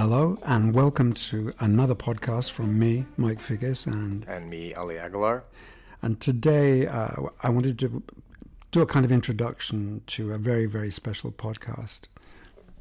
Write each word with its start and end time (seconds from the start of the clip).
Hello, 0.00 0.38
and 0.44 0.72
welcome 0.72 1.12
to 1.12 1.52
another 1.60 1.94
podcast 1.94 2.52
from 2.52 2.78
me, 2.78 3.04
Mike 3.18 3.38
Figgis, 3.38 3.86
and 3.86 4.24
and 4.26 4.48
me, 4.48 4.72
Ali 4.72 4.98
Aguilar. 4.98 5.44
And 6.00 6.18
today, 6.18 6.86
uh, 6.86 7.24
I 7.42 7.50
wanted 7.50 7.78
to 7.80 8.02
do 8.70 8.80
a 8.80 8.86
kind 8.86 9.04
of 9.04 9.12
introduction 9.12 10.00
to 10.06 10.32
a 10.32 10.38
very, 10.38 10.64
very 10.64 10.90
special 10.90 11.30
podcast. 11.30 12.04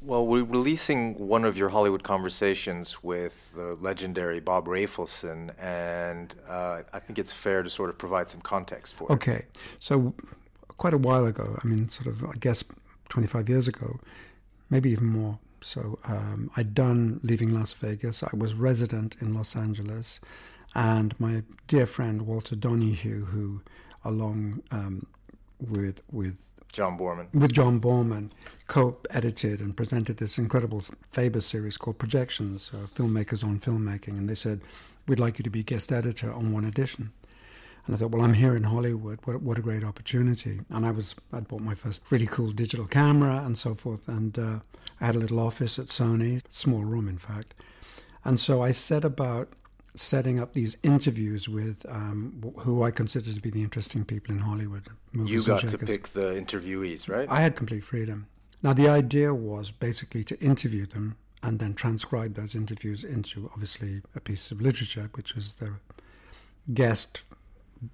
Well, 0.01 0.25
we're 0.25 0.45
releasing 0.45 1.13
one 1.27 1.43
of 1.43 1.57
your 1.57 1.67
Hollywood 1.67 2.03
conversations 2.03 3.03
with 3.03 3.51
the 3.53 3.77
legendary 3.81 4.39
Bob 4.39 4.67
Rafelson, 4.67 5.51
and 5.59 6.33
uh, 6.47 6.83
I 6.93 6.99
think 6.99 7.19
it's 7.19 7.33
fair 7.33 7.63
to 7.63 7.69
sort 7.69 7.89
of 7.89 7.97
provide 7.97 8.29
some 8.29 8.39
context 8.39 8.93
for 8.93 9.11
it. 9.11 9.15
Okay, 9.15 9.45
so 9.79 10.13
quite 10.77 10.93
a 10.93 10.97
while 10.97 11.25
ago, 11.25 11.59
I 11.61 11.67
mean, 11.67 11.89
sort 11.89 12.07
of, 12.07 12.23
I 12.23 12.38
guess, 12.39 12.63
25 13.09 13.49
years 13.49 13.67
ago, 13.67 13.99
maybe 14.69 14.89
even 14.91 15.07
more. 15.07 15.38
So 15.61 15.99
um, 16.05 16.51
I'd 16.55 16.73
done 16.73 17.19
Leaving 17.23 17.53
Las 17.53 17.73
Vegas. 17.73 18.23
I 18.23 18.29
was 18.35 18.53
resident 18.53 19.15
in 19.21 19.33
Los 19.33 19.55
Angeles, 19.55 20.19
and 20.75 21.19
my 21.19 21.43
dear 21.67 21.85
friend 21.85 22.23
Walter 22.23 22.55
Donahue, 22.55 23.25
who, 23.25 23.61
along 24.03 24.63
um, 24.71 25.05
with 25.59 26.01
with 26.11 26.37
John 26.71 26.97
Boorman, 26.97 27.33
With 27.33 27.51
John 27.51 27.79
Boorman, 27.79 28.31
co-edited 28.67 29.59
and 29.59 29.75
presented 29.75 30.17
this 30.17 30.38
incredible 30.38 30.83
Faber 31.09 31.41
series 31.41 31.77
called 31.77 31.97
Projections, 31.97 32.71
uh, 32.73 32.85
Filmmakers 32.88 33.44
on 33.44 33.59
Filmmaking, 33.59 34.17
and 34.17 34.29
they 34.29 34.35
said, 34.35 34.61
we'd 35.07 35.19
like 35.19 35.39
you 35.39 35.44
to 35.44 35.49
be 35.49 35.63
guest 35.63 35.91
editor 35.91 36.31
on 36.31 36.51
one 36.51 36.66
edition. 36.66 37.11
And 37.85 37.95
I 37.95 37.97
thought, 37.97 38.11
well, 38.11 38.23
I'm 38.23 38.33
here 38.33 38.55
in 38.55 38.63
Hollywood. 38.63 39.19
What, 39.23 39.41
what 39.41 39.58
a 39.58 39.61
great 39.61 39.83
opportunity! 39.83 40.61
And 40.69 40.85
I 40.85 40.91
was, 40.91 41.16
I'd 41.33 41.47
bought 41.47 41.61
my 41.61 41.75
first 41.75 42.02
really 42.09 42.27
cool 42.27 42.52
digital 42.52 42.85
camera 42.85 43.44
and 43.45 43.58
so 43.58 43.73
forth, 43.73 44.08
and 44.08 44.38
uh, 44.38 44.59
I 45.02 45.05
had 45.05 45.16
a 45.16 45.19
little 45.19 45.39
office 45.39 45.80
at 45.80 45.88
Sony, 45.88 46.41
small 46.50 46.83
room, 46.83 47.07
in 47.07 47.17
fact. 47.17 47.53
And 48.25 48.39
so 48.39 48.61
I 48.61 48.72
set 48.72 49.05
about 49.05 49.53
setting 49.95 50.39
up 50.39 50.53
these 50.53 50.77
interviews 50.83 51.50
with 51.50 51.85
um, 51.89 52.53
who 52.59 52.83
I 52.83 52.91
consider 52.91 53.33
to 53.33 53.41
be 53.41 53.50
the 53.50 53.63
interesting 53.63 54.05
people 54.05 54.33
in 54.33 54.39
Hollywood. 54.39 54.88
You 55.13 55.41
got 55.44 55.67
to 55.67 55.77
pick 55.77 56.09
the 56.09 56.31
interviewees, 56.33 57.09
right? 57.09 57.27
I 57.30 57.41
had 57.41 57.55
complete 57.55 57.83
freedom. 57.83 58.27
Now, 58.61 58.73
the 58.73 58.89
idea 58.89 59.33
was 59.33 59.72
basically 59.72 60.23
to 60.25 60.39
interview 60.39 60.85
them 60.85 61.16
and 61.41 61.59
then 61.59 61.73
transcribe 61.73 62.35
those 62.35 62.55
interviews 62.55 63.03
into 63.03 63.50
obviously 63.53 64.02
a 64.16 64.19
piece 64.19 64.52
of 64.52 64.61
literature, 64.61 65.09
which 65.13 65.35
was 65.35 65.53
the 65.53 65.73
guest 66.73 67.23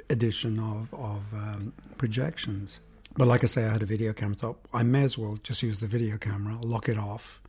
edition 0.10 0.60
of, 0.60 0.94
of 0.94 1.22
um, 1.34 1.74
projections. 1.98 2.80
But 3.18 3.28
like 3.28 3.44
I 3.44 3.48
say, 3.48 3.66
I 3.66 3.70
had 3.70 3.84
a 3.84 3.86
video 3.86 4.14
camera. 4.14 4.36
Thought 4.36 4.60
I 4.74 4.84
may 4.84 5.04
as 5.04 5.18
well 5.18 5.40
just 5.44 5.64
use 5.64 5.80
the 5.80 5.88
video 5.88 6.18
camera, 6.18 6.58
lock 6.62 6.90
it 6.90 6.98
off, 6.98 7.42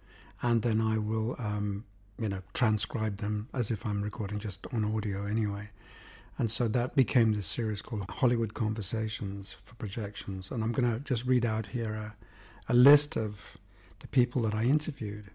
and 0.42 0.62
then 0.62 0.80
I 0.80 0.98
will 0.98 1.34
um, 1.38 1.84
you 2.18 2.28
know, 2.28 2.42
transcribe 2.54 3.18
them 3.18 3.48
as 3.52 3.70
if 3.70 3.84
I'm 3.84 4.02
recording 4.02 4.38
just 4.38 4.66
on 4.72 4.84
audio 4.84 5.26
anyway. 5.26 5.70
And 6.38 6.50
so 6.50 6.68
that 6.68 6.94
became 6.94 7.32
this 7.32 7.46
series 7.46 7.80
called 7.80 8.04
Hollywood 8.08 8.54
Conversations 8.54 9.56
for 9.62 9.74
Projections. 9.76 10.50
And 10.50 10.62
I'm 10.62 10.72
going 10.72 10.90
to 10.92 11.00
just 11.00 11.24
read 11.24 11.46
out 11.46 11.66
here 11.66 11.94
a, 11.94 12.14
a 12.68 12.74
list 12.74 13.16
of 13.16 13.56
the 14.00 14.08
people 14.08 14.42
that 14.42 14.54
I 14.54 14.64
interviewed. 14.64 15.30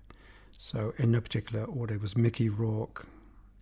So, 0.57 0.93
in 0.97 1.11
no 1.11 1.21
particular 1.21 1.65
order, 1.65 1.95
it 1.95 2.01
was 2.03 2.15
Mickey 2.15 2.47
Rourke, 2.47 3.07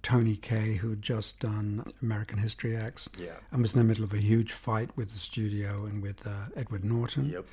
Tony 0.10 0.36
Kaye, 0.38 0.74
who 0.74 0.90
had 0.90 1.04
just 1.04 1.40
done 1.40 1.86
American 2.02 2.40
History 2.40 2.76
X, 2.76 3.08
yeah. 3.18 3.34
and 3.52 3.62
was 3.62 3.74
in 3.74 3.78
the 3.78 3.84
middle 3.84 4.04
of 4.04 4.12
a 4.12 4.18
huge 4.18 4.52
fight 4.52 4.90
with 4.96 5.14
the 5.14 5.20
studio 5.20 5.86
and 5.86 6.02
with 6.02 6.26
uh, 6.26 6.48
Edward 6.56 6.84
Norton, 6.84 7.30
yep. 7.30 7.46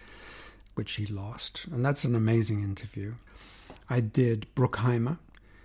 which 0.75 0.93
he 0.93 1.05
lost. 1.05 1.67
And 1.71 1.85
that's 1.85 2.05
an 2.05 2.15
amazing 2.15 2.63
interview. 2.63 3.13
I 3.91 4.01
did 4.01 4.47
Bruckheimer, 4.55 5.19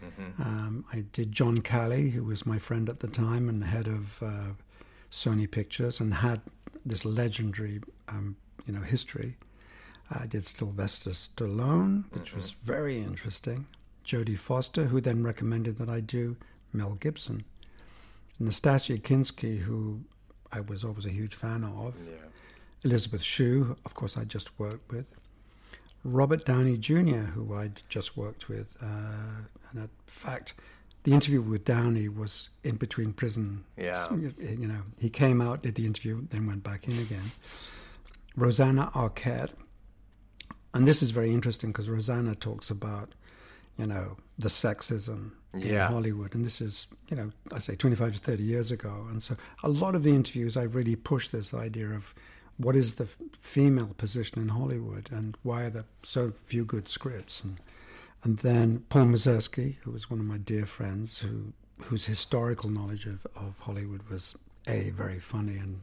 Mm-hmm. 0.03 0.41
Um, 0.41 0.85
I 0.91 1.03
did 1.13 1.31
John 1.31 1.61
Calley, 1.61 2.09
who 2.09 2.23
was 2.23 2.45
my 2.45 2.57
friend 2.57 2.89
at 2.89 2.99
the 2.99 3.07
time 3.07 3.47
and 3.49 3.63
head 3.63 3.87
of 3.87 4.21
uh, 4.23 4.53
Sony 5.11 5.49
Pictures, 5.49 5.99
and 5.99 6.13
had 6.13 6.41
this 6.85 7.05
legendary, 7.05 7.81
um, 8.07 8.35
you 8.65 8.73
know, 8.73 8.81
history. 8.81 9.37
I 10.09 10.25
did 10.25 10.45
Sylvester 10.45 11.11
Stallone, 11.11 12.05
which 12.11 12.29
mm-hmm. 12.29 12.37
was 12.37 12.51
very 12.51 12.99
interesting. 12.99 13.67
Jodie 14.05 14.37
Foster, 14.37 14.85
who 14.85 14.99
then 14.99 15.23
recommended 15.23 15.77
that 15.77 15.89
I 15.89 15.99
do 15.99 16.35
Mel 16.73 16.95
Gibson. 16.95 17.43
Nastassja 18.41 18.99
Kinski, 19.01 19.59
who 19.59 20.01
I 20.51 20.61
was 20.61 20.83
always 20.83 21.05
a 21.05 21.11
huge 21.11 21.35
fan 21.35 21.63
of. 21.63 21.95
Yeah. 22.05 22.15
Elizabeth 22.83 23.23
Shue, 23.23 23.77
of 23.85 23.93
course, 23.93 24.17
I 24.17 24.23
just 24.23 24.59
worked 24.59 24.91
with. 24.91 25.05
Robert 26.03 26.45
Downey 26.45 26.77
Jr., 26.77 27.27
who 27.33 27.55
I'd 27.55 27.83
just 27.87 28.17
worked 28.17 28.49
with. 28.49 28.75
Uh, 28.81 29.45
and 29.71 29.83
in 29.83 29.89
fact, 30.07 30.55
the 31.03 31.13
interview 31.13 31.41
with 31.41 31.63
Downey 31.63 32.09
was 32.09 32.49
in 32.63 32.75
between 32.75 33.13
prison. 33.13 33.63
Yeah. 33.77 34.07
You 34.11 34.67
know, 34.67 34.81
he 34.97 35.09
came 35.09 35.41
out, 35.41 35.61
did 35.61 35.75
the 35.75 35.85
interview, 35.85 36.25
then 36.29 36.47
went 36.47 36.63
back 36.63 36.87
in 36.87 36.97
again. 36.99 37.31
Rosanna 38.35 38.91
Arquette. 38.95 39.51
And 40.73 40.87
this 40.87 41.03
is 41.03 41.11
very 41.11 41.31
interesting 41.31 41.71
because 41.71 41.89
Rosanna 41.89 42.33
talks 42.33 42.69
about, 42.69 43.13
you 43.77 43.85
know, 43.85 44.17
the 44.39 44.47
sexism 44.47 45.31
yeah. 45.55 45.87
in 45.87 45.93
Hollywood. 45.93 46.35
And 46.35 46.45
this 46.45 46.61
is, 46.61 46.87
you 47.09 47.17
know, 47.17 47.31
I 47.53 47.59
say 47.59 47.75
25 47.75 48.15
to 48.15 48.19
30 48.19 48.43
years 48.43 48.71
ago. 48.71 49.07
And 49.09 49.21
so 49.21 49.35
a 49.63 49.69
lot 49.69 49.95
of 49.95 50.03
the 50.03 50.13
interviews, 50.13 50.57
I 50.57 50.63
really 50.63 50.95
push 50.95 51.27
this 51.27 51.53
idea 51.53 51.89
of 51.89 52.13
what 52.57 52.75
is 52.75 52.95
the 52.95 53.07
female 53.37 53.93
position 53.97 54.41
in 54.41 54.49
Hollywood 54.49 55.09
and 55.11 55.37
why 55.43 55.63
are 55.63 55.69
there 55.69 55.85
so 56.03 56.31
few 56.45 56.65
good 56.65 56.87
scripts. 56.87 57.41
And 57.43 57.59
and 58.23 58.37
then 58.39 58.85
Paul 58.89 59.07
Mazursky, 59.07 59.77
who 59.81 59.91
was 59.91 60.11
one 60.11 60.19
of 60.19 60.25
my 60.27 60.37
dear 60.37 60.65
friends, 60.65 61.17
who 61.19 61.53
whose 61.79 62.05
historical 62.05 62.69
knowledge 62.69 63.07
of, 63.07 63.25
of 63.35 63.57
Hollywood 63.59 64.03
was 64.09 64.35
a 64.67 64.91
very 64.91 65.19
funny 65.19 65.57
and 65.57 65.81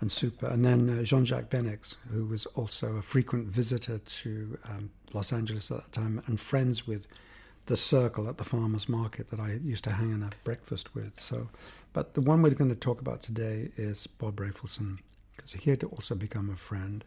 and 0.00 0.12
super. 0.12 0.46
And 0.46 0.64
then 0.64 0.90
uh, 0.90 1.02
Jean-Jacques 1.04 1.48
Beineix, 1.48 1.94
who 2.10 2.26
was 2.26 2.44
also 2.46 2.96
a 2.96 3.02
frequent 3.02 3.46
visitor 3.46 3.98
to 3.98 4.58
um, 4.64 4.90
Los 5.14 5.32
Angeles 5.32 5.70
at 5.70 5.78
that 5.78 5.92
time 5.92 6.22
and 6.26 6.38
friends 6.38 6.86
with 6.86 7.06
the 7.66 7.76
circle 7.76 8.28
at 8.28 8.38
the 8.38 8.44
farmers 8.44 8.88
market 8.88 9.30
that 9.30 9.40
I 9.40 9.58
used 9.62 9.84
to 9.84 9.92
hang 9.92 10.12
and 10.12 10.22
have 10.22 10.42
breakfast 10.44 10.94
with. 10.94 11.20
So, 11.20 11.48
but 11.92 12.14
the 12.14 12.20
one 12.20 12.42
we're 12.42 12.50
going 12.50 12.70
to 12.70 12.76
talk 12.76 13.00
about 13.00 13.22
today 13.22 13.70
is 13.76 14.06
Bob 14.06 14.36
Rafelson 14.36 14.98
because 15.34 15.52
he 15.52 15.70
had 15.70 15.80
to 15.80 15.88
also 15.88 16.14
become 16.14 16.50
a 16.50 16.56
friend. 16.56 17.04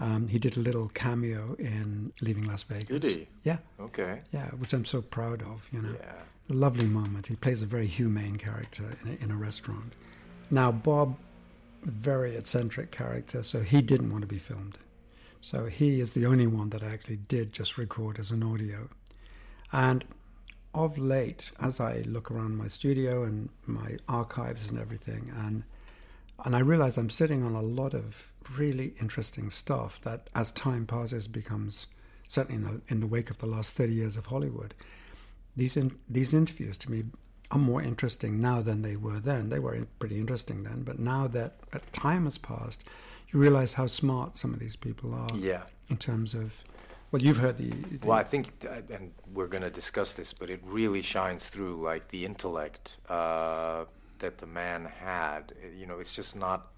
Um, 0.00 0.28
he 0.28 0.38
did 0.38 0.56
a 0.56 0.60
little 0.60 0.88
cameo 0.88 1.56
in 1.58 2.12
Leaving 2.20 2.46
Las 2.46 2.62
Vegas. 2.62 2.84
Did 2.84 3.04
he? 3.04 3.28
Yeah. 3.42 3.58
Okay. 3.80 4.20
Yeah, 4.32 4.46
which 4.50 4.72
I'm 4.72 4.84
so 4.84 5.02
proud 5.02 5.42
of. 5.42 5.68
You 5.72 5.82
know, 5.82 5.96
yeah. 5.98 6.12
a 6.50 6.52
lovely 6.52 6.86
moment. 6.86 7.26
He 7.26 7.34
plays 7.34 7.62
a 7.62 7.66
very 7.66 7.86
humane 7.88 8.36
character 8.36 8.96
in 9.02 9.10
a, 9.10 9.24
in 9.24 9.30
a 9.30 9.36
restaurant. 9.36 9.94
Now, 10.50 10.70
Bob, 10.70 11.16
very 11.82 12.36
eccentric 12.36 12.90
character, 12.90 13.42
so 13.42 13.60
he 13.60 13.82
didn't 13.82 14.10
want 14.10 14.22
to 14.22 14.28
be 14.28 14.38
filmed. 14.38 14.78
So 15.40 15.66
he 15.66 16.00
is 16.00 16.12
the 16.12 16.26
only 16.26 16.46
one 16.46 16.70
that 16.70 16.82
I 16.82 16.86
actually 16.86 17.16
did 17.16 17.52
just 17.52 17.78
record 17.78 18.18
as 18.18 18.30
an 18.30 18.42
audio. 18.42 18.88
And 19.72 20.04
of 20.74 20.98
late, 20.98 21.50
as 21.60 21.80
I 21.80 22.02
look 22.06 22.30
around 22.30 22.56
my 22.56 22.68
studio 22.68 23.24
and 23.24 23.48
my 23.66 23.96
archives 24.08 24.68
and 24.68 24.78
everything, 24.78 25.30
and 25.36 25.64
and 26.44 26.54
I 26.54 26.60
realize 26.60 26.96
I'm 26.96 27.10
sitting 27.10 27.44
on 27.44 27.54
a 27.54 27.62
lot 27.62 27.94
of 27.94 28.32
really 28.56 28.94
interesting 29.00 29.50
stuff 29.50 30.00
that, 30.02 30.30
as 30.34 30.52
time 30.52 30.86
passes, 30.86 31.26
becomes 31.26 31.88
certainly 32.28 32.62
in 32.62 32.62
the, 32.62 32.80
in 32.88 33.00
the 33.00 33.06
wake 33.06 33.30
of 33.30 33.38
the 33.38 33.46
last 33.46 33.72
30 33.72 33.92
years 33.92 34.16
of 34.16 34.26
Hollywood. 34.26 34.74
These, 35.56 35.76
in, 35.76 35.98
these 36.08 36.32
interviews 36.32 36.76
to 36.78 36.90
me 36.90 37.04
are 37.50 37.58
more 37.58 37.82
interesting 37.82 38.38
now 38.38 38.62
than 38.62 38.82
they 38.82 38.94
were 38.96 39.18
then. 39.18 39.48
They 39.48 39.58
were 39.58 39.86
pretty 39.98 40.18
interesting 40.18 40.62
then, 40.62 40.82
but 40.82 40.98
now 40.98 41.26
that 41.28 41.56
time 41.92 42.24
has 42.24 42.38
passed, 42.38 42.84
you 43.30 43.40
realize 43.40 43.74
how 43.74 43.86
smart 43.88 44.38
some 44.38 44.52
of 44.52 44.60
these 44.60 44.76
people 44.76 45.14
are. 45.14 45.28
Yeah. 45.34 45.62
In 45.90 45.96
terms 45.96 46.34
of, 46.34 46.62
well, 47.10 47.22
you've 47.22 47.38
heard 47.38 47.58
the. 47.58 47.70
the 47.70 48.06
well, 48.06 48.18
I 48.18 48.24
think, 48.24 48.66
and 48.90 49.12
we're 49.32 49.46
going 49.46 49.62
to 49.62 49.70
discuss 49.70 50.14
this, 50.14 50.32
but 50.32 50.50
it 50.50 50.60
really 50.64 51.02
shines 51.02 51.46
through, 51.46 51.82
like 51.82 52.08
the 52.08 52.24
intellect. 52.24 52.96
Uh, 53.08 53.84
that 54.18 54.38
the 54.38 54.46
man 54.46 54.84
had. 54.84 55.52
You 55.78 55.86
know, 55.86 55.98
it's 55.98 56.14
just 56.14 56.36
not 56.36 56.68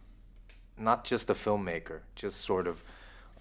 not 0.79 1.05
just 1.05 1.31
a 1.31 1.35
filmmaker, 1.35 2.01
just 2.15 2.41
sort 2.41 2.67
of 2.67 2.83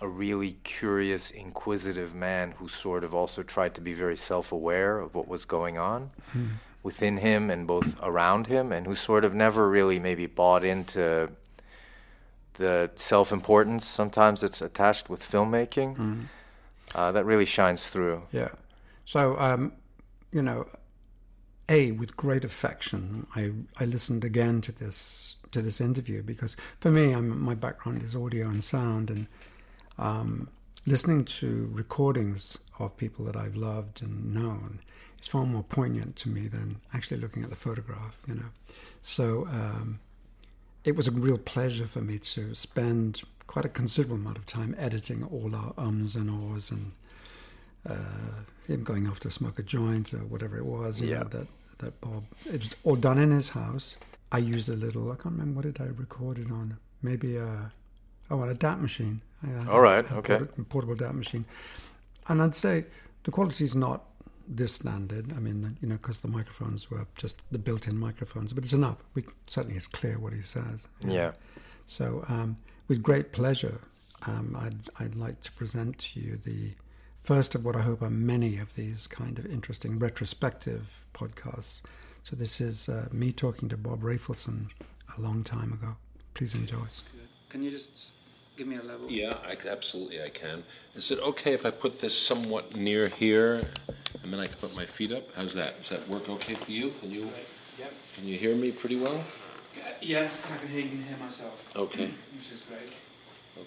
a 0.01 0.07
really 0.07 0.57
curious, 0.63 1.31
inquisitive 1.31 2.15
man 2.15 2.51
who 2.51 2.69
sort 2.69 3.03
of 3.03 3.13
also 3.13 3.43
tried 3.43 3.75
to 3.75 3.81
be 3.81 3.93
very 3.93 4.15
self-aware 4.15 4.99
of 4.99 5.13
what 5.13 5.27
was 5.27 5.43
going 5.43 5.77
on 5.77 6.09
hmm. 6.31 6.47
within 6.83 7.17
him 7.17 7.49
and 7.49 7.67
both 7.67 7.97
around 8.01 8.47
him, 8.47 8.71
and 8.71 8.85
who 8.85 8.95
sort 8.95 9.25
of 9.25 9.33
never 9.33 9.69
really 9.69 9.99
maybe 9.99 10.25
bought 10.25 10.63
into 10.63 11.29
the 12.55 12.89
self-importance 12.95 13.85
sometimes 13.85 14.41
that's 14.41 14.61
attached 14.61 15.09
with 15.09 15.21
filmmaking. 15.21 15.95
Hmm. 15.95 16.21
Uh, 16.95 17.11
that 17.11 17.25
really 17.25 17.45
shines 17.45 17.89
through. 17.89 18.23
Yeah. 18.31 18.49
So, 19.05 19.37
um, 19.39 19.73
you 20.31 20.41
know, 20.41 20.67
a 21.67 21.91
with 21.91 22.17
great 22.17 22.43
affection. 22.43 23.27
I 23.35 23.51
I 23.79 23.85
listened 23.85 24.23
again 24.23 24.61
to 24.61 24.71
this 24.71 25.37
to 25.51 25.61
this 25.61 25.79
interview 25.79 26.21
because 26.23 26.55
for 26.79 26.91
me, 26.91 27.11
I'm, 27.11 27.39
my 27.41 27.55
background 27.55 28.03
is 28.03 28.15
audio 28.15 28.47
and 28.47 28.63
sound, 28.63 29.09
and 29.09 29.27
um, 29.97 30.49
listening 30.85 31.25
to 31.25 31.69
recordings 31.71 32.57
of 32.79 32.95
people 32.97 33.25
that 33.25 33.35
I've 33.35 33.55
loved 33.55 34.01
and 34.01 34.33
known 34.33 34.79
is 35.21 35.27
far 35.27 35.45
more 35.45 35.63
poignant 35.63 36.15
to 36.17 36.29
me 36.29 36.47
than 36.47 36.79
actually 36.93 37.17
looking 37.17 37.43
at 37.43 37.49
the 37.49 37.55
photograph, 37.55 38.21
you 38.27 38.35
know. 38.35 38.49
So 39.01 39.47
um, 39.51 39.99
it 40.83 40.95
was 40.95 41.07
a 41.07 41.11
real 41.11 41.37
pleasure 41.37 41.87
for 41.87 42.01
me 42.01 42.19
to 42.19 42.55
spend 42.55 43.21
quite 43.49 43.65
a 43.65 43.69
considerable 43.69 44.15
amount 44.15 44.37
of 44.37 44.45
time 44.45 44.75
editing 44.77 45.23
all 45.23 45.55
our 45.55 45.73
ums 45.75 46.15
and 46.15 46.29
ahs 46.29 46.69
and 46.69 46.91
uh, 47.89 48.43
him 48.67 48.83
going 48.83 49.07
off 49.07 49.19
to 49.19 49.31
smoke 49.31 49.57
a 49.57 49.63
joint 49.63 50.13
or 50.13 50.19
whatever 50.19 50.55
it 50.55 50.65
was. 50.65 51.01
yeah. 51.01 51.21
Know, 51.21 51.23
that 51.23 51.47
that 51.79 51.99
Bob. 51.99 52.25
It 52.45 52.59
was 52.59 52.75
all 52.83 52.95
done 52.95 53.17
in 53.17 53.31
his 53.31 53.49
house. 53.49 53.97
I 54.31 54.37
used 54.37 54.69
a 54.69 54.73
little. 54.73 55.11
I 55.11 55.15
can't 55.15 55.33
remember 55.33 55.55
what 55.55 55.65
did 55.65 55.81
I 55.81 55.85
record 55.85 56.37
it 56.37 56.51
on. 56.51 56.77
Maybe 57.01 57.37
a 57.37 57.71
oh, 58.29 58.39
on 58.39 58.49
a 58.49 58.53
DAT 58.53 58.81
machine. 58.81 59.19
All 59.67 59.81
right. 59.81 60.07
A 60.11 60.17
okay. 60.17 60.37
portable, 60.37 60.65
portable 60.65 60.95
DAT 60.95 61.15
machine, 61.15 61.45
and 62.27 62.43
I'd 62.43 62.55
say 62.55 62.85
the 63.23 63.31
quality 63.31 63.63
is 63.63 63.73
not 63.73 64.05
this 64.47 64.73
standard. 64.73 65.33
I 65.35 65.39
mean, 65.39 65.75
you 65.81 65.87
know, 65.87 65.95
because 65.95 66.19
the 66.19 66.27
microphones 66.27 66.91
were 66.91 67.07
just 67.15 67.37
the 67.51 67.57
built-in 67.57 67.97
microphones, 67.97 68.53
but 68.53 68.63
it's 68.63 68.73
enough. 68.73 68.97
We 69.15 69.23
certainly 69.47 69.75
it's 69.75 69.87
clear 69.87 70.19
what 70.19 70.33
he 70.33 70.43
says. 70.43 70.87
know. 71.03 71.13
Yeah. 71.13 71.31
So, 71.87 72.23
um, 72.29 72.55
with 72.89 73.01
great 73.03 73.31
pleasure, 73.31 73.79
um, 74.27 74.57
I'd, 74.59 74.89
I'd 74.99 75.15
like 75.15 75.41
to 75.43 75.51
present 75.53 75.99
to 75.99 76.19
you 76.19 76.39
the 76.43 76.71
first 77.23 77.55
of 77.55 77.63
what 77.63 77.75
I 77.75 77.81
hope 77.81 78.01
are 78.01 78.09
many 78.09 78.57
of 78.57 78.75
these 78.75 79.07
kind 79.07 79.39
of 79.39 79.45
interesting 79.45 79.97
retrospective 79.99 81.05
podcasts. 81.13 81.81
So, 82.23 82.35
this 82.35 82.59
is 82.59 82.89
uh, 82.89 83.07
me 83.13 83.31
talking 83.31 83.69
to 83.69 83.77
Bob 83.77 84.01
Rafelson 84.01 84.69
a 85.17 85.21
long 85.21 85.43
time 85.43 85.71
ago. 85.71 85.95
Please 86.33 86.53
enjoy. 86.53 86.85
Can 87.47 87.63
you 87.63 87.71
just 87.71 88.13
give 88.57 88.67
me 88.67 88.75
a 88.75 88.83
level? 88.83 89.09
Yeah, 89.09 89.37
I, 89.47 89.55
absolutely 89.67 90.21
I 90.21 90.29
can. 90.29 90.63
Is 90.95 91.11
it 91.11 91.19
okay 91.19 91.53
if 91.53 91.65
I 91.65 91.69
put 91.71 92.01
this 92.01 92.17
somewhat 92.17 92.75
near 92.75 93.07
here, 93.07 93.65
and 94.23 94.33
then 94.33 94.39
I 94.39 94.47
can 94.47 94.57
put 94.57 94.75
my 94.75 94.85
feet 94.85 95.11
up? 95.11 95.23
How's 95.35 95.53
that? 95.53 95.79
Does 95.79 95.89
that 95.89 96.07
work 96.09 96.29
okay 96.29 96.55
for 96.55 96.71
you? 96.71 96.91
Can 96.99 97.11
you 97.11 97.29
Yep. 97.79 97.93
can 98.15 98.27
you 98.27 98.35
hear 98.35 98.55
me 98.55 98.71
pretty 98.71 98.97
well? 98.97 99.23
Yeah, 100.01 100.27
I 100.53 100.57
can 100.57 100.69
hear, 100.69 100.81
you 100.81 100.89
can 100.89 101.03
hear 101.03 101.17
myself. 101.17 101.63
Okay. 101.75 102.11
Which 102.33 102.51
is 102.51 102.61
great. 102.61 102.93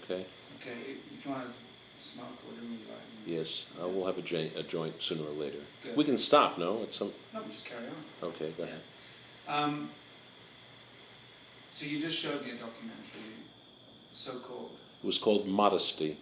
Okay. 0.02 0.26
Okay, 0.60 0.96
if 1.14 1.24
you 1.24 1.30
want 1.30 1.46
to 1.46 1.52
smoke, 1.98 2.26
what 2.46 2.60
do 2.60 2.66
you 2.66 2.78
like? 2.88 2.98
Yes, 3.26 3.66
uh, 3.82 3.88
we'll 3.88 4.06
have 4.06 4.18
a, 4.18 4.22
joint 4.22 4.52
a 4.56 4.62
joint 4.62 5.00
sooner 5.02 5.24
or 5.24 5.32
later. 5.32 5.58
Good. 5.82 5.96
We 5.96 6.04
can 6.04 6.18
stop. 6.18 6.58
No, 6.58 6.82
it's 6.82 6.96
some. 6.96 7.12
No, 7.34 7.42
we 7.42 7.50
just 7.50 7.64
carry 7.64 7.84
on. 7.86 8.28
Okay, 8.30 8.52
go 8.56 8.64
ahead. 8.64 8.80
Um, 9.48 9.90
so 11.72 11.86
you 11.86 12.00
just 12.00 12.18
showed 12.18 12.44
me 12.44 12.50
a 12.50 12.54
documentary, 12.54 13.34
so 14.12 14.32
called. 14.38 14.70
It 15.02 15.06
was 15.06 15.18
called 15.18 15.46
Modesty. 15.46 16.18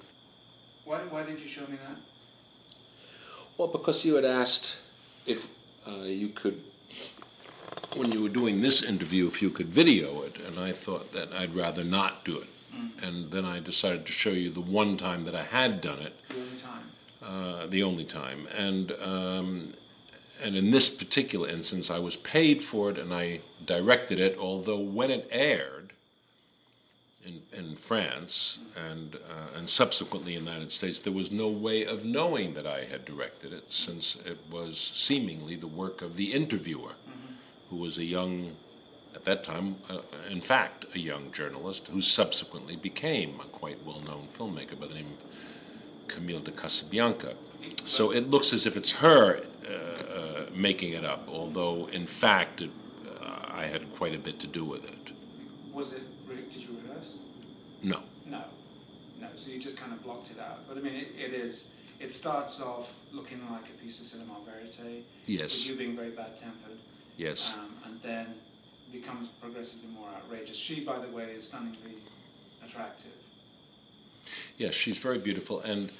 Why, 0.84 0.98
why 1.10 1.22
did 1.22 1.38
you 1.38 1.46
show 1.46 1.62
me 1.62 1.78
that? 1.86 1.96
Well, 3.58 3.68
because 3.68 4.04
you 4.04 4.14
had 4.14 4.24
asked 4.24 4.76
if 5.26 5.46
uh, 5.86 6.02
you 6.02 6.30
could, 6.30 6.62
when 7.94 8.12
you 8.12 8.22
were 8.22 8.28
doing 8.28 8.60
this 8.60 8.82
interview, 8.82 9.26
if 9.26 9.42
you 9.42 9.50
could 9.50 9.66
video 9.68 10.22
it, 10.22 10.36
and 10.46 10.58
I 10.58 10.72
thought 10.72 11.12
that 11.12 11.32
I'd 11.32 11.54
rather 11.54 11.84
not 11.84 12.24
do 12.24 12.38
it. 12.38 12.46
And 13.02 13.30
then 13.30 13.44
I 13.44 13.58
decided 13.60 14.06
to 14.06 14.12
show 14.12 14.30
you 14.30 14.48
the 14.50 14.60
one 14.60 14.96
time 14.96 15.24
that 15.24 15.34
I 15.34 15.42
had 15.42 15.80
done 15.80 15.98
it, 16.00 16.14
The 16.28 16.36
only 16.36 16.56
time. 16.56 16.90
uh, 17.22 17.66
the 17.66 17.82
only 17.82 18.04
time. 18.04 18.46
And 18.56 18.92
um, 19.02 19.74
and 20.42 20.56
in 20.56 20.70
this 20.70 20.88
particular 20.88 21.48
instance, 21.48 21.90
I 21.90 21.98
was 21.98 22.16
paid 22.16 22.62
for 22.62 22.90
it 22.90 22.96
and 22.98 23.12
I 23.12 23.40
directed 23.66 24.18
it. 24.18 24.38
Although 24.38 24.78
when 24.78 25.10
it 25.10 25.28
aired 25.32 25.92
in 27.26 27.42
in 27.52 27.74
France 27.76 28.60
and 28.88 29.16
uh, 29.16 29.58
and 29.58 29.68
subsequently 29.68 30.36
in 30.36 30.44
the 30.44 30.50
United 30.50 30.70
States, 30.72 31.00
there 31.00 31.12
was 31.12 31.30
no 31.32 31.48
way 31.48 31.84
of 31.84 32.04
knowing 32.04 32.54
that 32.54 32.66
I 32.66 32.84
had 32.84 33.04
directed 33.04 33.52
it, 33.52 33.64
since 33.68 34.16
it 34.24 34.38
was 34.50 34.78
seemingly 34.78 35.56
the 35.56 35.66
work 35.66 36.00
of 36.02 36.16
the 36.16 36.32
interviewer, 36.32 36.92
who 37.70 37.76
was 37.76 37.98
a 37.98 38.04
young. 38.04 38.56
At 39.12 39.24
that 39.24 39.42
time, 39.42 39.76
uh, 39.88 40.02
in 40.30 40.40
fact, 40.40 40.86
a 40.94 40.98
young 40.98 41.32
journalist 41.32 41.88
who 41.88 42.00
subsequently 42.00 42.76
became 42.76 43.40
a 43.40 43.44
quite 43.46 43.84
well-known 43.84 44.28
filmmaker 44.38 44.78
by 44.78 44.86
the 44.86 44.94
name 44.94 45.08
of 45.14 46.06
Camille 46.06 46.38
de 46.40 46.52
Casabianca. 46.52 47.34
So 47.84 48.12
it 48.12 48.30
looks 48.30 48.52
as 48.52 48.66
if 48.66 48.76
it's 48.76 48.92
her 48.92 49.42
uh, 49.68 49.72
uh, 49.72 50.46
making 50.54 50.92
it 50.92 51.04
up, 51.04 51.28
although 51.28 51.88
in 51.92 52.06
fact 52.06 52.62
it, 52.62 52.70
uh, 53.20 53.46
I 53.48 53.66
had 53.66 53.92
quite 53.96 54.14
a 54.14 54.18
bit 54.18 54.38
to 54.40 54.46
do 54.46 54.64
with 54.64 54.84
it. 54.84 55.12
Was 55.72 55.92
it, 55.92 56.02
did 56.28 56.62
you 56.62 56.76
rehearse? 56.82 57.16
No. 57.82 58.00
No. 58.26 58.44
No, 59.20 59.28
so 59.34 59.50
you 59.50 59.58
just 59.58 59.76
kind 59.76 59.92
of 59.92 60.02
blocked 60.04 60.30
it 60.30 60.38
out. 60.38 60.68
But 60.68 60.78
I 60.78 60.80
mean, 60.82 60.94
it, 60.94 61.08
it 61.18 61.34
is, 61.34 61.66
it 61.98 62.14
starts 62.14 62.60
off 62.60 62.94
looking 63.12 63.40
like 63.50 63.68
a 63.68 63.82
piece 63.82 64.00
of 64.00 64.06
cinema 64.06 64.36
verite. 64.46 65.04
Yes. 65.26 65.52
With 65.52 65.70
you 65.70 65.76
being 65.76 65.96
very 65.96 66.10
bad 66.10 66.36
tempered. 66.36 66.78
Yes. 67.20 67.54
Um, 67.58 67.68
and 67.84 68.02
then 68.02 68.26
becomes 68.90 69.28
progressively 69.28 69.90
more 69.90 70.08
outrageous. 70.08 70.56
She, 70.56 70.82
by 70.82 70.98
the 70.98 71.08
way, 71.08 71.24
is 71.24 71.44
stunningly 71.44 71.98
attractive. 72.64 73.12
Yes, 74.56 74.74
she's 74.74 74.96
very 74.96 75.18
beautiful, 75.18 75.60
and 75.60 75.92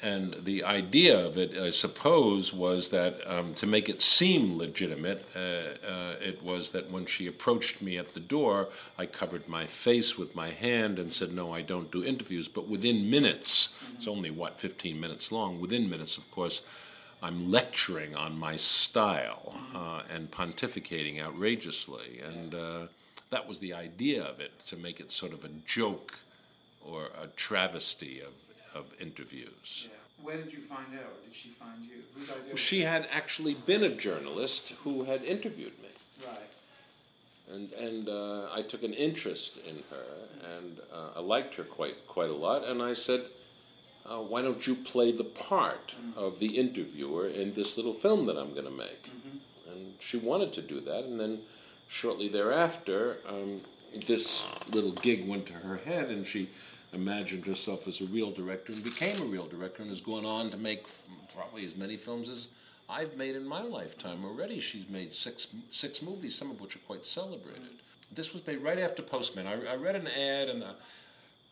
and 0.00 0.36
the 0.44 0.62
idea 0.62 1.18
of 1.18 1.36
it, 1.36 1.58
I 1.58 1.70
suppose, 1.70 2.52
was 2.52 2.90
that 2.90 3.16
um, 3.26 3.54
to 3.54 3.66
make 3.66 3.88
it 3.88 4.00
seem 4.00 4.56
legitimate, 4.56 5.26
uh, 5.34 5.38
uh, 5.38 6.14
it 6.20 6.40
was 6.44 6.70
that 6.70 6.88
when 6.92 7.04
she 7.06 7.26
approached 7.26 7.82
me 7.82 7.98
at 7.98 8.14
the 8.14 8.20
door, 8.20 8.68
I 8.96 9.06
covered 9.06 9.48
my 9.48 9.66
face 9.66 10.16
with 10.16 10.36
my 10.36 10.50
hand 10.50 11.00
and 11.00 11.12
said, 11.12 11.32
"No, 11.32 11.52
I 11.52 11.62
don't 11.62 11.90
do 11.90 12.04
interviews." 12.04 12.46
But 12.46 12.68
within 12.68 13.10
minutes, 13.10 13.74
it's 13.96 14.06
only 14.06 14.30
what 14.30 14.60
15 14.60 15.00
minutes 15.00 15.32
long. 15.32 15.60
Within 15.60 15.90
minutes, 15.90 16.16
of 16.18 16.30
course. 16.30 16.62
I'm 17.22 17.50
lecturing 17.50 18.14
on 18.14 18.38
my 18.38 18.56
style 18.56 19.54
uh, 19.74 20.02
and 20.12 20.30
pontificating 20.30 21.20
outrageously, 21.20 22.20
and 22.24 22.54
uh, 22.54 22.86
that 23.30 23.48
was 23.48 23.58
the 23.58 23.74
idea 23.74 24.22
of 24.22 24.40
it 24.40 24.52
to 24.66 24.76
make 24.76 25.00
it 25.00 25.10
sort 25.10 25.32
of 25.32 25.44
a 25.44 25.48
joke 25.66 26.18
or 26.84 27.06
a 27.20 27.26
travesty 27.36 28.20
of, 28.20 28.32
of 28.74 28.86
interviews. 29.00 29.88
Yeah. 29.90 29.96
Where 30.22 30.36
did 30.36 30.52
you 30.52 30.60
find 30.60 30.86
her, 30.92 31.00
or 31.00 31.24
did 31.24 31.34
she 31.34 31.48
find 31.50 31.84
you? 31.84 32.02
Whose 32.14 32.30
idea? 32.30 32.42
Well, 32.42 32.52
was 32.52 32.60
she 32.60 32.80
had 32.82 33.08
actually 33.12 33.54
been 33.54 33.84
a 33.84 33.94
journalist 33.94 34.70
who 34.82 35.04
had 35.04 35.22
interviewed 35.22 35.72
me. 35.82 35.88
Right. 36.26 37.54
and 37.54 37.72
and 37.72 38.08
uh, 38.08 38.48
I 38.52 38.62
took 38.62 38.82
an 38.82 38.92
interest 38.94 39.58
in 39.66 39.76
her, 39.90 40.56
and 40.56 40.80
uh, 40.92 41.10
I 41.18 41.20
liked 41.20 41.54
her 41.56 41.64
quite 41.64 42.06
quite 42.06 42.30
a 42.30 42.34
lot, 42.34 42.64
and 42.64 42.82
I 42.82 42.94
said. 42.94 43.22
Uh, 44.08 44.22
why 44.22 44.40
don't 44.40 44.66
you 44.66 44.74
play 44.74 45.12
the 45.12 45.24
part 45.24 45.94
of 46.16 46.38
the 46.38 46.46
interviewer 46.46 47.28
in 47.28 47.52
this 47.52 47.76
little 47.76 47.92
film 47.92 48.24
that 48.26 48.38
I'm 48.38 48.52
going 48.54 48.64
to 48.64 48.70
make? 48.70 49.10
And 49.70 49.92
she 50.00 50.16
wanted 50.16 50.52
to 50.54 50.62
do 50.62 50.80
that, 50.80 51.04
and 51.04 51.20
then 51.20 51.40
shortly 51.88 52.28
thereafter, 52.28 53.18
um, 53.28 53.60
this 54.06 54.46
little 54.70 54.92
gig 54.92 55.28
went 55.28 55.46
to 55.46 55.52
her 55.52 55.76
head, 55.76 56.08
and 56.08 56.26
she 56.26 56.48
imagined 56.94 57.44
herself 57.44 57.86
as 57.86 58.00
a 58.00 58.06
real 58.06 58.30
director 58.30 58.72
and 58.72 58.82
became 58.82 59.20
a 59.20 59.26
real 59.26 59.46
director, 59.46 59.82
and 59.82 59.90
has 59.90 60.00
gone 60.00 60.24
on 60.24 60.50
to 60.50 60.56
make 60.56 60.86
probably 61.34 61.66
as 61.66 61.76
many 61.76 61.96
films 61.96 62.30
as 62.30 62.48
I've 62.88 63.16
made 63.16 63.36
in 63.36 63.46
my 63.46 63.60
lifetime 63.60 64.24
already. 64.24 64.60
She's 64.60 64.88
made 64.88 65.12
six 65.12 65.48
six 65.70 66.00
movies, 66.00 66.34
some 66.34 66.50
of 66.50 66.62
which 66.62 66.76
are 66.76 66.80
quite 66.80 67.04
celebrated. 67.04 67.82
This 68.14 68.32
was 68.32 68.46
made 68.46 68.62
right 68.62 68.78
after 68.78 69.02
Postman. 69.02 69.46
I, 69.46 69.72
I 69.72 69.76
read 69.76 69.96
an 69.96 70.06
ad 70.06 70.48
in 70.48 70.60
the 70.60 70.76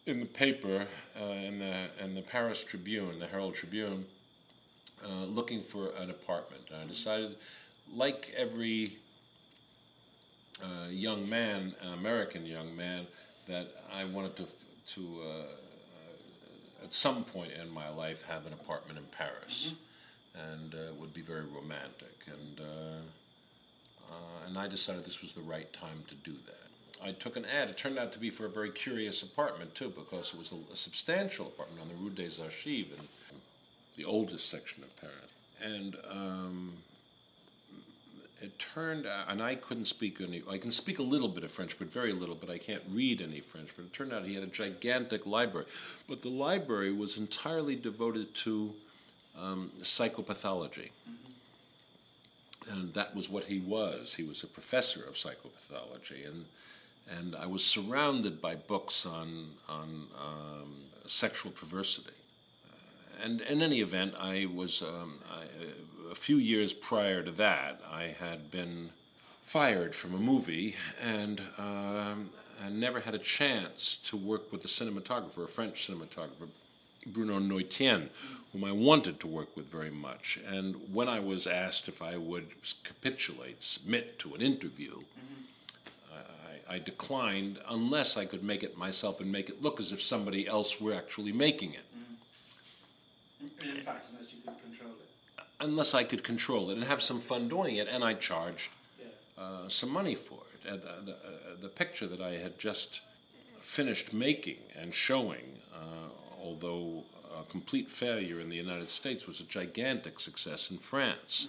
in 0.07 0.21
the 0.21 0.27
paper, 0.27 0.87
uh, 1.21 1.25
in 1.25 1.59
the 1.59 1.89
in 2.03 2.15
the 2.15 2.23
Paris 2.23 2.63
Tribune, 2.63 3.19
the 3.19 3.27
Herald 3.27 3.55
Tribune, 3.55 4.07
uh, 5.05 5.25
looking 5.25 5.61
for 5.61 5.91
an 5.99 6.11
apartment. 6.11 6.63
And 6.73 6.83
I 6.83 6.87
decided, 6.87 7.37
like 7.93 8.33
every 8.37 8.99
uh, 10.63 10.89
young 10.89 11.29
man, 11.29 11.75
an 11.83 11.93
American 11.95 12.47
young 12.47 12.75
man, 12.77 13.07
that 13.49 13.69
I 13.93 14.05
wanted 14.05 14.37
to 14.37 14.47
to 14.95 15.21
uh, 15.23 15.29
uh, 15.29 16.85
at 16.85 16.95
some 16.95 17.25
point 17.25 17.53
in 17.53 17.69
my 17.69 17.89
life 17.89 18.23
have 18.23 18.47
an 18.47 18.53
apartment 18.53 18.99
in 18.99 19.05
Paris, 19.07 19.75
and 20.35 20.75
uh, 20.75 20.93
it 20.93 20.97
would 21.01 21.13
be 21.13 21.23
very 21.23 21.47
romantic. 21.47 22.15
And 22.27 22.61
uh, 22.61 23.01
uh, 24.09 24.47
and 24.47 24.57
I 24.57 24.69
decided 24.69 25.05
this 25.05 25.21
was 25.21 25.35
the 25.35 25.41
right 25.41 25.73
time 25.73 26.05
to 26.09 26.15
do 26.15 26.37
that. 26.47 26.66
I 27.03 27.13
took 27.13 27.37
an 27.37 27.45
ad. 27.45 27.71
It 27.71 27.77
turned 27.77 27.99
out 27.99 28.13
to 28.13 28.19
be 28.19 28.31
for 28.31 28.47
a 28.47 28.49
very 28.49 28.71
curious 28.71 29.23
apartment 29.23 29.75
too, 29.75 29.91
because 29.91 30.33
it 30.33 30.39
was 30.39 30.53
a, 30.53 30.73
a 30.73 30.77
substantial 30.77 31.47
apartment 31.47 31.83
on 31.83 31.89
the 31.89 31.95
Rue 31.95 32.11
des 32.11 32.43
Archives, 32.43 32.93
in 32.99 33.09
the 33.97 34.05
oldest 34.05 34.49
section 34.49 34.83
of 34.83 34.95
Paris. 34.97 35.15
And 35.63 35.97
um, 36.11 36.75
it 38.43 38.59
turned 38.59 39.07
out, 39.07 39.27
and 39.29 39.43
I 39.43 39.55
couldn't 39.55 39.87
speak 39.87 40.21
any. 40.21 40.43
I 40.49 40.59
can 40.59 40.71
speak 40.71 40.99
a 40.99 41.03
little 41.03 41.29
bit 41.29 41.45
of 41.45 41.51
French, 41.51 41.79
but 41.79 41.93
very 41.93 42.13
little. 42.13 42.35
But 42.35 42.51
I 42.51 42.59
can't 42.59 42.83
read 42.91 43.21
any 43.21 43.41
French. 43.41 43.71
But 43.77 43.87
it 43.87 43.93
turned 43.93 44.13
out 44.13 44.25
he 44.25 44.35
had 44.35 44.45
a 44.45 44.49
gigantic 44.49 45.27
library. 45.27 45.67
But 46.09 46.23
the 46.23 46.29
library 46.29 46.93
was 46.93 47.17
entirely 47.17 47.77
devoted 47.77 48.35
to 48.37 48.75
um, 49.39 49.73
psychopathology 49.81 50.91
and 52.69 52.93
that 52.95 53.15
was 53.15 53.29
what 53.29 53.45
he 53.45 53.59
was. 53.61 54.15
He 54.15 54.23
was 54.23 54.43
a 54.43 54.47
professor 54.47 55.05
of 55.05 55.15
psychopathology, 55.15 56.27
and 56.27 56.45
and 57.09 57.37
I 57.37 57.47
was 57.47 57.65
surrounded 57.65 58.41
by 58.41 58.55
books 58.55 59.07
on 59.07 59.51
on 59.69 60.09
um, 60.19 60.75
sexual 61.07 61.53
perversity, 61.53 62.11
and 63.23 63.41
in 63.43 63.63
any 63.63 63.81
event, 63.81 64.15
I 64.19 64.47
was 64.53 64.83
um, 64.83 65.19
I, 65.31 65.45
a 66.11 66.15
few 66.15 66.37
years 66.37 66.73
prior 66.73 67.23
to 67.23 67.31
that, 67.33 67.81
I 67.91 68.15
had 68.19 68.51
been 68.51 68.91
fired 69.43 69.95
from 69.95 70.15
a 70.15 70.19
movie 70.19 70.75
and, 71.01 71.41
um, 71.59 72.31
and 72.61 72.81
never 72.81 73.01
had 73.01 73.15
a 73.15 73.19
chance 73.19 73.97
to 74.09 74.17
work 74.17 74.51
with 74.51 74.65
a 74.65 74.69
cinematographer, 74.69 75.45
a 75.45 75.49
French 75.49 75.89
cinematographer, 75.89 76.49
Bruno 77.07 77.39
Nuytten, 77.39 78.09
whom 78.53 78.65
I 78.65 78.73
wanted 78.73 79.21
to 79.21 79.27
work 79.29 79.57
with 79.57 79.67
very 79.67 79.91
much. 79.91 80.41
And 80.49 80.75
when 80.93 81.09
I 81.09 81.21
was 81.21 81.47
asked 81.47 81.87
if 81.89 82.03
I 82.03 82.17
would 82.17 82.49
capitulate, 82.83 83.63
submit 83.63 84.19
to 84.21 84.35
an 84.35 84.41
interview, 84.41 84.99
I, 84.99 85.46
I 86.69 86.79
declined 86.79 87.61
unless 87.69 88.17
I 88.17 88.25
could 88.25 88.43
make 88.43 88.63
it 88.63 88.77
myself 88.77 89.21
and 89.21 89.31
make 89.31 89.49
it 89.49 89.63
look 89.63 89.81
as 89.81 89.93
if 89.93 90.03
somebody 90.03 90.47
else 90.49 90.81
were 90.81 90.95
actually 90.95 91.33
making 91.33 91.75
it. 91.75 91.85
In 93.63 93.81
fact, 93.81 94.09
unless 94.11 94.33
you 94.33 94.41
could 94.45 94.61
control 94.63 94.91
it. 94.93 95.45
Unless 95.61 95.95
I 95.95 96.05
could 96.05 96.25
control 96.25 96.71
it 96.71 96.75
and 96.75 96.85
have 96.85 97.03
some 97.03 97.21
fun 97.21 97.49
doing 97.49 97.77
it, 97.77 97.89
and 97.89 98.03
I 98.05 98.15
charged 98.15 98.71
Yeah. 98.99 99.43
uh, 99.43 99.69
some 99.69 99.91
money 99.91 100.15
for 100.15 100.41
it. 100.65 100.69
Uh, 100.69 100.77
the, 100.77 101.03
the, 101.05 101.13
uh, 101.13 101.57
the 101.61 101.69
picture 101.69 102.07
that 102.09 102.21
I 102.21 102.33
had 102.33 102.59
just 102.59 103.01
finished 103.61 104.13
making 104.13 104.59
and 104.75 104.93
showing, 104.93 105.61
uh, 105.75 106.09
although 106.43 107.05
a 107.39 107.45
complete 107.51 107.91
failure 107.91 108.41
in 108.41 108.49
the 108.49 108.57
United 108.57 108.89
States, 108.89 109.27
was 109.27 109.41
a 109.41 109.45
gigantic 109.45 110.19
success 110.21 110.71
in 110.71 110.79
France. 110.79 111.49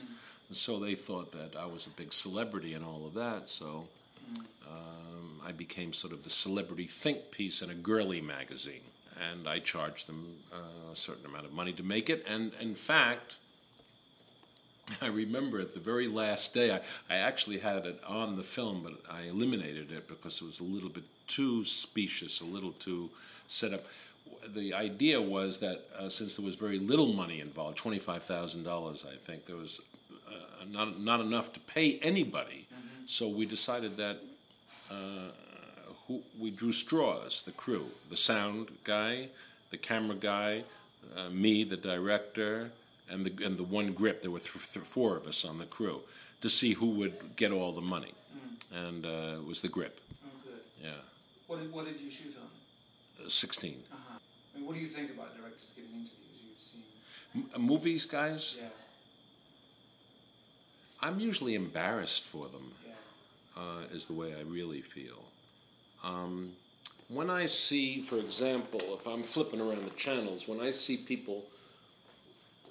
And 0.50 0.58
so 0.58 0.80
they 0.80 0.96
thought 0.96 1.32
that 1.32 1.56
I 1.56 1.66
was 1.66 1.88
a 1.88 1.90
big 1.92 2.14
celebrity 2.14 2.74
and 2.74 2.84
all 2.86 3.06
of 3.06 3.14
that. 3.16 3.50
So 3.50 3.88
I 5.48 5.54
became 5.54 5.94
sort 5.94 6.12
of 6.12 6.24
the 6.24 6.30
celebrity 6.30 6.88
think 6.88 7.32
piece 7.32 7.62
in 7.62 7.70
a 7.70 7.74
girly 7.74 8.20
magazine. 8.20 8.82
And 9.32 9.48
I 9.48 9.60
charged 9.60 10.08
them 10.08 10.36
uh, 10.52 10.92
a 10.92 10.96
certain 10.96 11.26
amount 11.26 11.46
of 11.46 11.54
money 11.54 11.72
to 11.74 11.84
make 11.84 12.10
it. 12.10 12.26
And 12.28 12.52
in 12.60 12.76
fact, 12.76 13.38
I 15.02 15.08
remember 15.08 15.62
at 15.62 15.74
the 15.74 15.80
very 15.80 16.08
last 16.08 16.54
day, 16.54 16.72
I, 16.72 16.82
I 17.10 17.18
actually 17.18 17.60
had 17.60 17.86
it 17.86 18.00
on 18.06 18.36
the 18.36 18.44
film, 18.44 18.84
but 18.84 18.94
I 19.10 19.24
eliminated 19.24 19.92
it 19.92 20.08
because 20.10 20.42
it 20.42 20.46
was 20.46 20.60
a 20.60 20.66
little 20.66 20.90
bit 20.90 21.06
too 21.28 21.64
specious, 21.64 22.42
a 22.42 22.46
little 22.46 22.74
too 22.74 23.10
set 23.48 23.74
up. 23.74 23.86
The 24.54 24.74
idea 24.74 25.20
was 25.22 25.60
that 25.62 25.86
uh, 25.98 26.10
since 26.10 26.36
there 26.36 26.46
was 26.46 26.56
very 26.56 26.78
little 26.78 27.14
money 27.14 27.40
involved, 27.40 27.78
$25,000, 27.78 29.06
I 29.06 29.16
think, 29.16 29.46
there 29.46 29.56
was 29.56 29.80
uh, 30.28 30.66
not, 30.70 31.00
not 31.00 31.22
enough 31.22 31.54
to 31.54 31.60
pay 31.62 32.00
anybody. 32.00 32.68
So 33.06 33.30
we 33.30 33.46
decided 33.46 33.96
that 33.98 34.20
who, 36.08 36.22
we 36.40 36.50
drew 36.52 36.72
straws, 36.72 37.44
the 37.44 37.52
crew, 37.52 37.86
the 38.10 38.18
sound 38.18 38.70
guy, 38.84 39.28
the 39.72 39.78
camera 39.78 40.16
guy, 40.16 40.64
uh, 41.16 41.30
me, 41.30 41.64
the 41.64 41.78
director, 41.78 42.70
and 43.10 43.26
the, 43.26 43.46
and 43.46 43.58
the 43.58 43.64
one 43.64 43.92
grip. 43.94 44.22
There 44.22 44.32
were 44.32 44.40
th- 44.40 44.72
th- 44.74 44.86
four 44.86 45.16
of 45.18 45.28
us 45.28 45.44
on 45.46 45.58
the 45.58 45.66
crew 45.66 46.02
to 46.42 46.50
see 46.50 46.74
who 46.74 46.88
would 46.92 47.36
get 47.36 47.52
all 47.52 47.72
the 47.72 47.82
money. 47.82 48.14
And 48.74 49.06
uh, 49.06 49.38
it 49.40 49.46
was 49.48 49.62
the 49.62 49.70
grip, 49.70 50.00
Oh, 50.26 50.28
yeah. 50.84 50.92
What 51.48 51.62
did, 51.62 51.72
what 51.72 51.86
did 51.86 52.00
you 52.02 52.10
shoot 52.10 52.36
on? 52.42 53.26
Uh, 53.26 53.30
16. 53.30 53.82
Uh-huh. 53.92 54.20
I 54.54 54.58
mean, 54.58 54.68
what 54.68 54.74
do 54.76 54.82
you 54.82 54.88
think 54.88 55.12
about 55.12 55.36
directors 55.38 55.72
giving 55.76 55.92
interviews? 55.92 56.12
You've 56.50 56.60
seen. 56.60 56.82
M- 57.36 57.50
uh, 57.56 57.60
movies, 57.60 58.06
guys, 58.06 58.58
Yeah. 58.60 58.68
I'm 61.02 61.20
usually 61.20 61.56
embarrassed 61.56 62.24
for 62.26 62.48
them. 62.50 62.72
Yeah. 62.86 62.87
Uh, 63.58 63.84
is 63.92 64.08
the 64.08 64.14
way 64.14 64.34
I 64.36 64.42
really 64.42 64.82
feel. 64.82 65.24
Um, 66.04 66.54
when 67.10 67.30
I 67.30 67.46
see, 67.46 68.02
for 68.02 68.18
example, 68.18 68.82
if 69.00 69.08
I'm 69.08 69.24
flipping 69.24 69.62
around 69.62 69.86
the 69.86 69.96
channels, 69.96 70.48
when 70.48 70.60
I 70.60 70.72
see 70.72 70.98
people 70.98 71.46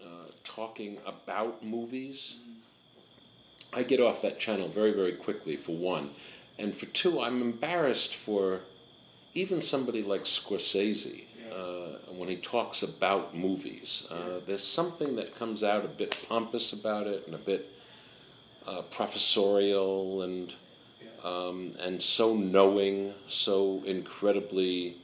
uh, 0.03 0.31
talking 0.45 0.99
about 1.07 1.65
movies, 1.65 2.37
I 3.73 3.83
get 3.83 4.01
off 4.01 4.23
that 4.23 4.39
channel 4.39 4.69
very, 4.69 4.93
very 4.93 5.13
quickly, 5.13 5.57
for 5.57 5.77
one. 5.77 6.11
And 6.59 6.75
for 6.75 6.87
two, 6.87 7.21
I'm 7.21 7.43
embarrassed 7.43 8.15
for 8.17 8.61
even 9.35 9.61
somebody 9.61 10.03
like 10.03 10.23
Scorsese 10.25 11.25
uh, 11.53 12.13
when 12.13 12.29
he 12.29 12.37
talks 12.37 12.83
about 12.83 13.37
movies. 13.37 14.07
Uh, 14.11 14.41
there's 14.47 14.65
something 14.65 15.17
that 15.17 15.39
comes 15.39 15.63
out 15.63 15.85
a 15.85 15.89
bit 15.89 16.17
pompous 16.29 16.73
about 16.73 17.07
it 17.07 17.27
and 17.27 17.35
a 17.35 17.39
bit 17.39 17.73
uh, 18.67 18.83
professorial 18.83 20.23
and 20.23 20.55
um, 21.27 21.73
and 21.81 22.01
so 22.01 22.35
knowing, 22.37 23.13
so 23.27 23.83
incredibly, 23.85 24.97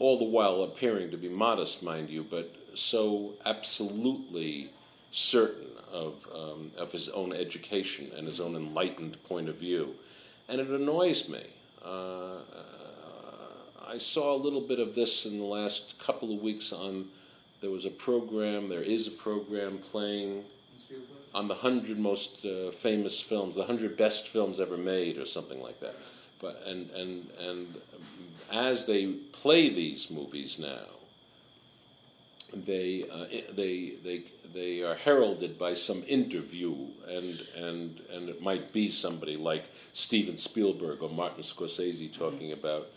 all 0.00 0.18
the 0.18 0.24
while 0.24 0.64
appearing 0.64 1.10
to 1.12 1.16
be 1.16 1.28
modest, 1.28 1.84
mind 1.84 2.10
you, 2.10 2.26
but 2.28 2.52
so 2.74 3.34
absolutely 3.46 4.70
certain 5.12 5.68
of 5.90 6.26
um, 6.34 6.72
of 6.76 6.90
his 6.92 7.08
own 7.10 7.32
education 7.32 8.10
and 8.16 8.26
his 8.26 8.40
own 8.40 8.56
enlightened 8.56 9.22
point 9.24 9.48
of 9.48 9.56
view, 9.56 9.94
and 10.48 10.60
it 10.60 10.68
annoys 10.68 11.28
me. 11.28 11.44
Uh, 11.84 12.38
I 13.86 13.96
saw 13.98 14.34
a 14.34 14.36
little 14.36 14.60
bit 14.60 14.80
of 14.80 14.94
this 14.94 15.26
in 15.26 15.38
the 15.38 15.44
last 15.44 15.98
couple 15.98 16.34
of 16.34 16.42
weeks 16.42 16.72
on. 16.72 17.08
There 17.60 17.70
was 17.70 17.86
a 17.86 17.90
program. 17.90 18.68
There 18.68 18.82
is 18.82 19.06
a 19.06 19.12
program 19.12 19.78
playing? 19.78 20.44
On 21.38 21.46
the 21.46 21.54
hundred 21.54 22.00
most 22.00 22.44
uh, 22.44 22.72
famous 22.72 23.20
films, 23.20 23.54
the 23.54 23.62
hundred 23.62 23.96
best 23.96 24.26
films 24.26 24.58
ever 24.58 24.76
made, 24.76 25.18
or 25.18 25.24
something 25.24 25.62
like 25.62 25.78
that. 25.78 25.94
But 26.40 26.60
and 26.66 26.90
and 26.90 27.30
and 27.38 27.80
as 28.50 28.86
they 28.86 29.06
play 29.30 29.72
these 29.72 30.10
movies 30.10 30.58
now, 30.58 30.86
they 32.52 33.04
uh, 33.08 33.26
they 33.54 33.92
they 34.02 34.24
they 34.52 34.82
are 34.82 34.96
heralded 34.96 35.56
by 35.58 35.74
some 35.74 36.02
interview, 36.08 36.74
and 37.06 37.46
and 37.54 38.00
and 38.10 38.28
it 38.28 38.42
might 38.42 38.72
be 38.72 38.90
somebody 38.90 39.36
like 39.36 39.66
Steven 39.92 40.36
Spielberg 40.36 41.04
or 41.04 41.08
Martin 41.08 41.42
Scorsese 41.42 42.12
talking 42.12 42.50
about 42.50 42.88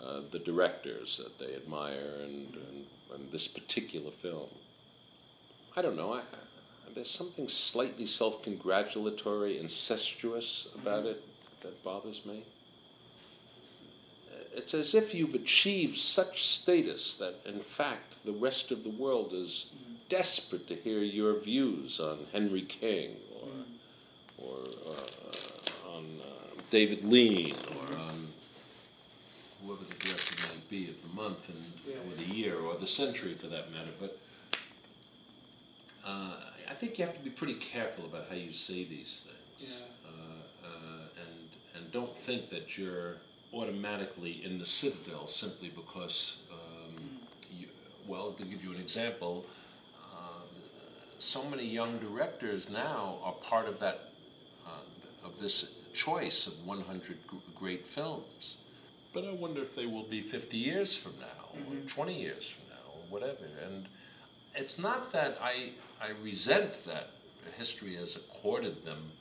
uh, 0.00 0.20
the 0.30 0.38
directors 0.38 1.20
that 1.22 1.44
they 1.44 1.56
admire 1.56 2.12
and, 2.22 2.54
and 2.54 2.86
and 3.12 3.32
this 3.32 3.48
particular 3.48 4.12
film. 4.12 4.48
I 5.76 5.82
don't 5.82 5.96
know. 5.96 6.12
I, 6.12 6.18
I, 6.18 6.49
there's 6.94 7.10
something 7.10 7.48
slightly 7.48 8.06
self-congratulatory, 8.06 9.58
incestuous 9.58 10.68
about 10.74 11.06
it 11.06 11.22
that 11.60 11.82
bothers 11.82 12.24
me. 12.24 12.44
It's 14.52 14.74
as 14.74 14.94
if 14.94 15.14
you've 15.14 15.34
achieved 15.34 15.98
such 15.98 16.44
status 16.46 17.16
that, 17.18 17.36
in 17.46 17.60
fact, 17.60 18.24
the 18.24 18.32
rest 18.32 18.72
of 18.72 18.82
the 18.82 18.90
world 18.90 19.32
is 19.32 19.66
desperate 20.08 20.66
to 20.68 20.74
hear 20.74 20.98
your 20.98 21.38
views 21.38 22.00
on 22.00 22.26
Henry 22.32 22.62
King 22.62 23.16
or, 23.40 24.44
or 24.44 24.58
uh, 24.88 25.96
on 25.96 26.04
uh, 26.20 26.26
David 26.68 27.04
Lean 27.04 27.54
or 27.54 27.96
on 27.96 28.26
whoever 29.64 29.84
the 29.84 29.96
director 29.96 30.48
might 30.52 30.68
be 30.68 30.88
of 30.90 31.00
the 31.02 31.14
month 31.14 31.48
and 31.48 31.64
or 31.94 32.16
the 32.16 32.34
year 32.34 32.56
or 32.58 32.74
the 32.74 32.86
century 32.86 33.34
for 33.34 33.46
that 33.46 33.70
matter. 33.70 33.90
But 34.00 34.18
uh, 36.04 36.36
I 36.70 36.74
think 36.74 36.98
you 36.98 37.04
have 37.04 37.14
to 37.14 37.20
be 37.20 37.30
pretty 37.30 37.54
careful 37.54 38.04
about 38.04 38.28
how 38.28 38.36
you 38.36 38.52
say 38.52 38.84
these 38.84 39.26
things. 39.26 39.72
Yeah. 39.72 40.10
Uh, 40.10 40.66
uh, 40.66 41.22
and 41.22 41.48
and 41.74 41.92
don't 41.92 42.16
think 42.16 42.48
that 42.50 42.78
you're 42.78 43.16
automatically 43.52 44.44
in 44.44 44.58
the 44.58 44.66
citadel 44.66 45.26
simply 45.26 45.72
because. 45.74 46.38
Um, 46.52 47.20
you, 47.50 47.66
well, 48.06 48.32
to 48.32 48.44
give 48.44 48.62
you 48.62 48.70
an 48.72 48.80
example, 48.80 49.44
uh, 50.00 50.46
so 51.18 51.42
many 51.44 51.64
young 51.64 51.98
directors 51.98 52.70
now 52.70 53.18
are 53.24 53.32
part 53.32 53.66
of 53.66 53.78
that 53.80 54.12
uh, 54.64 55.26
of 55.26 55.38
this 55.40 55.74
choice 55.92 56.46
of 56.46 56.64
100 56.64 57.18
great 57.56 57.86
films. 57.86 58.58
But 59.12 59.24
I 59.24 59.32
wonder 59.32 59.60
if 59.60 59.74
they 59.74 59.86
will 59.86 60.04
be 60.04 60.20
50 60.22 60.56
years 60.56 60.96
from 60.96 61.14
now, 61.18 61.58
or 61.68 61.76
20 61.88 62.14
years 62.14 62.48
from 62.48 62.68
now, 62.68 62.92
or 62.94 63.02
whatever. 63.10 63.46
And 63.64 63.86
it's 64.54 64.78
not 64.78 65.12
that 65.12 65.36
I, 65.42 65.72
I 66.00 66.10
resent 66.22 66.84
that 66.86 67.10
history 67.56 67.94
has 67.96 68.16
accorded 68.16 68.82
them 68.84 69.12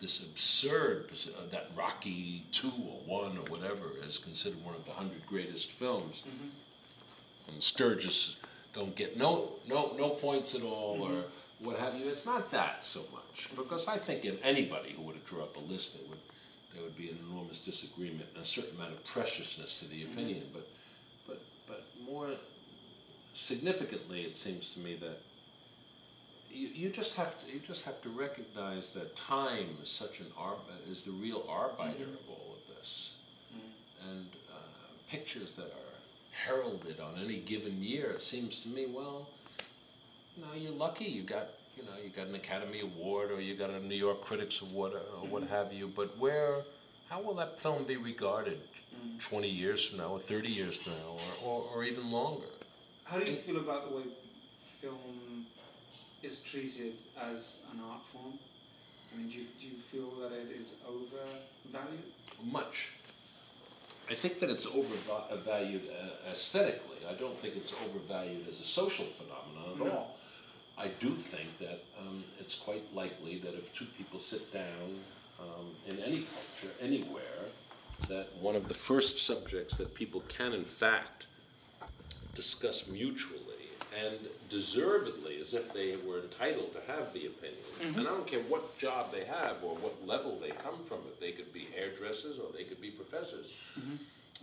this 0.00 0.22
absurd, 0.22 1.12
uh, 1.12 1.46
that 1.52 1.70
Rocky 1.76 2.44
2 2.50 2.68
or 2.68 3.22
1 3.22 3.38
or 3.38 3.50
whatever 3.50 3.92
is 4.04 4.18
considered 4.18 4.62
one 4.64 4.74
of 4.74 4.84
the 4.84 4.90
100 4.90 5.24
greatest 5.26 5.70
films. 5.70 6.24
Mm-hmm. 6.28 7.52
And 7.52 7.62
Sturges 7.62 8.38
don't 8.72 8.96
get 8.96 9.16
no, 9.16 9.50
no, 9.68 9.94
no 9.96 10.10
points 10.10 10.54
at 10.54 10.62
all 10.62 10.98
or 11.02 11.10
mm-hmm. 11.10 11.64
what 11.64 11.78
have 11.78 11.94
you. 11.94 12.08
It's 12.08 12.26
not 12.26 12.50
that 12.50 12.82
so 12.82 13.02
much. 13.12 13.48
Because 13.54 13.86
I 13.86 13.96
think 13.96 14.24
if 14.24 14.42
anybody 14.42 14.90
who 14.90 15.02
would 15.02 15.24
to 15.24 15.30
draw 15.30 15.44
up 15.44 15.56
a 15.56 15.60
list, 15.60 15.98
there 15.98 16.08
would, 16.08 16.18
there 16.74 16.82
would 16.82 16.96
be 16.96 17.10
an 17.10 17.18
enormous 17.30 17.60
disagreement 17.60 18.26
and 18.34 18.42
a 18.42 18.46
certain 18.46 18.74
amount 18.76 18.92
of 18.94 19.04
preciousness 19.04 19.78
to 19.80 19.88
the 19.88 20.02
mm-hmm. 20.02 20.12
opinion. 20.12 20.42
But, 20.52 20.66
but, 21.26 21.42
but 21.68 21.84
more 22.04 22.30
significantly, 23.34 24.22
it 24.22 24.36
seems 24.36 24.70
to 24.70 24.80
me 24.80 24.96
that 24.96 25.20
you, 26.52 26.68
you 26.74 26.88
just 26.90 27.16
have 27.16 27.38
to 27.38 27.52
you 27.52 27.60
just 27.60 27.84
have 27.84 28.00
to 28.02 28.08
recognize 28.10 28.92
that 28.92 29.16
time 29.16 29.68
is 29.80 29.88
such 29.88 30.20
an 30.20 30.26
arb- 30.38 30.88
is 30.88 31.04
the 31.04 31.12
real 31.12 31.46
arbiter 31.48 32.04
mm-hmm. 32.04 32.14
of 32.14 32.28
all 32.28 32.56
of 32.56 32.76
this, 32.76 33.14
mm-hmm. 33.54 34.10
and 34.10 34.26
uh, 34.52 34.56
pictures 35.08 35.54
that 35.54 35.66
are 35.66 35.92
heralded 36.32 37.00
on 37.00 37.14
any 37.22 37.38
given 37.38 37.82
year. 37.82 38.10
It 38.10 38.20
seems 38.20 38.58
to 38.60 38.68
me, 38.68 38.86
well, 38.86 39.28
you 40.36 40.42
know, 40.44 40.52
you're 40.54 40.72
lucky. 40.72 41.06
You 41.06 41.22
got 41.22 41.48
you 41.76 41.84
know 41.84 41.92
you 42.02 42.10
got 42.10 42.26
an 42.26 42.34
Academy 42.34 42.80
Award 42.80 43.30
or 43.30 43.40
you 43.40 43.56
got 43.56 43.70
a 43.70 43.84
New 43.84 43.96
York 43.96 44.22
Critics 44.22 44.60
Award 44.60 44.92
or, 44.92 45.20
or 45.20 45.26
what 45.28 45.44
mm-hmm. 45.44 45.52
have 45.52 45.72
you. 45.72 45.88
But 45.88 46.16
where, 46.18 46.58
how 47.08 47.22
will 47.22 47.34
that 47.36 47.58
film 47.58 47.84
be 47.84 47.96
regarded? 47.96 48.60
20 49.20 49.48
years 49.48 49.88
from 49.88 49.98
now, 49.98 50.08
or 50.08 50.20
30 50.20 50.48
years 50.48 50.76
from 50.76 50.92
now, 50.92 51.16
or, 51.44 51.48
or, 51.48 51.64
or 51.74 51.84
even 51.84 52.10
longer. 52.10 52.46
How 53.04 53.18
do 53.18 53.24
you 53.24 53.34
feel 53.34 53.56
about 53.56 53.88
the 53.88 53.96
way 53.96 54.02
film 54.82 55.41
is 56.22 56.38
treated 56.40 56.94
as 57.20 57.56
an 57.72 57.80
art 57.90 58.04
form? 58.06 58.34
I 59.12 59.18
mean, 59.18 59.28
do 59.28 59.38
you, 59.38 59.46
do 59.60 59.66
you 59.66 59.74
feel 59.76 60.10
that 60.20 60.32
it 60.32 60.48
is 60.58 60.72
overvalued? 60.88 62.02
Much. 62.50 62.92
I 64.10 64.14
think 64.14 64.38
that 64.40 64.50
it's 64.50 64.66
overvalued 64.66 65.82
uh, 65.90 66.30
aesthetically. 66.30 66.96
I 67.08 67.14
don't 67.14 67.36
think 67.36 67.56
it's 67.56 67.74
overvalued 67.84 68.48
as 68.48 68.60
a 68.60 68.64
social 68.64 69.04
phenomenon 69.06 69.72
at 69.72 69.78
No. 69.86 69.90
all. 69.98 70.16
I 70.78 70.88
do 70.98 71.10
think 71.14 71.58
that 71.58 71.84
um, 72.00 72.24
it's 72.40 72.58
quite 72.58 72.82
likely 72.94 73.38
that 73.38 73.54
if 73.54 73.72
two 73.74 73.84
people 73.98 74.18
sit 74.18 74.52
down 74.52 74.98
um, 75.38 75.66
in 75.86 75.98
any 75.98 76.24
culture, 76.34 76.74
anywhere, 76.80 77.22
that 78.08 78.28
one 78.40 78.56
of 78.56 78.68
the 78.68 78.74
first 78.74 79.18
subjects 79.26 79.76
that 79.76 79.94
people 79.94 80.22
can, 80.28 80.52
in 80.54 80.64
fact, 80.64 81.26
discuss 82.34 82.88
mutually 82.88 83.41
and 84.00 84.18
deservedly, 84.48 85.38
as 85.40 85.54
if 85.54 85.72
they 85.72 85.96
were 86.06 86.20
entitled 86.20 86.72
to 86.72 86.80
have 86.92 87.12
the 87.12 87.26
opinion. 87.26 87.62
And 87.96 88.06
I 88.08 88.10
don't 88.10 88.26
care 88.26 88.40
what 88.48 88.76
job 88.78 89.12
they 89.12 89.24
have 89.24 89.56
or 89.62 89.74
what 89.76 89.94
level 90.06 90.38
they 90.40 90.50
come 90.50 90.78
from. 90.82 90.98
If 91.12 91.20
they 91.20 91.32
could 91.32 91.52
be 91.52 91.66
hairdressers 91.74 92.38
or 92.38 92.46
they 92.56 92.64
could 92.64 92.80
be 92.80 92.90
professors, 92.90 93.52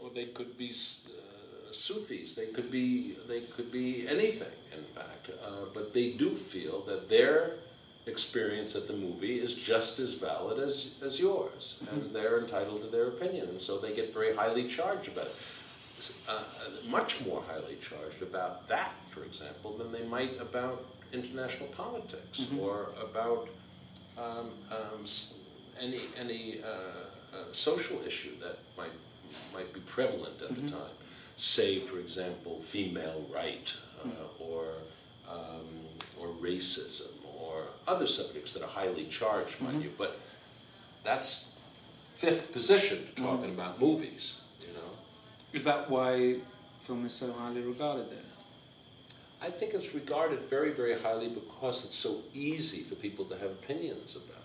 or 0.01 0.09
they 0.09 0.25
could 0.25 0.57
be 0.57 0.69
uh, 0.69 1.71
Sufis. 1.71 2.33
They 2.35 2.47
could 2.47 2.71
be 2.71 3.17
they 3.27 3.41
could 3.41 3.71
be 3.71 4.07
anything. 4.07 4.51
In 4.75 4.83
fact, 4.95 5.29
uh, 5.43 5.65
but 5.73 5.93
they 5.93 6.11
do 6.11 6.35
feel 6.35 6.81
that 6.85 7.09
their 7.09 7.55
experience 8.05 8.75
at 8.75 8.87
the 8.87 8.93
movie 8.93 9.39
is 9.39 9.53
just 9.53 9.99
as 9.99 10.15
valid 10.15 10.59
as, 10.59 10.95
as 11.03 11.19
yours, 11.19 11.79
and 11.91 12.13
they're 12.13 12.39
entitled 12.39 12.81
to 12.81 12.87
their 12.87 13.07
opinion, 13.07 13.47
and 13.49 13.61
so 13.61 13.77
they 13.77 13.93
get 13.93 14.11
very 14.13 14.35
highly 14.35 14.67
charged 14.67 15.09
about 15.09 15.27
it. 15.27 15.35
S- 15.99 16.13
Uh, 16.27 16.43
much 16.87 17.11
more 17.25 17.41
highly 17.51 17.77
charged 17.89 18.21
about 18.21 18.67
that, 18.67 18.93
for 19.13 19.23
example, 19.23 19.71
than 19.77 19.91
they 19.91 20.05
might 20.15 20.39
about 20.39 20.85
international 21.11 21.67
politics 21.69 22.37
or 22.59 22.89
about 23.09 23.49
um, 24.17 24.51
um, 24.77 25.01
any 25.79 26.01
any 26.23 26.61
uh, 26.63 26.67
uh, 27.35 27.51
social 27.51 27.97
issue 28.05 28.35
that 28.43 28.57
might 28.77 28.95
might 29.53 29.71
be 29.73 29.81
prevalent 29.81 30.41
at 30.41 30.55
the 30.55 30.61
time. 30.79 30.95
Say, 31.35 31.79
for 31.79 31.99
example, 31.99 32.59
female 32.61 33.21
right 33.33 33.67
uh, 34.03 34.43
or 34.49 34.63
um, 35.35 35.67
or 36.19 36.27
racism 36.49 37.11
or 37.41 37.63
other 37.87 38.07
subjects 38.07 38.53
that 38.53 38.61
are 38.63 38.73
highly 38.81 39.05
charged, 39.19 39.61
mind 39.61 39.83
you. 39.83 39.91
But 39.97 40.11
that's 41.03 41.51
fifth 42.15 42.51
position 42.51 42.97
to 43.07 43.21
talking 43.23 43.51
about 43.57 43.79
movies. 43.79 44.41
Is 45.51 45.63
that 45.63 45.89
why 45.89 46.35
film 46.81 47.05
is 47.05 47.13
so 47.13 47.33
highly 47.33 47.61
regarded 47.61 48.11
then? 48.11 48.19
I 49.41 49.49
think 49.49 49.73
it's 49.73 49.95
regarded 49.95 50.41
very, 50.41 50.71
very 50.71 50.99
highly 50.99 51.29
because 51.29 51.85
it's 51.85 51.95
so 51.95 52.17
easy 52.33 52.83
for 52.83 52.95
people 52.95 53.25
to 53.25 53.35
have 53.35 53.51
opinions 53.51 54.15
about. 54.15 54.43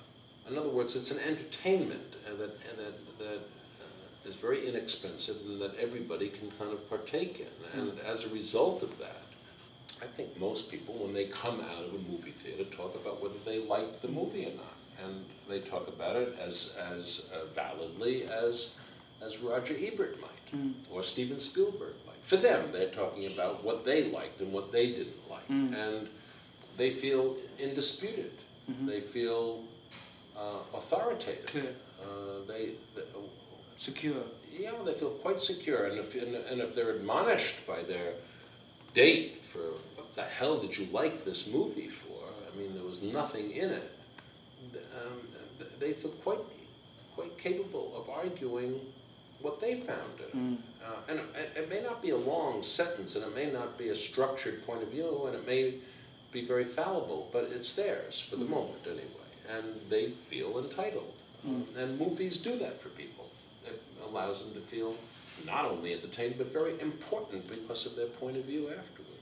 In 0.49 0.59
other 0.59 0.69
words, 0.69 0.97
it's 0.97 1.11
an 1.11 1.19
entertainment 1.19 2.17
and 2.27 2.39
that, 2.39 2.59
and 2.69 2.79
that, 2.79 3.19
that 3.19 3.39
uh, 3.81 4.29
is 4.29 4.37
very 4.37 4.67
inexpensive 4.69 5.37
and 5.47 5.61
that 5.61 5.77
everybody 5.79 6.29
can 6.29 6.51
kind 6.53 6.73
of 6.73 6.89
partake 6.89 7.41
in. 7.41 7.81
And 7.81 7.99
as 8.01 8.25
a 8.25 8.29
result 8.29 8.83
of 8.83 8.97
that, 8.99 9.23
I 10.01 10.07
think 10.07 10.39
most 10.39 10.71
people, 10.71 10.95
when 10.95 11.13
they 11.13 11.27
come 11.27 11.61
out 11.61 11.85
of 11.85 11.95
a 11.95 12.11
movie 12.11 12.31
theater, 12.31 12.65
talk 12.65 12.95
about 12.95 13.23
whether 13.23 13.39
they 13.45 13.59
liked 13.59 14.01
the 14.01 14.09
movie 14.09 14.47
or 14.47 14.55
not. 14.55 14.77
And 15.05 15.25
they 15.49 15.61
talk 15.61 15.89
about 15.89 16.17
it 16.17 16.37
as, 16.41 16.77
as 16.95 17.31
uh, 17.35 17.47
validly 17.55 18.25
as, 18.25 18.75
as 19.21 19.39
Roger 19.39 19.75
Ebert 19.79 20.21
might 20.21 20.34
or 20.91 21.03
Steven 21.03 21.39
Spielberg 21.41 21.95
might. 22.07 22.17
For 22.23 22.37
them, 22.37 22.71
they're 22.73 22.89
talking 22.91 23.27
about 23.27 23.63
what 23.65 23.85
they 23.85 24.11
liked 24.11 24.41
and 24.41 24.53
what 24.53 24.73
they 24.73 24.89
didn't 24.89 25.31
like. 25.31 25.49
And 25.49 26.09
they 26.77 26.91
feel 26.91 27.37
indisputed. 27.59 28.33
They 28.87 29.01
feel 29.01 29.63
uh, 30.37 30.61
authoritative. 30.75 31.77
Uh, 32.03 32.47
they, 32.49 32.73
they, 32.95 33.03
Secure. 33.77 34.15
yeah, 34.53 34.71
they 34.85 34.95
feel 34.95 35.11
quite 35.11 35.41
secure. 35.41 35.87
And 35.87 35.99
if, 35.99 36.15
and, 36.15 36.35
and 36.35 36.61
if 36.61 36.75
they're 36.75 36.91
admonished 36.93 37.67
by 37.67 37.83
their 37.83 38.15
date 38.95 39.45
for 39.45 39.73
what 39.97 40.13
the 40.15 40.23
hell 40.23 40.57
did 40.57 40.77
you 40.79 40.87
like 40.93 41.25
this 41.25 41.47
movie 41.47 41.89
for? 41.89 42.23
I 42.53 42.57
mean, 42.57 42.75
there 42.75 42.85
was 42.85 43.03
nothing 43.03 43.51
in 43.51 43.71
it. 43.71 43.91
Um, 44.75 45.21
they 45.81 45.93
feel 45.93 46.13
quite, 46.13 46.39
quite 47.17 47.37
capable 47.37 47.93
of 47.97 48.09
arguing 48.09 48.81
what 49.45 49.61
they 49.61 49.75
found 49.75 50.19
in 50.33 50.55
it. 50.55 50.59
Uh, 50.83 51.11
and 51.11 51.19
it, 51.19 51.53
it 51.55 51.69
may 51.69 51.83
not 51.83 52.01
be 52.01 52.11
a 52.11 52.17
long 52.17 52.63
sentence, 52.63 53.15
and 53.15 53.25
it 53.25 53.35
may 53.35 53.53
not 53.53 53.77
be 53.77 53.91
a 53.91 53.95
structured 53.95 54.67
point 54.67 54.83
of 54.83 54.89
view, 54.89 55.27
and 55.27 55.37
it 55.37 55.47
may 55.47 55.75
be 56.33 56.47
very 56.47 56.65
fallible, 56.65 57.29
but 57.31 57.45
it's 57.53 57.75
theirs 57.77 58.19
for 58.19 58.37
the 58.37 58.45
moment 58.45 58.81
anyway, 58.87 59.31
and 59.55 59.67
they 59.91 60.11
feel 60.31 60.59
entitled. 60.59 61.13
Um, 61.47 61.67
and 61.77 62.01
movies 62.01 62.39
do 62.39 62.57
that 62.57 62.81
for 62.81 62.89
people. 62.91 63.27
It 63.67 63.83
allows 64.09 64.41
them 64.43 64.55
to 64.55 64.61
feel 64.61 64.95
not 65.45 65.67
only 65.67 65.93
entertained, 65.93 66.37
but 66.39 66.51
very 66.51 66.81
important 66.81 67.47
because 67.49 67.85
of 67.85 67.97
their 67.97 68.07
point 68.07 68.39
of 68.39 68.45
view 68.45 68.69
afterward. 68.69 69.21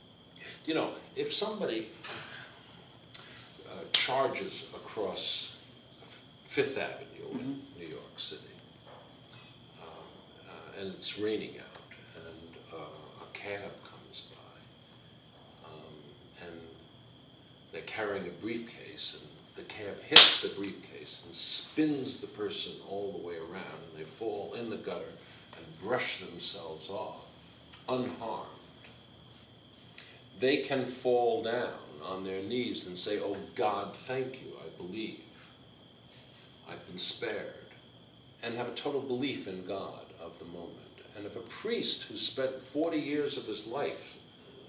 You 0.65 0.75
know, 0.75 0.91
if 1.17 1.33
somebody 1.33 1.89
uh, 3.67 3.83
charges 3.91 4.67
across 4.73 5.57
Fifth 6.47 6.77
Avenue 6.77 7.39
in 7.39 7.61
New 7.77 7.87
York 7.87 8.15
City, 8.15 8.52
and 10.83 10.93
it's 10.95 11.17
raining 11.17 11.55
out, 11.59 11.81
and 12.17 12.73
uh, 12.73 13.23
a 13.23 13.33
cab 13.33 13.71
comes 13.89 14.27
by, 14.35 15.69
um, 15.69 15.93
and 16.41 16.59
they're 17.71 17.81
carrying 17.83 18.27
a 18.27 18.31
briefcase, 18.41 19.17
and 19.21 19.29
the 19.55 19.73
cab 19.73 19.97
hits 20.01 20.41
the 20.41 20.49
briefcase 20.49 21.23
and 21.25 21.33
spins 21.33 22.19
the 22.19 22.27
person 22.27 22.73
all 22.89 23.13
the 23.13 23.25
way 23.25 23.35
around, 23.35 23.79
and 23.89 23.97
they 23.97 24.03
fall 24.03 24.55
in 24.59 24.69
the 24.69 24.75
gutter 24.75 25.13
and 25.55 25.79
brush 25.81 26.19
themselves 26.19 26.89
off, 26.89 27.21
unharmed. 27.87 28.49
They 30.41 30.57
can 30.57 30.85
fall 30.85 31.43
down 31.43 31.79
on 32.03 32.25
their 32.25 32.43
knees 32.43 32.87
and 32.87 32.97
say, 32.97 33.21
Oh 33.21 33.37
God, 33.55 33.95
thank 33.95 34.41
you, 34.41 34.51
I 34.59 34.81
believe. 34.81 35.21
I've 36.69 36.85
been 36.87 36.97
spared. 36.97 37.53
And 38.41 38.55
have 38.55 38.67
a 38.67 38.73
total 38.73 38.99
belief 38.99 39.47
in 39.47 39.65
God 39.65 40.02
the 40.45 40.51
moment. 40.57 40.77
And 41.15 41.25
if 41.25 41.35
a 41.35 41.41
priest 41.41 42.03
who 42.03 42.15
spent 42.15 42.61
40 42.61 42.97
years 42.97 43.37
of 43.37 43.45
his 43.45 43.67
life 43.67 44.17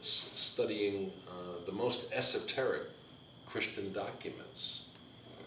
s- 0.01 0.33
studying 0.35 1.11
uh, 1.29 1.65
the 1.67 1.73
most 1.73 2.13
esoteric 2.13 2.83
Christian 3.47 3.93
documents 3.93 4.83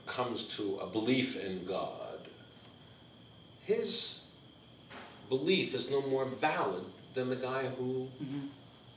comes 0.06 0.56
to 0.58 0.78
a 0.78 0.88
belief 0.88 1.44
in 1.44 1.66
God, 1.66 2.20
his 3.66 4.22
belief 5.30 5.74
is 5.74 5.92
no 5.92 6.02
more 6.08 6.26
valid 6.26 6.86
than 7.14 7.30
the 7.30 7.36
guy 7.36 7.68
who, 7.68 8.08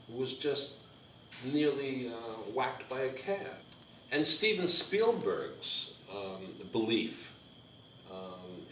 who 0.07 0.17
was 0.17 0.33
just 0.37 0.75
nearly 1.43 2.07
uh, 2.07 2.11
whacked 2.53 2.89
by 2.89 3.01
a 3.01 3.13
cab. 3.13 3.47
And 4.11 4.25
Steven 4.25 4.67
Spielberg's 4.67 5.95
um, 6.13 6.47
belief 6.71 7.30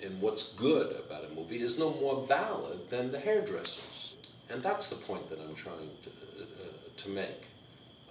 in 0.02 0.20
what's 0.22 0.54
good 0.54 0.96
about 1.06 1.26
a 1.26 1.34
movie 1.36 1.62
is 1.62 1.78
no 1.78 1.94
more 1.96 2.26
valid 2.26 2.90
than 2.90 3.12
the 3.12 3.20
hairdressers. 3.20 4.16
And 4.50 4.64
that's 4.64 4.90
the 4.90 4.96
point 4.96 5.30
that 5.30 5.40
I'm 5.40 5.56
trying 5.56 5.90
to, 6.04 6.10
uh, 6.10 6.44
uh, 6.44 6.68
to 6.98 7.10
make. 7.10 7.44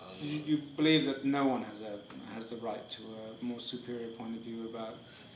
Um, 0.01 0.14
Do 0.20 0.27
you, 0.27 0.42
you 0.44 0.57
believe 0.77 1.05
that 1.07 1.24
no 1.24 1.46
one 1.46 1.62
has 1.64 1.83
a 1.83 1.98
has 2.35 2.46
the 2.46 2.57
right 2.57 2.88
to 2.90 3.03
a 3.03 3.44
more 3.44 3.59
superior 3.59 4.09
point 4.09 4.37
of 4.37 4.42
view 4.42 4.68
about? 4.68 4.94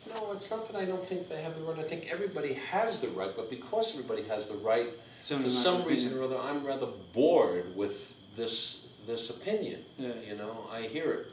No, 0.08 0.32
it's 0.32 0.50
not 0.50 0.68
that 0.68 0.76
I 0.76 0.84
don't 0.84 1.04
think 1.04 1.28
they 1.28 1.42
have 1.42 1.56
the 1.56 1.62
right. 1.62 1.78
I 1.78 1.82
think 1.82 2.08
everybody 2.10 2.54
has 2.54 3.00
the 3.00 3.08
right, 3.08 3.30
but 3.34 3.50
because 3.50 3.94
everybody 3.94 4.22
has 4.24 4.48
the 4.48 4.56
right, 4.58 4.88
only 5.30 5.44
for 5.44 5.50
some 5.50 5.84
reason 5.84 6.12
opinion. 6.12 6.32
or 6.32 6.36
other, 6.36 6.48
I'm 6.48 6.64
rather 6.66 6.88
bored 7.12 7.74
with 7.76 8.14
this 8.36 8.86
this 9.06 9.30
opinion. 9.30 9.84
Yeah. 9.98 10.12
You 10.28 10.36
know, 10.36 10.66
I 10.70 10.82
hear 10.82 11.12
it 11.12 11.31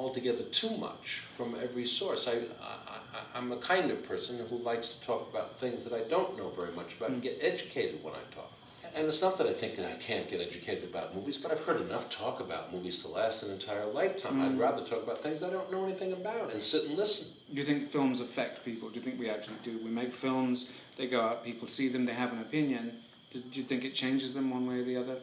altogether 0.00 0.42
too 0.44 0.74
much 0.78 1.22
from 1.36 1.54
every 1.62 1.84
source. 1.84 2.26
I, 2.26 2.32
I, 2.32 2.74
I, 3.14 3.38
I'm 3.38 3.52
a 3.52 3.58
kind 3.58 3.90
of 3.90 4.02
person 4.08 4.38
who 4.48 4.56
likes 4.56 4.88
to 4.94 5.06
talk 5.06 5.28
about 5.30 5.58
things 5.58 5.84
that 5.84 5.92
I 5.92 6.08
don't 6.08 6.38
know 6.38 6.48
very 6.50 6.72
much 6.72 6.96
about 6.96 7.10
and 7.10 7.20
get 7.20 7.38
educated 7.42 8.02
when 8.02 8.14
I 8.14 8.34
talk. 8.34 8.50
And 8.94 9.06
it's 9.06 9.20
not 9.22 9.38
that 9.38 9.46
I 9.46 9.52
think 9.52 9.78
I 9.78 9.92
can't 9.96 10.28
get 10.28 10.40
educated 10.40 10.84
about 10.84 11.14
movies, 11.14 11.36
but 11.38 11.52
I've 11.52 11.62
heard 11.64 11.80
enough 11.80 12.10
talk 12.10 12.40
about 12.40 12.72
movies 12.72 12.98
to 13.02 13.08
last 13.08 13.42
an 13.44 13.52
entire 13.52 13.86
lifetime. 13.86 14.40
I'd 14.40 14.56
mm. 14.56 14.58
rather 14.58 14.82
talk 14.82 15.02
about 15.02 15.22
things 15.22 15.42
I 15.42 15.50
don't 15.50 15.70
know 15.70 15.84
anything 15.84 16.12
about 16.12 16.50
and 16.52 16.60
sit 16.60 16.86
and 16.86 16.96
listen. 16.96 17.28
Do 17.52 17.60
you 17.60 17.66
think 17.66 17.86
films 17.86 18.20
affect 18.20 18.64
people? 18.64 18.88
Do 18.88 18.96
you 18.96 19.02
think 19.02 19.20
we 19.20 19.28
actually 19.28 19.58
do? 19.62 19.78
We 19.84 19.90
make 19.90 20.12
films, 20.12 20.72
they 20.96 21.06
go 21.06 21.20
out, 21.20 21.44
people 21.44 21.68
see 21.68 21.88
them, 21.88 22.04
they 22.04 22.14
have 22.14 22.32
an 22.32 22.40
opinion. 22.40 22.96
Do, 23.30 23.40
do 23.40 23.60
you 23.60 23.66
think 23.66 23.84
it 23.84 23.94
changes 23.94 24.34
them 24.34 24.50
one 24.50 24.66
way 24.66 24.80
or 24.80 24.84
the 24.84 24.96
other, 24.96 25.18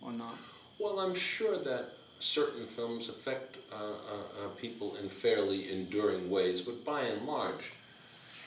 or 0.00 0.12
not? 0.12 0.36
Well, 0.78 1.00
I'm 1.00 1.14
sure 1.14 1.58
that 1.58 1.94
certain 2.18 2.66
films 2.66 3.08
affect 3.08 3.58
uh, 3.72 3.76
uh, 3.76 3.86
uh, 4.44 4.48
people 4.56 4.96
in 4.96 5.08
fairly 5.08 5.72
enduring 5.72 6.30
ways, 6.30 6.60
but 6.60 6.84
by 6.84 7.02
and 7.02 7.26
large, 7.26 7.72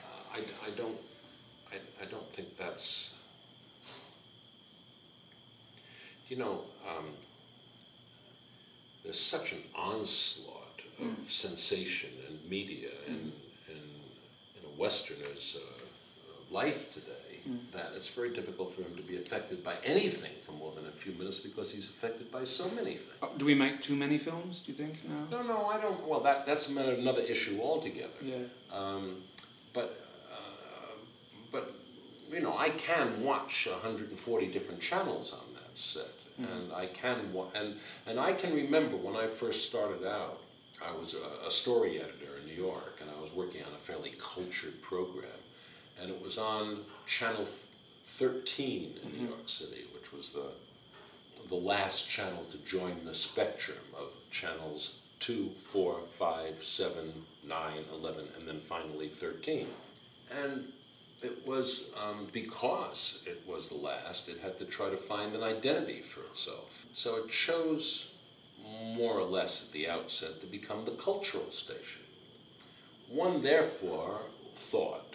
uh, 0.03 0.35
I, 0.35 0.39
I, 0.65 0.75
don't, 0.75 0.97
I, 1.71 2.03
I, 2.03 2.05
don't 2.05 2.29
think 2.31 2.57
that's, 2.57 3.15
you 6.27 6.37
know, 6.37 6.61
um, 6.89 7.05
there's 9.03 9.19
such 9.19 9.53
an 9.53 9.61
onslaught 9.75 10.81
of 10.99 11.05
mm. 11.05 11.29
sensation 11.29 12.09
and 12.27 12.49
media 12.49 12.89
mm. 13.05 13.09
in, 13.09 13.31
in, 13.69 13.77
in 13.77 14.65
a 14.65 14.81
Westerner's 14.81 15.57
uh, 15.59 16.53
life 16.53 16.91
today. 16.91 17.16
That 17.71 17.91
it's 17.95 18.09
very 18.09 18.33
difficult 18.33 18.73
for 18.73 18.81
him 18.81 18.95
to 18.95 19.01
be 19.03 19.17
affected 19.17 19.63
by 19.63 19.75
anything 19.83 20.31
for 20.45 20.51
more 20.53 20.71
than 20.73 20.85
a 20.87 20.91
few 20.91 21.13
minutes 21.13 21.39
because 21.39 21.71
he's 21.71 21.89
affected 21.89 22.31
by 22.31 22.43
so 22.43 22.69
many 22.71 22.95
things. 22.95 23.21
Uh, 23.21 23.27
do 23.37 23.45
we 23.45 23.55
make 23.55 23.81
too 23.81 23.95
many 23.95 24.17
films? 24.17 24.59
Do 24.59 24.71
you 24.71 24.77
think? 24.77 24.99
No, 25.07 25.41
no, 25.41 25.47
no 25.47 25.65
I 25.67 25.79
don't. 25.79 26.05
Well, 26.07 26.19
that 26.21 26.45
that's 26.45 26.69
another 26.69 27.21
issue 27.21 27.59
altogether. 27.61 28.19
Yeah. 28.23 28.35
Um, 28.71 29.23
but 29.73 29.99
uh, 30.31 30.95
but 31.51 31.75
you 32.31 32.41
know, 32.41 32.57
I 32.57 32.69
can 32.71 33.23
watch 33.23 33.67
140 33.69 34.47
different 34.47 34.81
channels 34.81 35.33
on 35.33 35.53
that 35.53 35.77
set, 35.77 36.05
mm. 36.39 36.51
and 36.51 36.73
I 36.73 36.87
can 36.87 37.31
wa- 37.33 37.51
and 37.55 37.75
and 38.05 38.19
I 38.19 38.33
can 38.33 38.53
remember 38.53 38.97
when 38.97 39.15
I 39.15 39.27
first 39.27 39.69
started 39.69 40.05
out. 40.05 40.41
I 40.79 40.95
was 40.95 41.15
a, 41.15 41.47
a 41.47 41.49
story 41.49 41.99
editor 41.99 42.37
in 42.39 42.47
New 42.47 42.61
York, 42.61 42.99
and 43.01 43.09
I 43.09 43.19
was 43.19 43.33
working 43.33 43.63
on 43.63 43.73
a 43.73 43.77
fairly 43.77 44.13
cultured 44.19 44.79
program 44.83 45.41
and 46.01 46.09
it 46.09 46.21
was 46.21 46.37
on 46.37 46.79
Channel 47.05 47.47
13 48.05 48.99
in 49.03 49.09
mm-hmm. 49.09 49.21
New 49.21 49.29
York 49.29 49.47
City, 49.49 49.85
which 49.93 50.13
was 50.13 50.33
the 50.33 50.51
the 51.49 51.55
last 51.55 52.09
channel 52.09 52.43
to 52.51 52.57
join 52.59 53.03
the 53.05 53.13
spectrum 53.13 53.77
of 53.97 54.09
channels 54.31 54.99
2, 55.19 55.49
4, 55.71 55.99
5, 56.17 56.63
7, 56.63 57.13
9, 57.47 57.73
11, 57.93 58.27
and 58.37 58.47
then 58.47 58.59
finally 58.59 59.07
13. 59.07 59.67
And 60.29 60.65
it 61.21 61.47
was 61.47 61.91
um, 62.01 62.27
because 62.31 63.23
it 63.25 63.41
was 63.47 63.69
the 63.69 63.75
last, 63.75 64.29
it 64.29 64.39
had 64.39 64.57
to 64.59 64.65
try 64.65 64.89
to 64.89 64.97
find 64.97 65.33
an 65.35 65.43
identity 65.43 66.01
for 66.01 66.21
itself. 66.21 66.85
So 66.93 67.17
it 67.17 67.29
chose, 67.29 68.11
more 68.95 69.17
or 69.17 69.23
less 69.23 69.67
at 69.67 69.73
the 69.73 69.89
outset, 69.89 70.39
to 70.41 70.45
become 70.47 70.85
the 70.85 70.91
cultural 70.91 71.49
station. 71.49 72.01
One, 73.09 73.41
therefore, 73.41 74.21
thought 74.53 75.06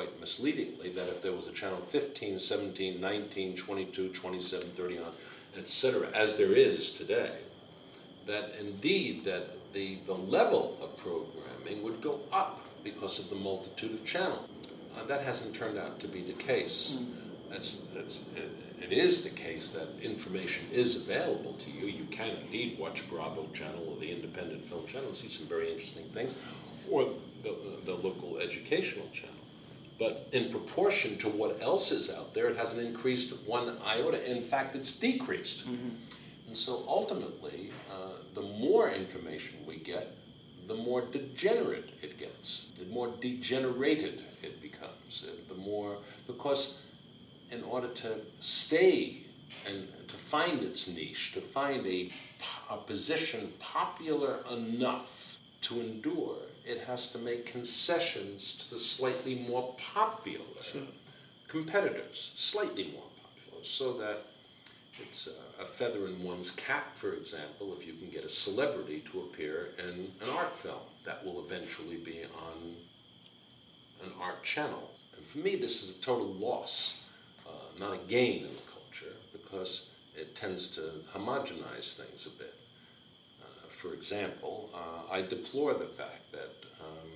quite 0.00 0.18
misleadingly 0.18 0.88
that 0.88 1.08
if 1.08 1.20
there 1.20 1.32
was 1.32 1.46
a 1.46 1.52
channel 1.52 1.78
15, 1.90 2.38
17, 2.38 3.00
19, 3.00 3.56
22, 3.56 4.08
27, 4.08 4.68
30 4.70 4.98
on, 4.98 5.12
etc., 5.58 6.08
as 6.14 6.38
there 6.38 6.54
is 6.54 6.94
today, 6.94 7.36
that 8.26 8.54
indeed 8.58 9.24
that 9.24 9.72
the, 9.74 9.98
the 10.06 10.14
level 10.14 10.78
of 10.80 10.96
programming 10.96 11.82
would 11.82 12.00
go 12.00 12.18
up 12.32 12.66
because 12.82 13.18
of 13.18 13.28
the 13.28 13.36
multitude 13.36 13.92
of 13.92 14.02
channels. 14.06 14.48
Uh, 14.96 15.04
that 15.04 15.20
hasn't 15.20 15.54
turned 15.54 15.76
out 15.76 16.00
to 16.00 16.08
be 16.08 16.22
the 16.22 16.32
case. 16.32 16.96
Mm. 16.98 17.06
That's, 17.50 17.80
that's, 17.94 18.30
it, 18.36 18.50
it 18.80 18.92
is 18.92 19.22
the 19.22 19.30
case 19.30 19.72
that 19.72 19.86
information 20.02 20.64
is 20.72 20.96
available 20.96 21.52
to 21.54 21.70
you. 21.70 21.88
You 21.88 22.06
can 22.10 22.30
indeed 22.44 22.78
watch 22.78 23.06
Bravo 23.10 23.48
Channel 23.52 23.86
or 23.86 24.00
the 24.00 24.10
Independent 24.10 24.64
Film 24.64 24.86
Channel 24.86 25.08
and 25.08 25.16
see 25.16 25.28
some 25.28 25.46
very 25.46 25.70
interesting 25.70 26.08
things, 26.08 26.32
or 26.90 27.04
the, 27.42 27.50
the, 27.50 27.92
the 27.92 27.94
local 27.94 28.38
educational 28.38 29.06
channel 29.12 29.39
but 30.00 30.26
in 30.32 30.50
proportion 30.50 31.18
to 31.18 31.28
what 31.28 31.60
else 31.60 31.92
is 31.92 32.10
out 32.10 32.32
there, 32.32 32.48
it 32.48 32.56
hasn't 32.56 32.80
increased 32.84 33.34
one 33.46 33.76
iota. 33.86 34.28
In 34.28 34.40
fact, 34.40 34.74
it's 34.74 34.96
decreased. 34.96 35.68
Mm-hmm. 35.68 35.90
And 36.48 36.56
so 36.56 36.82
ultimately, 36.88 37.70
uh, 37.92 38.14
the 38.34 38.40
more 38.40 38.90
information 38.90 39.58
we 39.66 39.76
get, 39.76 40.16
the 40.66 40.74
more 40.74 41.02
degenerate 41.02 41.90
it 42.00 42.18
gets, 42.18 42.72
the 42.78 42.86
more 42.86 43.12
degenerated 43.20 44.24
it 44.42 44.62
becomes, 44.62 45.26
the 45.48 45.54
more, 45.54 45.98
because 46.26 46.78
in 47.50 47.62
order 47.64 47.88
to 47.88 48.20
stay 48.40 49.18
and 49.66 49.86
to 50.08 50.16
find 50.16 50.62
its 50.62 50.88
niche, 50.88 51.32
to 51.34 51.42
find 51.42 51.86
a, 51.86 52.08
a 52.70 52.76
position 52.78 53.52
popular 53.58 54.38
enough 54.50 55.36
to 55.62 55.80
endure, 55.80 56.38
it 56.70 56.78
has 56.78 57.10
to 57.10 57.18
make 57.18 57.46
concessions 57.46 58.54
to 58.54 58.70
the 58.70 58.78
slightly 58.78 59.34
more 59.48 59.74
popular 59.76 60.44
sure. 60.62 60.82
competitors, 61.48 62.30
slightly 62.36 62.92
more 62.92 63.08
popular, 63.20 63.64
so 63.64 63.94
that 63.94 64.18
it's 65.00 65.28
a, 65.28 65.62
a, 65.62 65.66
feather 65.66 66.06
in 66.06 66.22
one's 66.22 66.52
cap, 66.52 66.96
for 66.96 67.12
example, 67.14 67.74
if 67.76 67.86
you 67.86 67.94
can 67.94 68.08
get 68.10 68.24
a 68.24 68.28
celebrity 68.28 69.02
to 69.10 69.20
appear 69.22 69.70
in 69.78 70.12
an 70.20 70.28
art 70.36 70.56
film 70.56 70.86
that 71.04 71.24
will 71.24 71.44
eventually 71.44 71.96
be 71.96 72.22
on 72.36 72.74
an 74.04 74.12
art 74.20 74.42
channel. 74.44 74.90
And 75.16 75.26
for 75.26 75.38
me, 75.38 75.56
this 75.56 75.82
is 75.82 75.98
a 75.98 76.00
total 76.00 76.28
loss, 76.34 77.04
uh, 77.48 77.50
not 77.78 77.94
a 77.94 77.98
gain 78.08 78.44
in 78.44 78.52
the 78.52 78.62
culture, 78.70 79.16
because 79.32 79.88
it 80.14 80.34
tends 80.34 80.68
to 80.68 80.92
homogenize 81.12 81.96
things 81.96 82.26
a 82.26 82.38
bit 82.38 82.59
for 83.80 83.94
example, 83.94 84.68
uh, 84.74 85.12
I 85.12 85.22
deplore 85.22 85.72
the 85.74 85.86
fact 85.86 86.30
that 86.32 86.52
um, 86.80 87.10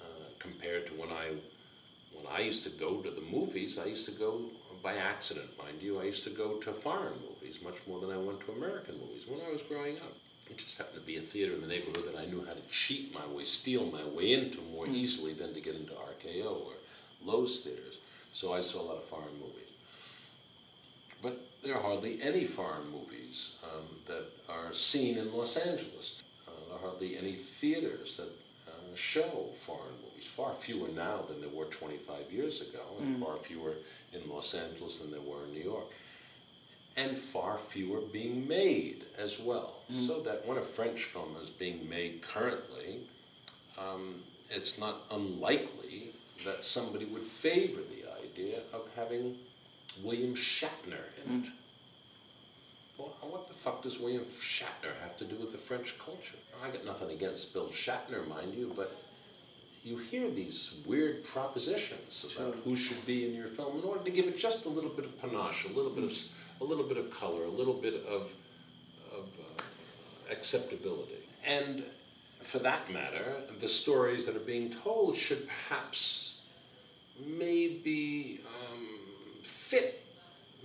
uh, 0.00 0.04
compared 0.38 0.86
to 0.86 0.92
when 0.94 1.10
I 1.10 1.32
when 2.12 2.26
I 2.32 2.40
used 2.40 2.64
to 2.64 2.70
go 2.70 3.00
to 3.00 3.10
the 3.10 3.20
movies, 3.20 3.78
I 3.78 3.86
used 3.86 4.04
to 4.06 4.12
go 4.12 4.42
by 4.82 4.94
accident, 4.96 5.50
mind 5.58 5.82
you. 5.82 6.00
I 6.00 6.04
used 6.04 6.24
to 6.24 6.30
go 6.30 6.54
to 6.56 6.72
foreign 6.72 7.14
movies 7.28 7.60
much 7.62 7.76
more 7.86 8.00
than 8.00 8.10
I 8.10 8.16
went 8.16 8.40
to 8.46 8.52
American 8.52 8.98
movies 8.98 9.26
when 9.28 9.40
I 9.46 9.50
was 9.50 9.62
growing 9.62 9.96
up. 9.98 10.14
It 10.50 10.56
just 10.56 10.78
happened 10.78 11.00
to 11.00 11.06
be 11.06 11.16
a 11.16 11.20
theater 11.20 11.54
in 11.54 11.60
the 11.60 11.66
neighborhood 11.66 12.06
that 12.06 12.18
I 12.18 12.26
knew 12.26 12.44
how 12.44 12.54
to 12.54 12.62
cheat 12.70 13.12
my 13.12 13.26
way, 13.26 13.44
steal 13.44 13.84
my 13.86 14.04
way 14.04 14.32
into 14.32 14.60
more 14.72 14.86
mm. 14.86 14.94
easily 14.94 15.34
than 15.34 15.52
to 15.52 15.60
get 15.60 15.74
into 15.74 15.92
RKO 15.92 16.66
or 16.66 16.72
Loew's 17.24 17.60
theaters. 17.60 17.98
So 18.32 18.52
I 18.54 18.60
saw 18.60 18.80
a 18.80 18.86
lot 18.86 18.96
of 18.96 19.04
foreign 19.04 19.38
movies. 19.40 19.70
But 21.22 21.40
there 21.62 21.76
are 21.76 21.82
hardly 21.82 22.22
any 22.22 22.44
foreign 22.44 22.88
movies 22.90 23.56
um, 23.64 23.86
that 24.06 24.24
are 24.48 24.72
seen 24.72 25.18
in 25.18 25.32
Los 25.32 25.56
Angeles. 25.56 26.22
Uh, 26.46 26.52
there 26.66 26.76
are 26.76 26.90
hardly 26.90 27.16
any 27.18 27.34
theaters 27.34 28.16
that 28.16 28.30
uh, 28.68 28.94
show 28.94 29.46
foreign 29.60 29.94
movies. 30.02 30.26
Far 30.26 30.54
fewer 30.54 30.88
now 30.88 31.22
than 31.28 31.40
there 31.40 31.50
were 31.50 31.66
25 31.66 32.32
years 32.32 32.62
ago, 32.62 32.82
and 33.00 33.16
mm. 33.16 33.24
far 33.24 33.36
fewer 33.36 33.74
in 34.12 34.28
Los 34.28 34.54
Angeles 34.54 34.98
than 34.98 35.10
there 35.10 35.20
were 35.20 35.44
in 35.44 35.54
New 35.54 35.64
York. 35.64 35.86
And 36.96 37.16
far 37.16 37.58
fewer 37.58 38.00
being 38.00 38.48
made 38.48 39.04
as 39.16 39.38
well. 39.38 39.76
Mm. 39.92 40.06
So 40.06 40.20
that 40.22 40.46
when 40.46 40.58
a 40.58 40.62
French 40.62 41.04
film 41.04 41.36
is 41.40 41.50
being 41.50 41.88
made 41.88 42.22
currently, 42.22 43.00
um, 43.78 44.22
it's 44.50 44.78
not 44.78 45.02
unlikely 45.10 46.12
that 46.44 46.64
somebody 46.64 47.04
would 47.06 47.22
favor 47.22 47.80
the 47.82 48.10
idea 48.24 48.60
of 48.72 48.82
having 48.96 49.36
William 50.02 50.34
Shatner 50.34 51.04
in 51.24 51.34
it. 51.34 51.44
Mm. 51.44 51.50
Well, 53.64 53.74
what 53.74 53.82
the 53.82 53.90
fuck 53.90 53.92
does 53.92 54.00
William 54.00 54.24
Shatner 54.24 55.00
have 55.02 55.16
to 55.16 55.24
do 55.24 55.36
with 55.36 55.52
the 55.52 55.58
French 55.58 55.98
culture? 55.98 56.36
I 56.62 56.70
got 56.70 56.84
nothing 56.84 57.10
against 57.10 57.52
Bill 57.52 57.68
Shatner, 57.68 58.26
mind 58.28 58.54
you, 58.54 58.72
but 58.76 58.96
you 59.84 59.96
hear 59.96 60.30
these 60.30 60.76
weird 60.86 61.24
propositions 61.24 62.36
about 62.36 62.54
sure. 62.54 62.62
who 62.62 62.76
should 62.76 63.04
be 63.06 63.26
in 63.26 63.34
your 63.34 63.48
film 63.48 63.78
in 63.78 63.84
order 63.84 64.04
to 64.04 64.10
give 64.10 64.26
it 64.26 64.36
just 64.36 64.66
a 64.66 64.68
little 64.68 64.90
bit 64.90 65.04
of 65.04 65.18
panache, 65.20 65.64
a 65.64 65.72
little 65.72 65.90
bit 65.90 66.04
of 66.04 66.12
a 66.60 66.64
little 66.64 66.84
bit 66.84 66.98
of 66.98 67.10
color, 67.10 67.44
a 67.44 67.50
little 67.50 67.74
bit 67.74 67.94
of 68.06 68.30
of 69.12 69.28
uh, 69.40 69.62
acceptability. 70.30 71.26
And 71.46 71.84
for 72.42 72.58
that 72.58 72.90
matter, 72.92 73.36
the 73.58 73.68
stories 73.68 74.26
that 74.26 74.36
are 74.36 74.40
being 74.40 74.70
told 74.70 75.16
should 75.16 75.48
perhaps 75.48 76.40
maybe 77.24 78.40
um, 78.46 78.88
fit 79.42 80.04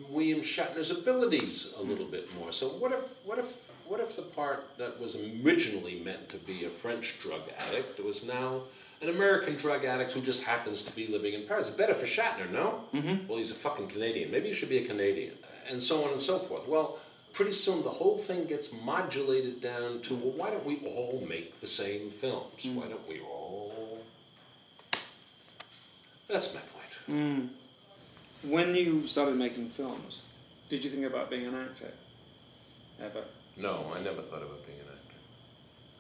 William 0.10 0.41
Shatner's 0.41 0.91
abilities 0.91 1.73
a 1.77 1.84
little 1.84 2.06
bit 2.06 2.34
more. 2.36 2.51
So 2.51 2.69
what 2.69 2.91
if 2.91 3.01
what 3.25 3.38
if 3.38 3.69
what 3.88 3.99
if 3.99 4.15
the 4.15 4.21
part 4.23 4.65
that 4.77 4.99
was 4.99 5.15
originally 5.15 5.99
meant 6.03 6.29
to 6.29 6.38
be 6.38 6.65
a 6.65 6.69
French 6.69 7.19
drug 7.21 7.41
addict 7.67 8.03
was 8.03 8.25
now 8.25 8.62
an 9.01 9.10
American 9.10 9.56
drug 9.56 9.84
addict 9.86 10.13
who 10.13 10.21
just 10.21 10.43
happens 10.43 10.84
to 10.84 10.95
be 10.95 11.08
living 11.08 11.34
in 11.34 11.47
Paris? 11.47 11.69
Better 11.69 11.93
for 11.93 12.06
Shatner, 12.06 12.49
no? 12.49 12.86
Mm-hmm. 12.93 13.27
Well, 13.27 13.38
he's 13.38 13.51
a 13.51 13.56
fucking 13.56 13.89
Canadian. 13.89 14.32
Maybe 14.32 14.47
he 14.47 14.53
should 14.53 14.69
be 14.69 14.77
a 14.77 14.88
Canadian, 14.88 15.36
and 15.69 15.82
so 15.82 16.06
on 16.06 16.12
and 16.12 16.21
so 16.21 16.39
forth. 16.39 16.67
Well, 16.67 16.99
pretty 17.34 17.51
soon 17.51 17.84
the 17.84 17.89
whole 17.89 18.17
thing 18.17 18.45
gets 18.45 18.71
modulated 18.71 19.60
down 19.62 20.01
to 20.03 20.15
well, 20.15 20.32
why 20.32 20.49
don't 20.49 20.65
we 20.65 20.82
all 20.88 21.23
make 21.27 21.60
the 21.60 21.67
same 21.67 22.10
films? 22.10 22.63
Mm. 22.63 22.75
Why 22.75 22.88
don't 22.88 23.08
we 23.08 23.19
all? 23.21 24.03
That's 26.27 26.56
my 26.56 26.62
point. 26.62 27.10
Mm. 27.10 27.49
When 28.43 28.75
you 28.75 29.08
started 29.08 29.36
making 29.36 29.69
films, 29.69 30.21
did 30.69 30.84
you 30.84 30.89
think 30.89 31.06
about 31.06 31.29
being 31.29 31.47
an 31.47 31.56
actor? 31.56 31.91
Ever? 33.01 33.23
No, 33.58 33.91
I 33.95 34.01
never 34.01 34.21
thought 34.21 34.41
about 34.43 34.65
being 34.67 34.79
an 34.79 34.86
actor. 34.93 35.17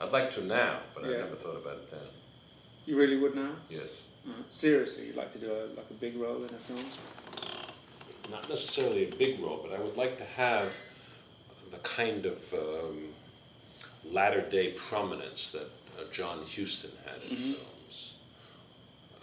I'd 0.01 0.11
like 0.11 0.31
to 0.31 0.43
now, 0.43 0.79
but 0.93 1.05
yeah. 1.05 1.11
I 1.11 1.17
never 1.19 1.35
thought 1.35 1.55
about 1.57 1.75
it 1.77 1.91
then. 1.91 1.99
You 2.85 2.97
really 2.97 3.17
would 3.17 3.35
now? 3.35 3.51
Yes. 3.69 4.03
Uh-huh. 4.27 4.41
Seriously, 4.49 5.07
you'd 5.07 5.15
like 5.15 5.31
to 5.33 5.39
do 5.39 5.51
a, 5.51 5.67
like 5.75 5.89
a 5.89 5.93
big 5.93 6.17
role 6.17 6.37
in 6.43 6.53
a 6.53 6.57
film? 6.57 6.83
Not 8.29 8.49
necessarily 8.49 9.09
a 9.09 9.15
big 9.15 9.39
role, 9.39 9.59
but 9.65 9.77
I 9.77 9.81
would 9.81 9.95
like 9.97 10.17
to 10.17 10.23
have 10.25 10.73
the 11.71 11.77
kind 11.79 12.25
of 12.25 12.53
um, 12.53 13.09
latter 14.05 14.41
day 14.41 14.71
prominence 14.71 15.51
that 15.51 15.69
uh, 15.97 16.03
John 16.11 16.39
Huston 16.39 16.91
had 17.05 17.21
in 17.29 17.37
Mhm. 17.37 17.53
films. 17.55 17.67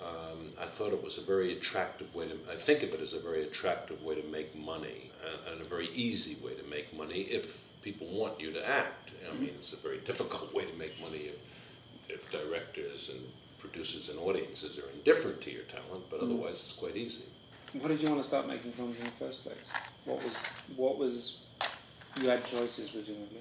Um, 0.03 0.53
I 0.61 0.67
thought 0.67 0.93
it 0.93 1.03
was 1.03 1.19
a 1.19 1.23
very 1.23 1.53
attractive 1.53 2.15
way 2.15 2.29
to, 2.29 2.39
I 2.51 2.57
think 2.57 2.83
of 2.83 2.95
it 2.95 3.01
as 3.01 3.13
a 3.13 3.21
very 3.21 3.43
attractive 3.43 4.03
way 4.03 4.15
to 4.15 4.27
make 4.29 4.57
money 4.57 5.11
and, 5.25 5.55
and 5.55 5.61
a 5.61 5.65
very 5.65 5.89
easy 5.89 6.37
way 6.43 6.55
to 6.55 6.63
make 6.65 6.97
money 6.97 7.23
if 7.23 7.69
people 7.83 8.07
want 8.09 8.41
you 8.41 8.51
to 8.53 8.69
act. 8.69 9.11
I 9.23 9.31
mm-hmm. 9.31 9.45
mean, 9.45 9.55
it's 9.59 9.73
a 9.73 9.77
very 9.77 9.99
difficult 10.11 10.55
way 10.55 10.65
to 10.65 10.77
make 10.79 10.99
money 11.01 11.31
if, 11.33 11.41
if 12.09 12.31
directors 12.31 13.11
and 13.11 13.21
producers 13.59 14.09
and 14.09 14.19
audiences 14.19 14.79
are 14.79 14.91
indifferent 14.95 15.41
to 15.43 15.51
your 15.51 15.65
talent, 15.65 16.05
but 16.09 16.21
mm-hmm. 16.21 16.33
otherwise 16.33 16.53
it's 16.53 16.73
quite 16.73 16.97
easy. 16.97 17.25
Why 17.75 17.89
did 17.89 18.03
you 18.03 18.09
want 18.09 18.21
to 18.21 18.27
start 18.27 18.49
making 18.49 18.73
films 18.73 18.99
in 18.99 19.05
the 19.05 19.11
first 19.13 19.45
place? 19.45 19.57
What 20.05 20.25
was 20.25 20.47
what 20.75 20.99
was 20.99 21.37
you 22.21 22.29
had 22.29 22.45
choices 22.45 22.91
presumably. 22.91 23.41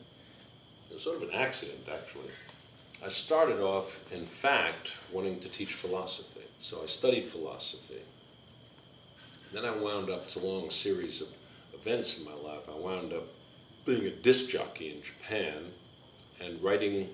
It 0.90 0.94
was 0.94 1.04
sort 1.04 1.18
of 1.18 1.30
an 1.30 1.36
accident, 1.36 1.88
actually. 1.92 2.30
I 3.04 3.08
started 3.08 3.60
off, 3.60 4.00
in 4.12 4.26
fact, 4.26 4.94
wanting 5.12 5.40
to 5.40 5.50
teach 5.50 5.74
philosophy. 5.74 6.39
So 6.60 6.82
I 6.84 6.86
studied 6.88 7.26
philosophy. 7.26 8.02
Then 9.54 9.66
I 9.66 9.72
wound 9.76 10.10
up, 10.10 10.24
it's 10.24 10.36
a 10.36 10.46
long 10.46 10.70
series 10.70 11.22
of 11.22 11.28
events 11.74 12.20
in 12.20 12.26
my 12.26 12.34
life. 12.34 12.70
I 12.70 12.78
wound 12.78 13.14
up 13.14 13.24
being 13.86 14.06
a 14.06 14.12
disc 14.12 14.50
jockey 14.50 14.92
in 14.96 15.02
Japan 15.02 15.72
and 16.42 16.62
writing, 16.62 17.10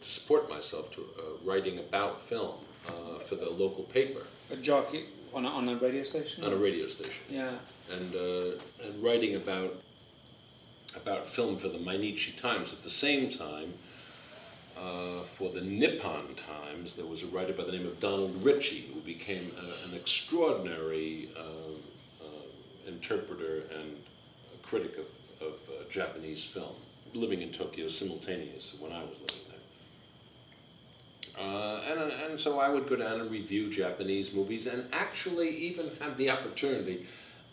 to 0.00 0.08
support 0.08 0.48
myself, 0.50 0.90
to 0.92 1.02
uh, 1.18 1.22
writing 1.44 1.78
about 1.78 2.20
film 2.20 2.54
uh, 2.88 3.18
for 3.20 3.36
the 3.36 3.48
local 3.48 3.84
paper 3.84 4.20
A 4.50 4.56
jockey 4.56 5.04
on 5.34 5.44
a, 5.44 5.48
on 5.48 5.68
a 5.68 5.76
radio 5.76 6.02
station. 6.02 6.42
on 6.44 6.52
a 6.52 6.56
radio 6.56 6.86
station. 6.86 7.24
Yeah. 7.30 7.52
and 7.92 8.14
uh, 8.14 8.60
and 8.84 9.02
writing 9.02 9.36
about 9.36 9.74
about 10.94 11.26
film 11.26 11.58
for 11.58 11.68
the 11.68 11.78
Mainichi 11.78 12.34
Times. 12.36 12.72
At 12.72 12.78
the 12.80 12.90
same 12.90 13.28
time, 13.28 13.74
uh, 14.76 15.22
for 15.22 15.50
the 15.50 15.60
Nippon 15.60 16.34
Times, 16.34 16.94
there 16.96 17.06
was 17.06 17.22
a 17.22 17.26
writer 17.26 17.52
by 17.52 17.64
the 17.64 17.72
name 17.72 17.86
of 17.86 17.98
Donald 18.00 18.42
Richie 18.44 18.90
who 18.92 19.00
became 19.00 19.50
a, 19.58 19.88
an 19.88 19.94
extraordinary 19.94 21.30
uh, 21.36 22.24
uh, 22.24 22.28
interpreter 22.86 23.64
and 23.74 23.96
critic 24.62 24.98
of, 24.98 25.06
of 25.46 25.54
uh, 25.68 25.88
Japanese 25.90 26.44
film, 26.44 26.74
living 27.14 27.40
in 27.40 27.50
Tokyo 27.50 27.88
simultaneous 27.88 28.76
when 28.78 28.92
I 28.92 29.02
was 29.02 29.18
living 29.20 29.44
there. 29.48 31.44
Uh, 31.44 31.80
and, 31.90 32.12
and 32.12 32.40
so 32.40 32.60
I 32.60 32.68
would 32.68 32.86
go 32.86 32.96
down 32.96 33.20
and 33.20 33.30
review 33.30 33.70
Japanese 33.70 34.34
movies 34.34 34.66
and 34.66 34.86
actually 34.92 35.50
even 35.50 35.90
had 36.00 36.16
the 36.18 36.30
opportunity. 36.30 37.06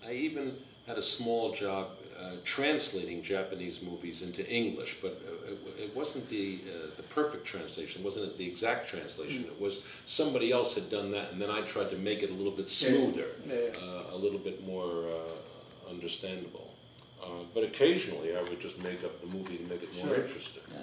I 0.05 0.13
even 0.13 0.57
had 0.87 0.97
a 0.97 1.01
small 1.01 1.51
job 1.51 1.91
uh, 2.23 2.35
translating 2.45 3.21
Japanese 3.21 3.81
movies 3.81 4.21
into 4.21 4.47
English, 4.49 4.97
but 5.01 5.21
uh, 5.27 5.51
it, 5.51 5.59
it 5.89 5.95
wasn't 5.95 6.27
the, 6.29 6.59
uh, 6.67 6.87
the 6.95 7.03
perfect 7.03 7.45
translation, 7.45 8.03
wasn't 8.03 8.25
it 8.25 8.37
the 8.37 8.47
exact 8.47 8.87
translation. 8.87 9.43
It 9.45 9.59
was 9.59 9.83
somebody 10.05 10.51
else 10.51 10.73
had 10.75 10.89
done 10.89 11.11
that, 11.11 11.31
and 11.31 11.41
then 11.41 11.49
I 11.51 11.61
tried 11.61 11.89
to 11.89 11.97
make 11.97 12.23
it 12.23 12.29
a 12.29 12.33
little 12.33 12.51
bit 12.51 12.69
smoother, 12.69 13.27
Yeah, 13.45 13.53
yeah. 13.55 13.69
uh, 13.85 14.15
a 14.15 14.17
little 14.17 14.39
bit 14.39 14.65
more 14.65 14.91
uh, 15.09 15.89
understandable. 15.89 16.73
Uh, 17.21 17.43
but 17.53 17.63
occasionally 17.63 18.35
I 18.35 18.41
would 18.43 18.59
just 18.59 18.81
make 18.83 19.03
up 19.03 19.19
the 19.21 19.27
movie 19.37 19.57
and 19.57 19.69
make 19.69 19.83
it 19.83 19.93
more 19.95 20.07
Sure. 20.15 20.23
interesting. 20.23 20.63
Yeah. 20.71 20.79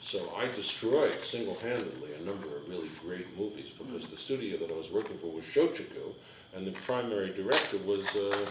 So 0.00 0.32
I 0.36 0.48
destroyed 0.48 1.22
single-handedly 1.22 2.14
a 2.20 2.22
number 2.24 2.56
of 2.56 2.68
really 2.68 2.90
great 3.04 3.36
movies 3.38 3.70
because 3.78 4.10
the 4.10 4.16
studio 4.16 4.58
that 4.58 4.70
I 4.70 4.76
was 4.76 4.90
working 4.90 5.16
for 5.18 5.28
was 5.28 5.44
Shochiku, 5.44 6.12
and 6.54 6.66
the 6.66 6.72
primary 6.72 7.32
director 7.32 7.78
was 7.78 8.04
uh, 8.16 8.46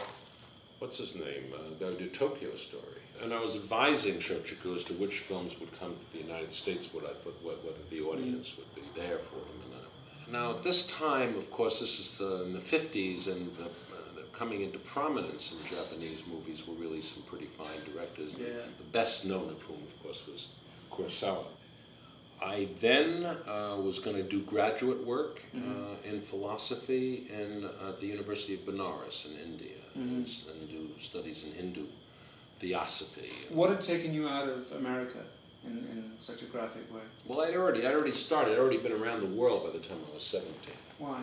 what's 0.82 0.98
his 0.98 1.14
name? 1.14 1.54
Uh, 1.54 1.70
the 1.70 1.86
guy 1.86 1.92
who 1.92 1.98
did 1.98 2.14
Tokyo 2.14 2.56
Story. 2.56 3.02
And 3.22 3.32
I 3.32 3.40
was 3.40 3.56
advising 3.56 4.16
Shochiku 4.16 4.76
as 4.76 4.84
to 4.86 4.94
which 4.94 5.20
films 5.20 5.58
would 5.60 5.72
come 5.80 5.96
to 5.96 6.18
the 6.18 6.24
United 6.24 6.52
States, 6.52 6.92
what 6.92 7.06
I 7.06 7.14
thought, 7.14 7.38
what, 7.44 7.64
whether 7.64 7.78
the 7.92 8.02
audience 8.02 8.58
would 8.58 8.74
be 8.74 8.82
there 8.96 9.20
for 9.20 9.36
them 9.36 9.62
or 9.64 9.76
not. 9.76 10.32
Now, 10.32 10.58
at 10.58 10.64
this 10.64 10.88
time, 10.88 11.38
of 11.38 11.52
course, 11.52 11.80
this 11.80 12.00
is 12.00 12.20
uh, 12.20 12.46
in 12.46 12.54
the 12.54 12.60
50s, 12.60 13.32
and 13.32 13.54
the, 13.58 13.66
uh, 13.66 13.68
the 14.16 14.24
coming 14.34 14.62
into 14.62 14.80
prominence 14.80 15.54
in 15.54 15.60
Japanese 15.70 16.24
movies 16.28 16.68
were 16.68 16.74
really 16.74 17.02
some 17.02 17.22
pretty 17.24 17.46
fine 17.46 17.94
directors. 17.94 18.34
Yeah. 18.40 18.48
The 18.80 18.84
best 18.92 19.28
known 19.28 19.50
of 19.50 19.62
whom, 19.62 19.84
of 19.84 20.02
course, 20.02 20.24
was 20.28 20.48
Kurosawa. 20.92 21.46
I 22.42 22.70
then 22.80 23.26
uh, 23.26 23.78
was 23.80 24.00
going 24.00 24.16
to 24.16 24.24
do 24.24 24.42
graduate 24.42 25.06
work 25.06 25.46
uh, 25.56 26.10
in 26.10 26.22
philosophy 26.22 27.28
in 27.30 27.66
uh, 27.66 27.92
the 28.00 28.08
University 28.08 28.56
of 28.56 28.62
Benares 28.62 29.28
in 29.28 29.38
India 29.38 29.81
and, 29.96 30.26
s- 30.26 30.46
and 30.52 30.70
do 30.70 30.90
studies 31.00 31.44
in 31.44 31.52
Hindu 31.54 31.86
theosophy. 32.60 33.32
What 33.50 33.70
had 33.70 33.82
taken 33.82 34.14
you 34.14 34.28
out 34.28 34.48
of 34.48 34.72
America 34.74 35.20
in, 35.66 35.72
in 35.92 36.12
such 36.20 36.42
a 36.44 36.46
graphic 36.46 36.92
way? 36.94 37.02
Well, 37.26 37.42
I'd 37.42 37.56
already, 37.56 37.86
I'd 37.86 37.94
already 37.94 38.12
started. 38.12 38.54
I'd 38.54 38.60
already 38.60 38.78
been 38.78 38.92
around 38.94 39.22
the 39.22 39.28
world 39.28 39.64
by 39.66 39.72
the 39.78 39.84
time 39.84 39.98
I 40.10 40.14
was 40.14 40.24
17. 40.24 40.54
Why? 41.00 41.22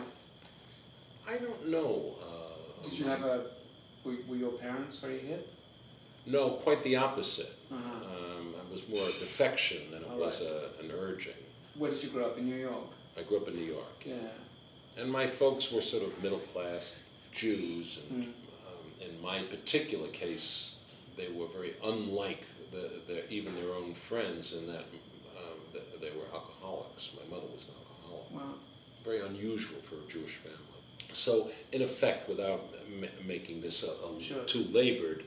I 1.27 1.37
don't 1.37 1.67
know. 1.69 2.15
Uh, 2.21 2.83
Did 2.89 2.99
you 2.99 3.05
have 3.05 3.23
a? 3.23 3.47
Were, 4.03 4.15
were 4.27 4.35
your 4.35 4.51
parents 4.51 4.97
very 4.99 5.19
hip? 5.19 5.53
No, 6.25 6.51
quite 6.51 6.81
the 6.83 6.95
opposite. 6.95 7.53
Uh-huh. 7.71 8.05
Um, 8.05 8.53
it 8.65 8.71
was 8.71 8.87
more 8.89 9.01
a 9.03 9.11
defection 9.19 9.91
than 9.91 10.01
it 10.01 10.07
All 10.11 10.17
was 10.17 10.41
a, 10.41 10.69
an 10.83 10.91
urging. 10.91 11.33
Where 11.75 11.91
did 11.91 12.03
you 12.03 12.09
grow 12.09 12.25
up 12.27 12.37
in 12.37 12.45
New 12.45 12.55
York? 12.55 12.87
I 13.17 13.23
grew 13.23 13.37
up 13.37 13.47
in 13.47 13.55
New 13.55 13.63
York. 13.65 14.03
Yeah. 14.05 14.15
And 14.97 15.11
my 15.11 15.25
folks 15.27 15.71
were 15.71 15.81
sort 15.81 16.03
of 16.03 16.21
middle 16.23 16.39
class 16.39 17.01
Jews, 17.33 18.01
and 18.09 18.23
Mm. 18.25 18.31
In 19.01 19.21
my 19.21 19.43
particular 19.43 20.07
case, 20.09 20.77
they 21.17 21.29
were 21.29 21.47
very 21.47 21.73
unlike 21.83 22.43
the, 22.71 22.91
the, 23.07 23.29
even 23.31 23.55
their 23.55 23.73
own 23.73 23.93
friends 23.93 24.53
in 24.53 24.67
that 24.67 24.85
um, 25.37 25.57
th- 25.71 25.83
they 26.01 26.11
were 26.11 26.25
alcoholics. 26.33 27.11
My 27.15 27.35
mother 27.35 27.47
was 27.53 27.65
an 27.67 27.73
alcoholic. 27.79 28.31
Well, 28.35 28.55
Very 29.03 29.21
unusual 29.25 29.81
for 29.81 29.95
a 29.95 30.11
Jewish 30.11 30.35
family. 30.35 30.57
So, 31.13 31.49
in 31.71 31.81
effect, 31.81 32.29
without 32.29 32.61
ma- 32.99 33.07
making 33.25 33.61
this 33.61 33.83
a, 33.83 33.91
a 34.05 34.19
Sure. 34.21 34.43
too 34.43 34.65
labored 34.71 35.23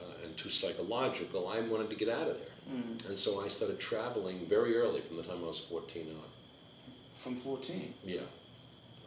uh, 0.00 0.24
and 0.24 0.36
too 0.36 0.48
psychological, 0.48 1.48
I 1.48 1.60
wanted 1.60 1.90
to 1.90 1.96
get 1.96 2.08
out 2.08 2.28
of 2.28 2.38
there. 2.38 2.74
mm, 2.74 3.08
And 3.08 3.18
so 3.18 3.44
I 3.44 3.48
started 3.48 3.78
traveling 3.78 4.46
very 4.48 4.76
early 4.76 5.00
from 5.02 5.16
the 5.18 5.22
time 5.22 5.44
I 5.44 5.48
was 5.48 5.58
14 5.58 6.06
on. 6.08 6.30
from 7.14 7.36
14. 7.36 7.92
Yeah. 8.04 8.20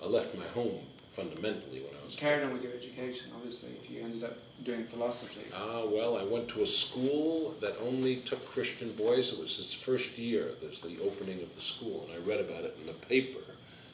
I 0.04 0.06
left 0.06 0.36
my 0.38 0.46
home 0.48 0.80
fundamentally 1.14 1.80
when 1.80 1.94
I 1.96 2.00
You 2.00 2.06
was. 2.06 2.16
carried 2.16 2.44
on 2.44 2.54
with 2.54 2.64
your 2.64 2.74
education, 2.74 3.28
obviously, 3.36 3.70
if 3.82 3.90
you 3.90 4.02
ended 4.02 4.24
up 4.24 4.38
doing 4.64 4.84
philosophy. 4.86 5.42
Ah, 5.56 5.84
well, 5.86 6.18
I 6.18 6.24
went 6.24 6.50
to 6.50 6.64
a 6.64 6.68
school 6.68 7.56
that 7.62 7.76
only 7.82 8.18
took 8.18 8.44
Christian 8.48 8.92
boys. 8.94 9.32
It 9.34 9.40
was 9.40 9.60
its 9.60 9.74
first 9.74 10.18
year. 10.18 10.52
There's 10.62 10.82
the 10.82 10.98
opening 11.04 11.42
of 11.42 11.54
the 11.56 11.62
school, 11.62 12.08
and 12.08 12.22
I 12.22 12.28
read 12.28 12.40
about 12.40 12.64
it 12.64 12.76
in 12.82 12.88
the 12.88 12.94
paper. 12.94 13.40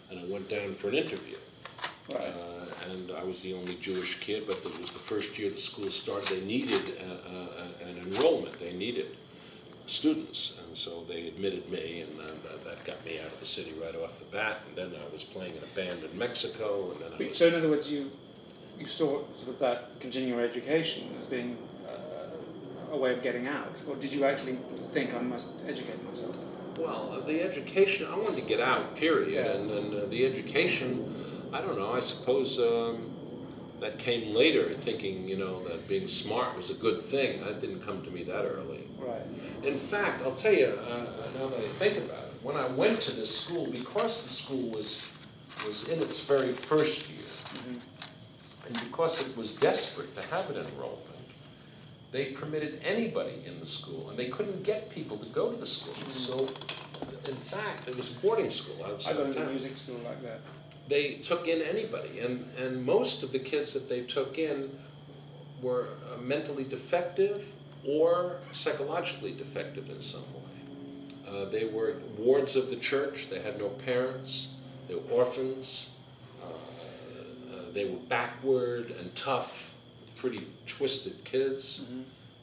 And 0.09 0.19
I 0.19 0.23
went 0.25 0.49
down 0.49 0.73
for 0.73 0.87
an 0.89 0.95
interview. 0.95 1.37
Right. 2.09 2.19
Uh, 2.19 2.91
and 2.91 3.11
I 3.11 3.23
was 3.23 3.41
the 3.43 3.53
only 3.53 3.75
Jewish 3.75 4.19
kid, 4.19 4.45
but 4.47 4.57
it 4.65 4.79
was 4.79 4.91
the 4.91 4.99
first 4.99 5.37
year 5.37 5.49
the 5.51 5.57
school 5.57 5.91
started. 5.91 6.29
They 6.29 6.45
needed 6.45 6.97
uh, 6.99 7.29
uh, 7.29 7.87
an 7.87 7.97
enrollment. 7.99 8.57
They 8.59 8.73
needed 8.73 9.15
students, 9.89 10.59
and 10.65 10.75
so 10.77 11.03
they 11.07 11.27
admitted 11.27 11.69
me, 11.69 12.01
and 12.01 12.19
uh, 12.19 12.25
that, 12.43 12.63
that 12.63 12.83
got 12.85 13.03
me 13.05 13.19
out 13.19 13.31
of 13.31 13.39
the 13.39 13.45
city 13.45 13.73
right 13.81 13.95
off 13.95 14.19
the 14.19 14.25
bat. 14.25 14.57
And 14.67 14.77
then 14.77 14.99
I 14.99 15.11
was 15.11 15.23
playing 15.23 15.55
in 15.55 15.63
a 15.63 15.75
band 15.75 16.03
in 16.03 16.17
Mexico, 16.17 16.91
and 16.91 17.01
then 17.01 17.11
I 17.13 17.29
was 17.29 17.37
So 17.37 17.47
in 17.47 17.55
other 17.55 17.69
words, 17.69 17.91
you 17.91 18.09
you 18.79 18.85
saw 18.85 19.21
sort 19.35 19.49
of 19.49 19.59
that 19.59 19.99
continuing 19.99 20.39
education 20.39 21.13
as 21.19 21.25
being 21.25 21.57
uh, 21.85 22.93
a 22.93 22.97
way 22.97 23.13
of 23.13 23.21
getting 23.21 23.47
out, 23.47 23.75
or 23.87 23.95
did 23.95 24.13
you 24.13 24.23
actually 24.23 24.57
think 24.93 25.13
I 25.13 25.21
must 25.21 25.49
educate 25.67 26.01
myself? 26.09 26.35
Well, 26.77 27.11
uh, 27.11 27.25
the 27.25 27.41
education, 27.41 28.07
I 28.09 28.15
wanted 28.15 28.37
to 28.37 28.47
get 28.47 28.61
out, 28.61 28.95
period. 28.95 29.31
Yeah. 29.31 29.51
And 29.51 29.69
then 29.69 30.01
uh, 30.01 30.05
the 30.05 30.25
education, 30.25 31.13
I 31.51 31.59
don't 31.59 31.77
know, 31.77 31.91
I 31.91 31.99
suppose 31.99 32.57
um, 32.57 33.11
that 33.81 33.99
came 33.99 34.33
later, 34.33 34.73
thinking, 34.75 35.27
you 35.27 35.37
know, 35.37 35.61
that 35.67 35.87
being 35.89 36.07
smart 36.07 36.55
was 36.55 36.69
a 36.69 36.75
good 36.75 37.01
thing. 37.03 37.43
That 37.43 37.59
didn't 37.59 37.81
come 37.85 38.01
to 38.03 38.11
me 38.11 38.23
that 38.23 38.45
early. 38.45 38.83
Right. 39.09 39.65
In 39.65 39.77
fact, 39.77 40.21
I'll 40.23 40.35
tell 40.35 40.53
you, 40.53 40.67
uh, 40.67 41.05
now 41.37 41.47
that 41.47 41.59
I 41.59 41.67
think 41.67 41.97
about 41.97 42.25
it, 42.25 42.33
when 42.41 42.55
I 42.55 42.67
went 42.67 43.01
to 43.01 43.11
this 43.11 43.35
school, 43.35 43.67
because 43.71 44.23
the 44.23 44.29
school 44.29 44.69
was, 44.69 45.09
was 45.65 45.87
in 45.89 46.01
its 46.01 46.19
very 46.25 46.51
first 46.51 47.09
year, 47.09 47.19
and 48.67 48.79
because 48.81 49.27
it 49.27 49.35
was 49.35 49.51
desperate 49.51 50.13
to 50.15 50.21
have 50.27 50.49
an 50.49 50.57
enrollment, 50.57 51.03
they 52.11 52.31
permitted 52.31 52.81
anybody 52.83 53.43
in 53.45 53.59
the 53.59 53.65
school, 53.65 54.09
and 54.09 54.17
they 54.17 54.29
couldn't 54.29 54.63
get 54.63 54.89
people 54.89 55.17
to 55.17 55.25
go 55.27 55.51
to 55.51 55.57
the 55.57 55.65
school. 55.65 55.93
So, 56.13 56.49
in 57.27 57.35
fact, 57.35 57.87
it 57.87 57.95
was 57.95 58.15
a 58.15 58.19
boarding 58.19 58.49
school 58.49 58.83
I 58.85 58.91
into 58.91 59.33
town. 59.33 59.49
music 59.49 59.77
school 59.77 59.99
like 60.03 60.21
that. 60.23 60.39
They 60.87 61.15
took 61.15 61.47
in 61.47 61.61
anybody, 61.61 62.19
and, 62.19 62.47
and 62.57 62.83
most 62.83 63.21
of 63.21 63.31
the 63.31 63.39
kids 63.39 63.73
that 63.73 63.87
they 63.87 64.01
took 64.01 64.39
in 64.39 64.71
were 65.61 65.89
uh, 66.11 66.17
mentally 66.21 66.63
defective 66.63 67.45
or 67.85 68.37
psychologically 68.51 69.33
defective 69.33 69.89
in 69.89 70.01
some 70.01 70.23
way. 70.33 70.39
Uh, 71.27 71.45
they 71.45 71.65
were 71.65 71.97
wards 72.17 72.55
of 72.55 72.69
the 72.69 72.75
church, 72.75 73.29
they 73.29 73.39
had 73.39 73.59
no 73.59 73.69
parents, 73.69 74.53
they 74.87 74.95
were 74.95 75.01
orphans, 75.11 75.91
uh, 76.41 76.47
uh, 76.47 77.71
they 77.71 77.85
were 77.85 77.99
backward 78.07 78.91
and 78.99 79.13
tough, 79.15 79.75
pretty 80.15 80.47
twisted 80.65 81.23
kids. 81.23 81.85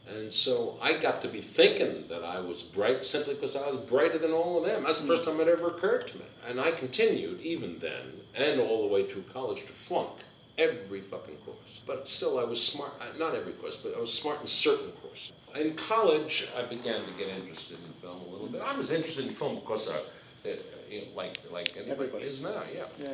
And 0.09 0.33
so 0.33 0.79
I 0.81 0.93
got 0.93 1.21
to 1.23 1.29
be 1.29 1.41
thinking 1.41 2.07
that 2.09 2.23
I 2.23 2.39
was 2.39 2.63
bright 2.63 3.03
simply 3.03 3.35
because 3.35 3.57
I 3.57 3.67
was 3.67 3.77
brighter 3.77 4.19
than 4.19 4.31
all 4.31 4.59
of 4.59 4.65
them. 4.65 4.85
That's 4.85 5.01
the 5.01 5.07
first 5.09 5.25
time 5.25 5.41
it 5.41 5.49
ever 5.49 5.67
occurred 5.67 6.07
to 6.09 6.19
me. 6.19 6.25
And 6.49 6.61
I 6.61 6.71
continued, 6.71 7.41
even 7.41 7.79
then, 7.81 8.21
and 8.37 8.61
all 8.61 8.87
the 8.87 8.95
way 8.95 9.05
through 9.05 9.25
college, 9.33 9.67
to 9.67 9.73
flunk 9.73 10.13
every 10.59 11.01
fucking 11.01 11.37
course. 11.39 11.81
But 11.87 12.09
still, 12.09 12.39
I 12.39 12.45
was 12.45 12.63
smart. 12.65 12.93
uh, 13.01 13.17
Not 13.19 13.35
every 13.35 13.53
course, 13.55 13.77
but 13.77 13.95
I 13.97 14.01
was 14.01 14.13
smart 14.13 14.41
in 14.41 14.47
certain 14.47 14.91
courses. 15.03 15.33
In 15.55 15.75
college, 15.75 16.49
I 16.57 16.63
began 16.63 17.05
to 17.05 17.11
get 17.19 17.29
interested 17.29 17.79
in 17.87 17.93
film 18.01 18.21
a 18.27 18.31
little 18.31 18.47
bit. 18.49 18.61
I 18.63 18.77
was 18.77 18.91
interested 18.91 19.27
in 19.27 19.33
film 19.33 19.57
because, 19.57 19.89
uh, 19.89 20.01
you 20.91 21.01
know, 21.01 21.07
like 21.15 21.39
like 21.51 21.71
anybody 21.77 21.91
Everybody. 21.91 22.25
is 22.27 22.43
now, 22.43 22.63
yeah 22.73 22.85
Yeah. 22.99 23.09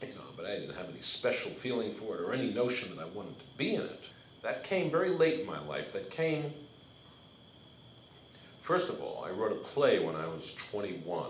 you 0.00 0.14
know, 0.14 0.22
but 0.36 0.46
I 0.46 0.56
didn't 0.58 0.74
have 0.76 0.88
any 0.90 1.00
special 1.00 1.50
feeling 1.50 1.92
for 1.92 2.16
it 2.16 2.20
or 2.22 2.32
any 2.32 2.52
notion 2.52 2.94
that 2.96 3.02
I 3.02 3.06
wanted 3.06 3.38
to 3.38 3.44
be 3.58 3.74
in 3.74 3.82
it. 3.82 4.00
That 4.42 4.64
came 4.64 4.90
very 4.90 5.10
late 5.10 5.40
in 5.40 5.46
my 5.46 5.60
life. 5.66 5.92
That 5.92 6.10
came, 6.10 6.52
first 8.60 8.88
of 8.88 9.00
all, 9.00 9.24
I 9.26 9.30
wrote 9.30 9.52
a 9.52 9.56
play 9.56 9.98
when 10.04 10.14
I 10.16 10.26
was 10.26 10.54
21, 10.54 11.26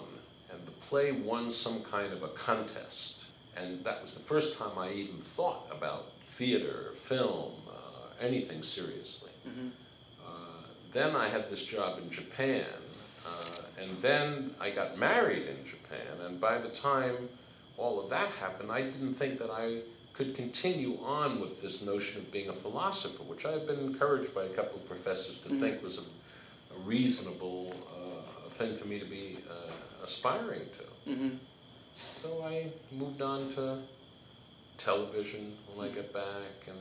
and 0.50 0.66
the 0.66 0.70
play 0.72 1.12
won 1.12 1.50
some 1.50 1.82
kind 1.82 2.12
of 2.12 2.22
a 2.22 2.28
contest. 2.28 3.21
And 3.56 3.84
that 3.84 4.00
was 4.00 4.14
the 4.14 4.22
first 4.22 4.58
time 4.58 4.78
I 4.78 4.92
even 4.92 5.18
thought 5.18 5.66
about 5.70 6.12
theater, 6.24 6.90
film, 6.94 7.52
uh, 7.68 7.72
anything 8.20 8.62
seriously. 8.62 9.30
Uh, 10.26 10.30
then 10.90 11.14
I 11.14 11.28
had 11.28 11.48
this 11.50 11.64
job 11.64 11.98
in 11.98 12.08
Japan, 12.10 12.64
uh, 13.26 13.62
and 13.80 13.90
then 14.00 14.54
I 14.60 14.70
got 14.70 14.98
married 14.98 15.46
in 15.46 15.64
Japan, 15.66 16.26
and 16.26 16.40
by 16.40 16.58
the 16.58 16.70
time 16.70 17.28
all 17.76 18.00
of 18.02 18.08
that 18.10 18.28
happened, 18.30 18.70
I 18.72 18.82
didn't 18.82 19.14
think 19.14 19.38
that 19.38 19.50
I 19.50 19.80
could 20.12 20.34
continue 20.34 20.98
on 21.02 21.40
with 21.40 21.60
this 21.62 21.82
notion 21.82 22.20
of 22.20 22.30
being 22.30 22.48
a 22.50 22.52
philosopher, 22.52 23.22
which 23.24 23.46
I've 23.46 23.66
been 23.66 23.80
encouraged 23.80 24.34
by 24.34 24.44
a 24.44 24.48
couple 24.50 24.78
of 24.78 24.86
professors 24.86 25.38
to 25.38 25.48
think 25.58 25.82
was 25.82 25.98
a, 25.98 26.02
a 26.74 26.78
reasonable 26.84 27.74
uh, 27.88 28.48
thing 28.50 28.76
for 28.76 28.86
me 28.86 28.98
to 28.98 29.06
be 29.06 29.38
uh, 29.50 30.04
aspiring 30.04 30.62
to. 30.78 31.10
Mm-hmm. 31.10 31.36
So 31.96 32.44
I 32.44 32.68
moved 32.90 33.22
on 33.22 33.52
to 33.54 33.78
television 34.78 35.56
when 35.74 35.88
I 35.88 35.94
got 35.94 36.12
back, 36.12 36.66
and 36.66 36.78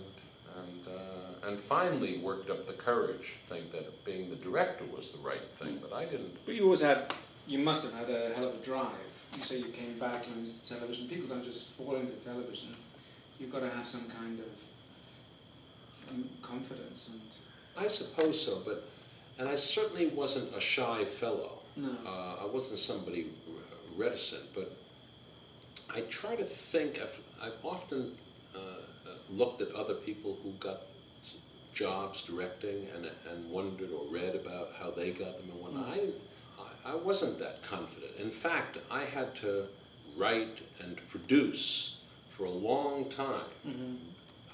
and 0.58 0.88
uh, 0.88 1.48
and 1.48 1.60
finally 1.60 2.20
worked 2.20 2.50
up 2.50 2.68
the 2.68 2.74
courage 2.74 3.36
to 3.42 3.54
think 3.54 3.72
that 3.72 4.06
being 4.06 4.30
the 4.30 4.36
director 4.36 4.84
was 4.96 5.12
the 5.12 5.20
right 5.20 5.50
thing. 5.56 5.80
But 5.82 5.94
I 5.94 6.06
didn't. 6.06 6.46
But 6.46 6.56
you 6.56 6.64
always 6.64 6.82
had, 6.82 7.14
you 7.48 7.60
must 7.60 7.84
have 7.84 7.94
had 7.94 8.10
a 8.10 8.34
hell 8.36 8.48
of 8.50 8.56
a 8.56 8.64
drive. 8.64 9.26
You 9.36 9.44
say 9.44 9.58
you 9.60 9.70
came 9.70 9.98
back 9.98 10.28
and 10.28 10.46
into 10.46 10.68
television. 10.68 11.08
People 11.08 11.28
don't 11.28 11.44
just 11.44 11.72
fall 11.72 11.96
into 11.96 12.14
television. 12.14 12.76
You've 13.40 13.52
got 13.52 13.62
to 13.62 13.70
have 13.70 13.88
some 13.88 14.08
kind 14.10 14.40
of 14.40 16.12
um, 16.12 16.30
confidence 16.42 17.10
and. 17.12 17.22
I 17.78 17.88
suppose 17.88 18.46
so, 18.46 18.62
but 18.66 18.84
and 19.40 19.48
I 19.48 19.56
certainly 19.56 20.08
wasn't 20.08 20.54
a 20.56 20.60
shy 20.60 21.06
fellow. 21.06 21.60
No. 21.76 21.96
Uh, 22.06 22.44
I 22.44 22.46
wasn't 22.46 22.80
somebody 22.80 23.28
reticent, 23.96 24.44
but 24.54 24.76
I 25.94 26.02
try 26.02 26.36
to 26.36 26.46
think. 26.46 27.00
I've, 27.02 27.20
I've 27.42 27.66
often 27.66 28.16
uh, 28.56 28.60
uh, 28.60 29.12
looked 29.30 29.62
at 29.62 29.72
other 29.72 29.96
people 29.96 30.38
who 30.44 30.52
got 30.54 30.82
jobs 31.74 32.22
directing 32.24 32.88
and, 32.96 33.10
and 33.30 33.50
wondered 33.50 33.92
or 33.92 34.06
read 34.10 34.36
about 34.36 34.72
how 34.80 34.92
they 34.92 35.12
got 35.12 35.38
them 35.38 35.50
and 35.52 35.62
whatnot. 35.62 35.88
I, 35.90 36.10
I, 36.90 36.94
I 36.94 36.96
wasn't 36.96 37.40
that 37.40 37.62
confident. 37.62 38.12
In 38.20 38.30
fact, 38.30 38.78
I 38.90 39.04
had 39.04 39.36
to 39.38 39.68
write 40.18 40.60
and 40.82 41.00
produce 41.08 42.02
for 42.30 42.46
a 42.46 42.50
long 42.50 43.10
time. 43.10 43.46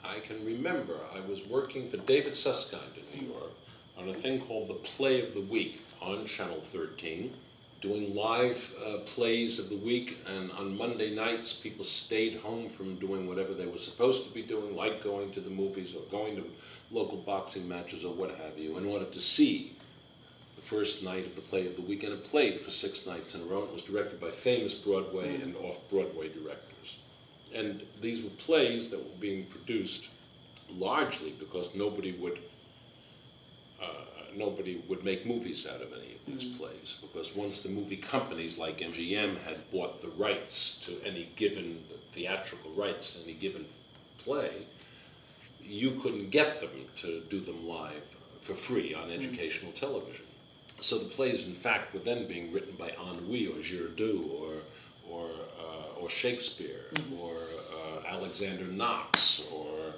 I 0.04 0.20
can 0.20 0.46
remember 0.46 1.00
I 1.14 1.20
was 1.22 1.46
working 1.48 1.90
for 1.90 1.98
David 1.98 2.36
Susskind 2.36 2.92
in 2.96 3.20
New 3.20 3.28
York 3.34 3.52
on 3.98 4.10
a 4.10 4.14
thing 4.14 4.40
called 4.42 4.68
the 4.68 4.76
Play 4.76 5.26
of 5.28 5.34
the 5.34 5.42
Week 5.42 5.82
on 6.02 6.26
Channel 6.26 6.62
13, 6.72 7.34
doing 7.82 8.16
live 8.16 8.76
uh, 8.86 9.00
plays 9.06 9.60
of 9.60 9.70
the 9.70 9.78
week. 9.78 10.20
And 10.28 10.52
on 10.54 10.78
Monday 10.78 11.14
nights, 11.14 11.54
people 11.54 11.86
stayed 11.86 12.38
home 12.38 12.70
from 12.70 12.96
doing 12.96 13.28
whatever 13.28 13.54
they 13.54 13.68
were 13.68 13.78
supposed 13.78 14.24
to 14.24 14.34
be 14.34 14.42
doing, 14.42 14.76
like 14.76 15.04
going 15.04 15.32
to 15.32 15.42
the 15.42 15.50
movies 15.50 15.96
or 15.96 16.02
going 16.10 16.36
to 16.38 16.44
local 16.92 17.18
boxing 17.18 17.68
matches 17.68 18.04
or 18.04 18.14
what 18.14 18.32
have 18.32 18.58
you, 18.58 18.78
in 18.78 18.86
order 18.86 19.06
to 19.06 19.20
see 19.20 19.76
the 20.56 20.62
first 20.62 21.04
night 21.04 21.26
of 21.26 21.36
the 21.36 21.42
play 21.42 21.68
of 21.68 21.76
the 21.76 21.82
week. 21.82 22.04
And 22.04 22.14
it 22.14 22.24
played 22.24 22.62
for 22.62 22.72
six 22.72 23.06
nights 23.06 23.36
in 23.36 23.42
a 23.42 23.46
row. 23.46 23.64
It 23.64 23.74
was 23.74 23.84
directed 23.84 24.20
by 24.20 24.32
famous 24.32 24.74
Broadway 24.74 25.36
and 25.42 25.56
off 25.58 25.78
Broadway 25.90 26.30
directors. 26.30 26.98
And 27.54 27.84
these 28.02 28.24
were 28.24 28.30
plays 28.32 28.90
that 28.90 29.00
were 29.00 29.20
being 29.20 29.46
produced 29.46 30.10
largely 30.72 31.34
because 31.40 31.76
nobody 31.76 32.14
would 32.14 32.40
uh, 33.82 33.86
nobody 34.38 34.82
would 34.88 35.04
make 35.04 35.26
movies 35.26 35.68
out 35.68 35.82
of 35.82 35.92
any 35.94 36.16
of 36.16 36.26
these 36.26 36.58
plays 36.58 36.98
because 37.02 37.36
once 37.36 37.62
the 37.62 37.70
movie 37.70 37.98
companies 37.98 38.58
like 38.58 38.80
MGM 38.80 39.42
had 39.44 39.70
bought 39.72 40.02
the 40.02 40.10
rights 40.10 40.80
to 40.86 40.94
any 41.06 41.30
given 41.36 41.84
the 41.90 41.98
theatrical 42.12 42.72
rights 42.72 43.14
to 43.16 43.24
any 43.24 43.34
given 43.34 43.66
play, 44.18 44.52
you 45.62 45.92
couldn't 46.00 46.30
get 46.30 46.60
them 46.60 46.70
to 46.98 47.22
do 47.30 47.40
them 47.40 47.68
live 47.68 48.16
for 48.42 48.54
free 48.54 48.94
on 48.94 49.12
educational 49.12 49.72
television. 49.74 50.26
So 50.80 50.98
the 50.98 51.06
plays, 51.06 51.48
in 51.48 51.54
fact, 51.54 51.94
were 51.94 52.00
then 52.00 52.28
being 52.28 52.52
written 52.52 52.76
by 52.78 52.92
Anouilh 52.92 53.58
or 53.58 53.62
Giraudoux 53.62 54.30
or 54.40 54.54
or 55.10 55.30
uh, 55.60 56.00
or 56.02 56.10
Shakespeare 56.10 56.86
or 57.20 57.36
uh, 57.36 58.08
Alexander 58.08 58.66
Knox 58.66 59.50
or 59.52 59.94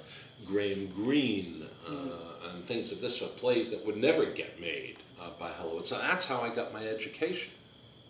Graham 0.46 0.86
Greene 0.88 1.66
uh, 1.88 2.29
and 2.48 2.64
things 2.64 2.92
of 2.92 3.00
this 3.00 3.18
sort. 3.18 3.36
Plays 3.36 3.70
that 3.70 3.84
would 3.86 3.96
never 3.96 4.26
get 4.26 4.60
made 4.60 4.96
uh, 5.20 5.30
by 5.38 5.50
Hollywood. 5.50 5.86
So 5.86 5.98
that's 5.98 6.26
how 6.26 6.40
I 6.40 6.54
got 6.54 6.72
my 6.72 6.86
education. 6.86 7.52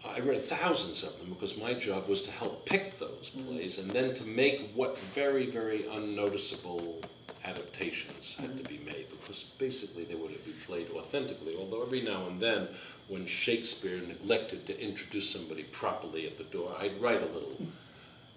I 0.04 0.20
read 0.20 0.42
thousands 0.42 1.02
of 1.02 1.18
them 1.18 1.28
because 1.28 1.58
my 1.58 1.74
job 1.74 2.08
was 2.08 2.22
to 2.22 2.30
help 2.30 2.64
pick 2.64 2.98
those 2.98 3.32
mm. 3.36 3.46
plays 3.46 3.78
and 3.78 3.90
then 3.90 4.14
to 4.14 4.24
make 4.24 4.70
what 4.74 4.98
very, 5.14 5.46
very 5.46 5.86
unnoticeable 5.88 7.02
adaptations 7.44 8.36
had 8.40 8.56
to 8.56 8.62
mm. 8.62 8.68
be 8.68 8.78
made 8.78 9.06
because 9.10 9.44
basically 9.58 10.04
they 10.04 10.14
would 10.14 10.30
have 10.30 10.44
been 10.44 10.54
played 10.66 10.90
authentically. 10.92 11.54
Although 11.58 11.82
every 11.82 12.00
now 12.00 12.26
and 12.28 12.40
then, 12.40 12.68
when 13.08 13.26
Shakespeare 13.26 14.00
neglected 14.00 14.66
to 14.66 14.82
introduce 14.82 15.28
somebody 15.28 15.64
properly 15.64 16.26
at 16.26 16.38
the 16.38 16.44
door, 16.44 16.74
I'd 16.78 16.98
write 16.98 17.20
a 17.20 17.26
little 17.26 17.56
mm. 17.60 17.66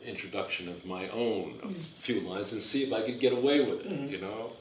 introduction 0.03 0.67
of 0.67 0.85
my 0.85 1.07
own, 1.09 1.59
a 1.63 1.69
few 1.69 2.21
lines, 2.21 2.51
and 2.51 2.61
see 2.61 2.83
if 2.83 2.91
I 2.91 3.03
could 3.03 3.19
get 3.19 3.31
away 3.31 3.61
with 3.61 3.85
it. 3.85 4.09
You 4.09 4.19
know. 4.19 4.51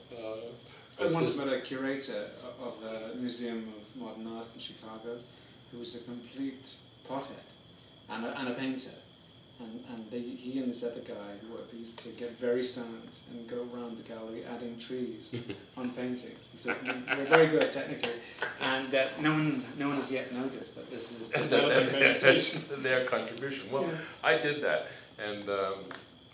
I 1.02 1.12
once 1.12 1.36
met 1.36 1.48
a 1.48 1.60
curator 1.60 2.26
of 2.60 2.74
the 2.80 3.20
Museum 3.20 3.72
of 3.78 4.00
Modern 4.00 4.26
Art 4.36 4.48
in 4.54 4.60
Chicago 4.60 5.18
who 5.70 5.78
was 5.78 5.94
a 5.96 6.04
complete 6.04 6.68
pothead 7.08 7.46
and 8.10 8.26
a, 8.26 8.38
and 8.38 8.48
a 8.48 8.52
painter. 8.54 8.90
And, 9.60 9.84
and 9.90 10.10
they, 10.10 10.20
he 10.20 10.58
and 10.58 10.68
this 10.70 10.82
other 10.82 11.00
guy 11.00 11.14
who 11.40 11.52
were, 11.52 11.60
they 11.70 11.78
used 11.78 11.98
to 12.00 12.08
get 12.10 12.36
very 12.38 12.62
stoned 12.64 13.08
and 13.30 13.48
go 13.48 13.66
around 13.72 13.96
the 13.96 14.02
gallery 14.02 14.44
adding 14.44 14.76
trees 14.78 15.34
on 15.76 15.90
paintings. 15.90 16.48
He 16.50 16.58
said, 16.58 16.76
"We- 16.82 17.16
We're 17.16 17.26
very 17.26 17.46
good 17.48 17.70
technically. 17.70 18.12
And 18.60 18.92
uh, 18.94 19.06
no, 19.20 19.30
one, 19.32 19.64
no 19.78 19.88
one 19.88 19.96
has 19.96 20.10
yet 20.10 20.32
noticed 20.32 20.74
that 20.76 20.90
this 20.90 21.12
is 21.12 21.28
vegetation. 21.48 22.62
their 22.78 23.04
contribution. 23.06 23.70
Well, 23.70 23.82
Yeah. 23.84 23.96
I 24.24 24.36
did 24.38 24.62
that, 24.62 24.88
and 25.18 25.48
um, 25.48 25.74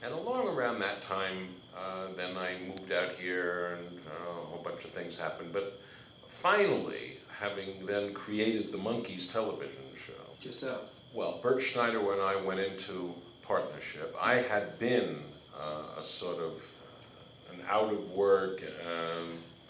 and 0.03 0.14
along 0.14 0.49
around 0.49 0.79
that 0.79 1.03
time, 1.03 1.49
uh, 1.79 2.09
then 2.16 2.37
I 2.37 2.57
moved 2.66 2.93
out 2.93 3.12
here, 3.12 3.79
and 3.79 3.99
uh, 4.07 4.31
a 4.43 4.47
whole 4.47 4.62
bunch 4.62 4.85
of 4.85 4.91
things 4.91 5.18
happened. 5.18 5.53
But 5.53 5.81
finally, 6.29 7.18
having 7.39 7.87
then 7.87 8.12
created 8.14 8.72
the 8.72 8.79
Monkees 8.79 9.33
television 9.33 9.83
show, 9.97 10.12
Yourself. 10.43 10.93
well, 11.14 11.41
Bert 11.43 11.61
Schneider 11.61 12.12
and 12.12 12.22
I 12.22 12.37
went 12.37 12.61
into 12.61 13.14
partnership. 13.43 14.14
I 14.20 14.37
had 14.37 14.79
been 14.79 15.22
uh, 15.59 15.99
a 16.01 16.05
sort 16.05 16.39
of 16.39 16.53
uh, 16.53 17.55
an 17.55 17.61
out 17.68 17.93
of 17.93 18.12
work 18.12 18.62
um, 18.87 19.29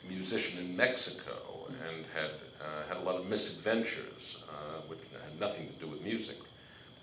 musician 0.08 0.58
in 0.58 0.76
Mexico 0.76 1.66
and 1.88 2.04
had 2.14 2.30
uh, 2.60 2.86
had 2.88 2.96
a 2.96 3.00
lot 3.00 3.16
of 3.16 3.26
misadventures, 3.26 4.42
uh, 4.48 4.80
which 4.88 4.98
had 5.22 5.38
nothing 5.38 5.68
to 5.68 5.84
do 5.84 5.86
with 5.86 6.02
music. 6.02 6.36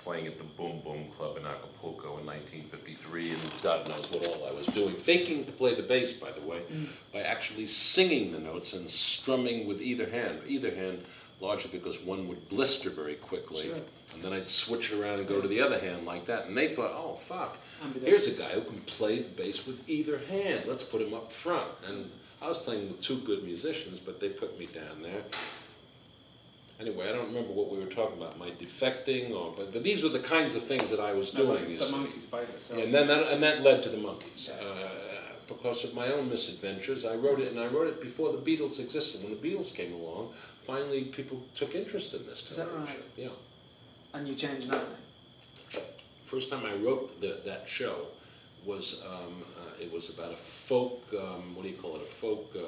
Playing 0.05 0.27
at 0.27 0.37
the 0.37 0.43
Boom 0.43 0.81
Boom 0.81 1.07
Club 1.17 1.35
in 1.37 1.47
Acapulco 1.47 2.19
in 2.19 2.27
1953, 2.27 3.31
and 3.31 3.39
God 3.63 3.89
knows 3.89 4.11
what 4.11 4.27
all 4.27 4.47
I 4.47 4.51
was 4.51 4.67
doing. 4.67 4.93
Faking 4.93 5.45
to 5.45 5.51
play 5.51 5.73
the 5.73 5.81
bass, 5.81 6.13
by 6.13 6.29
the 6.31 6.41
way, 6.41 6.61
by 7.11 7.21
actually 7.21 7.65
singing 7.65 8.31
the 8.31 8.37
notes 8.37 8.73
and 8.73 8.87
strumming 8.87 9.67
with 9.67 9.81
either 9.81 10.07
hand. 10.07 10.41
Either 10.45 10.69
hand, 10.75 11.03
largely 11.39 11.71
because 11.71 11.99
one 12.01 12.27
would 12.27 12.47
blister 12.49 12.91
very 12.91 13.15
quickly. 13.15 13.63
Sure. 13.63 13.77
And 14.13 14.21
then 14.21 14.31
I'd 14.31 14.47
switch 14.47 14.91
it 14.91 14.99
around 14.99 15.17
and 15.17 15.27
go 15.27 15.41
to 15.41 15.47
the 15.47 15.59
other 15.59 15.79
hand 15.79 16.05
like 16.05 16.25
that. 16.25 16.45
And 16.45 16.55
they 16.55 16.69
thought, 16.69 16.91
oh, 16.93 17.15
fuck, 17.15 17.57
here's 18.03 18.27
a 18.27 18.39
guy 18.39 18.49
who 18.49 18.61
can 18.61 18.79
play 18.81 19.23
the 19.23 19.29
bass 19.29 19.65
with 19.65 19.89
either 19.89 20.19
hand. 20.29 20.65
Let's 20.67 20.83
put 20.83 21.01
him 21.01 21.15
up 21.15 21.31
front. 21.31 21.67
And 21.89 22.11
I 22.43 22.47
was 22.47 22.59
playing 22.59 22.89
with 22.89 23.01
two 23.01 23.17
good 23.21 23.43
musicians, 23.43 23.99
but 23.99 24.19
they 24.19 24.29
put 24.29 24.59
me 24.59 24.67
down 24.67 25.01
there. 25.01 25.23
Anyway, 26.79 27.07
I 27.09 27.13
don't 27.13 27.27
remember 27.27 27.53
what 27.53 27.71
we 27.71 27.79
were 27.79 27.85
talking 27.89 28.17
about, 28.17 28.37
my 28.37 28.49
defecting, 28.51 29.31
or 29.31 29.53
but, 29.55 29.71
but 29.71 29.81
these 29.83 30.03
were 30.03 30.09
the 30.09 30.19
kinds 30.19 30.55
of 30.55 30.63
things 30.63 30.89
that 30.89 30.99
I 30.99 31.13
was 31.13 31.33
No, 31.33 31.45
doing. 31.45 31.69
you 31.71 31.77
the 31.77 31.85
Monkees 31.85 32.29
by 32.29 32.43
themselves. 32.43 32.83
And 32.83 32.93
then 32.93 33.07
that, 33.07 33.31
and 33.31 33.41
that 33.43 33.61
led 33.61 33.81
to 33.83 33.89
the 33.89 33.97
Monkees. 33.97 34.49
Yeah. 34.49 34.65
Uh, 34.65 34.89
because 35.47 35.83
of 35.83 35.93
my 35.93 36.07
own 36.11 36.27
misadventures. 36.29 37.05
I 37.05 37.15
wrote 37.15 37.39
it, 37.39 37.51
and 37.51 37.59
I 37.59 37.67
wrote 37.67 37.87
it 37.87 38.01
before 38.01 38.31
the 38.31 38.39
Beatles 38.39 38.79
existed. 38.79 39.21
When 39.23 39.29
the 39.29 39.37
Beatles 39.47 39.73
came 39.73 39.93
along, 39.93 40.33
finally 40.65 41.05
people 41.05 41.41
took 41.53 41.75
interest 41.75 42.13
in 42.15 42.25
this 42.25 42.49
Is 42.49 42.57
that 42.57 42.67
right? 42.73 42.87
show. 42.89 42.95
Yeah. 43.15 43.29
And 44.13 44.27
you 44.27 44.33
changed 44.35 44.67
nothing. 44.69 44.95
First 46.23 46.49
time 46.49 46.65
I 46.65 46.73
wrote 46.77 47.21
the, 47.21 47.41
that 47.45 47.67
show 47.67 48.07
was 48.65 49.03
um, 49.05 49.43
uh, 49.61 49.81
it 49.83 49.91
was 49.93 50.09
about 50.09 50.33
a 50.33 50.37
folk. 50.37 51.03
Um, 51.13 51.55
what 51.55 51.61
do 51.63 51.69
you 51.69 51.75
call 51.77 51.95
it? 51.97 52.01
A 52.01 52.05
folk, 52.05 52.51
uh, 52.55 52.61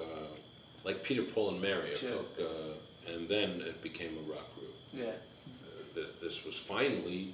like 0.84 1.04
Peter, 1.04 1.24
Paul, 1.24 1.50
and 1.54 1.62
Mary. 1.62 1.92
A 1.92 1.96
Sure. 1.98 2.12
folk, 2.12 2.28
uh, 2.40 2.44
and 3.08 3.28
then 3.28 3.62
it 3.62 3.82
became 3.82 4.18
a 4.18 4.32
rock 4.32 4.54
group. 4.56 4.74
Yeah. 4.94 5.06
Uh, 5.06 5.96
th- 5.96 6.08
this 6.22 6.46
was 6.46 6.58
finally 6.58 7.34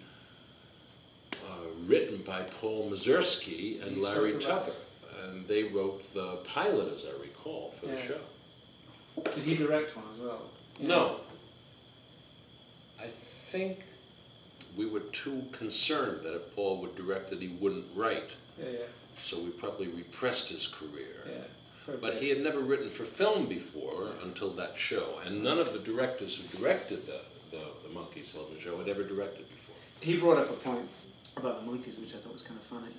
uh, 1.33 1.67
written 1.85 2.21
by 2.25 2.43
Paul 2.43 2.89
Mazursky 2.91 3.81
and 3.85 3.97
You 3.97 4.03
Larry 4.03 4.33
Tucker, 4.39 4.71
and 5.23 5.47
they 5.47 5.63
wrote 5.63 6.11
the 6.13 6.37
pilot, 6.45 6.93
as 6.93 7.05
I 7.05 7.21
recall, 7.21 7.73
for 7.79 7.87
the 7.87 7.97
show. 8.01 8.19
Did 9.23 9.43
he 9.43 9.55
direct 9.55 9.95
one 9.95 10.05
as 10.13 10.19
well? 10.19 10.41
Yeah. 10.79 10.87
No. 10.87 11.19
I 13.01 13.07
think 13.07 13.83
we 14.77 14.85
were 14.85 15.01
too 15.01 15.43
concerned 15.51 16.21
that 16.23 16.35
if 16.35 16.55
Paul 16.55 16.81
would 16.81 16.95
direct 16.95 17.31
it, 17.31 17.39
he 17.41 17.49
wouldn't 17.59 17.85
write. 17.95 18.35
Yeah, 18.59 18.69
yeah, 18.71 18.77
So 19.19 19.39
we 19.39 19.49
probably 19.49 19.87
repressed 19.87 20.49
his 20.49 20.65
career. 20.67 21.25
yeah. 21.27 21.43
But 22.01 22.15
he 22.15 22.29
had 22.29 22.39
never 22.41 22.59
written 22.59 22.89
for 22.89 23.03
film 23.03 23.47
before 23.47 24.09
until 24.23 24.51
that 24.51 24.77
show, 24.77 25.19
and 25.25 25.43
none 25.43 25.59
of 25.59 25.73
the 25.73 25.79
directors 25.79 26.37
who 26.37 26.57
directed 26.57 27.05
the, 27.05 27.21
the, 27.51 27.63
the 27.87 27.93
Monkees 27.93 28.31
television 28.31 28.59
show 28.61 28.77
had 28.77 28.87
ever 28.87 29.03
directed 29.03 29.45
before. 29.49 29.75
he 30.01 30.17
brought 30.17 30.37
up 30.37 30.49
a 30.49 30.53
point 30.53 30.87
about 31.37 31.65
the 31.65 31.71
Monkees, 31.71 31.99
which 31.99 32.13
I 32.15 32.17
thought 32.17 32.33
was 32.33 32.43
kind 32.43 32.59
of 32.59 32.65
funny. 32.65 32.93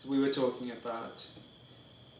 So 0.00 0.08
we 0.10 0.18
were 0.18 0.28
talking 0.32 0.72
about, 0.72 1.26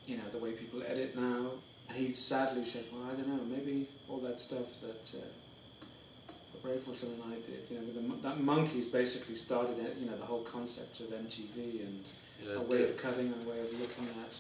you 0.07 0.17
know, 0.17 0.23
the 0.31 0.39
way 0.39 0.53
people 0.53 0.83
edit 0.87 1.17
now, 1.17 1.51
and 1.89 1.99
he 1.99 2.13
sadly 2.13 2.65
said, 2.65 2.85
"Well, 2.93 3.03
I 3.11 3.15
don't 3.15 3.29
know, 3.29 3.43
maybe 3.45 3.89
all 4.09 4.19
that 4.21 4.39
stuff 4.41 4.81
that 4.83 5.13
uh, 5.19 6.67
Rafelson 6.67 7.15
and 7.15 7.23
I 7.35 7.35
did, 7.41 7.69
you 7.71 7.79
know, 7.81 8.17
the, 8.17 8.23
that 8.23 8.39
Monkees 8.39 8.91
basically 8.91 9.35
started, 9.35 9.77
you 9.99 10.07
know, 10.07 10.17
the 10.17 10.25
whole 10.25 10.43
concept 10.43 11.01
of 11.01 11.07
MTV 11.09 11.81
and 11.85 12.05
Yeah, 12.47 12.55
a 12.55 12.61
way 12.63 12.79
did. 12.79 12.91
of 12.91 12.97
cutting 12.97 13.33
and 13.33 13.47
a 13.47 13.51
way 13.51 13.59
of 13.61 13.73
looking 13.81 14.07
at, 14.25 14.35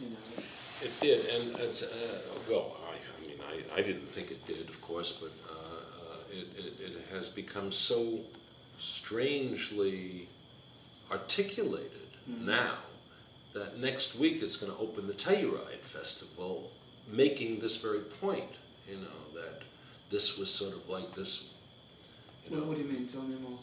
you 0.00 0.08
know, 0.08 0.16
It 0.82 0.92
did, 1.00 1.18
and 1.20 1.60
it's, 1.60 1.82
uh, 1.82 2.18
well, 2.50 2.76
I, 2.90 2.94
I 2.94 3.26
mean, 3.26 3.38
I, 3.74 3.78
I 3.78 3.82
didn't 3.82 4.08
think 4.08 4.30
it 4.30 4.44
did, 4.46 4.68
of 4.68 4.80
course, 4.80 5.12
but 5.20 5.30
uh, 5.48 5.54
uh, 5.54 6.16
it, 6.32 6.46
it, 6.58 6.80
it 6.80 7.06
has 7.12 7.28
become 7.28 7.70
so 7.70 8.18
strangely 8.78 10.28
articulated 11.10 11.90
Mhm. 12.30 12.44
now 12.46 12.78
that 13.52 13.78
next 13.78 14.14
week 14.16 14.42
it's 14.42 14.56
going 14.56 14.70
to 14.72 14.78
open 14.78 15.06
the 15.08 15.12
Telluride 15.12 15.82
Festival, 15.82 16.70
making 17.08 17.58
this 17.58 17.76
very 17.78 17.98
point, 18.00 18.52
you 18.88 18.96
know, 18.96 19.20
that 19.34 19.62
this 20.10 20.38
was 20.38 20.48
sort 20.48 20.72
of 20.72 20.88
like 20.88 21.12
this, 21.16 21.48
you 22.48 22.56
know. 22.56 22.62
what, 22.64 22.76
do 22.76 22.82
you 22.84 22.88
mean? 22.88 23.06
Tell 23.08 23.22
me 23.22 23.34
more. 23.36 23.58